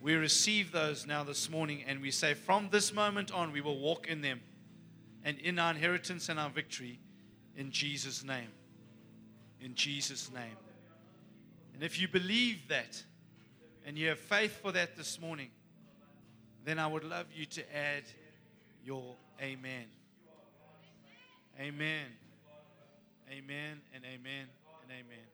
We 0.00 0.14
receive 0.14 0.72
those 0.72 1.06
now 1.06 1.24
this 1.24 1.50
morning 1.50 1.84
and 1.86 2.00
we 2.00 2.10
say, 2.12 2.32
from 2.32 2.68
this 2.70 2.94
moment 2.94 3.32
on, 3.32 3.52
we 3.52 3.60
will 3.60 3.78
walk 3.78 4.06
in 4.06 4.22
them 4.22 4.40
and 5.24 5.38
in 5.40 5.58
our 5.58 5.72
inheritance 5.72 6.28
and 6.28 6.38
our 6.38 6.48
victory 6.48 6.98
in 7.56 7.72
Jesus' 7.72 8.24
name. 8.24 8.48
In 9.60 9.74
Jesus' 9.74 10.30
name. 10.32 10.56
And 11.78 11.84
if 11.84 12.00
you 12.00 12.08
believe 12.08 12.66
that 12.70 13.00
and 13.86 13.96
you 13.96 14.08
have 14.08 14.18
faith 14.18 14.60
for 14.60 14.72
that 14.72 14.96
this 14.96 15.20
morning, 15.20 15.50
then 16.64 16.76
I 16.76 16.88
would 16.88 17.04
love 17.04 17.26
you 17.32 17.46
to 17.46 17.76
add 17.76 18.02
your 18.84 19.14
amen. 19.40 19.84
Amen. 21.60 22.06
Amen 23.30 23.80
and 23.94 24.04
amen 24.04 24.48
and 24.82 24.90
amen. 24.90 25.27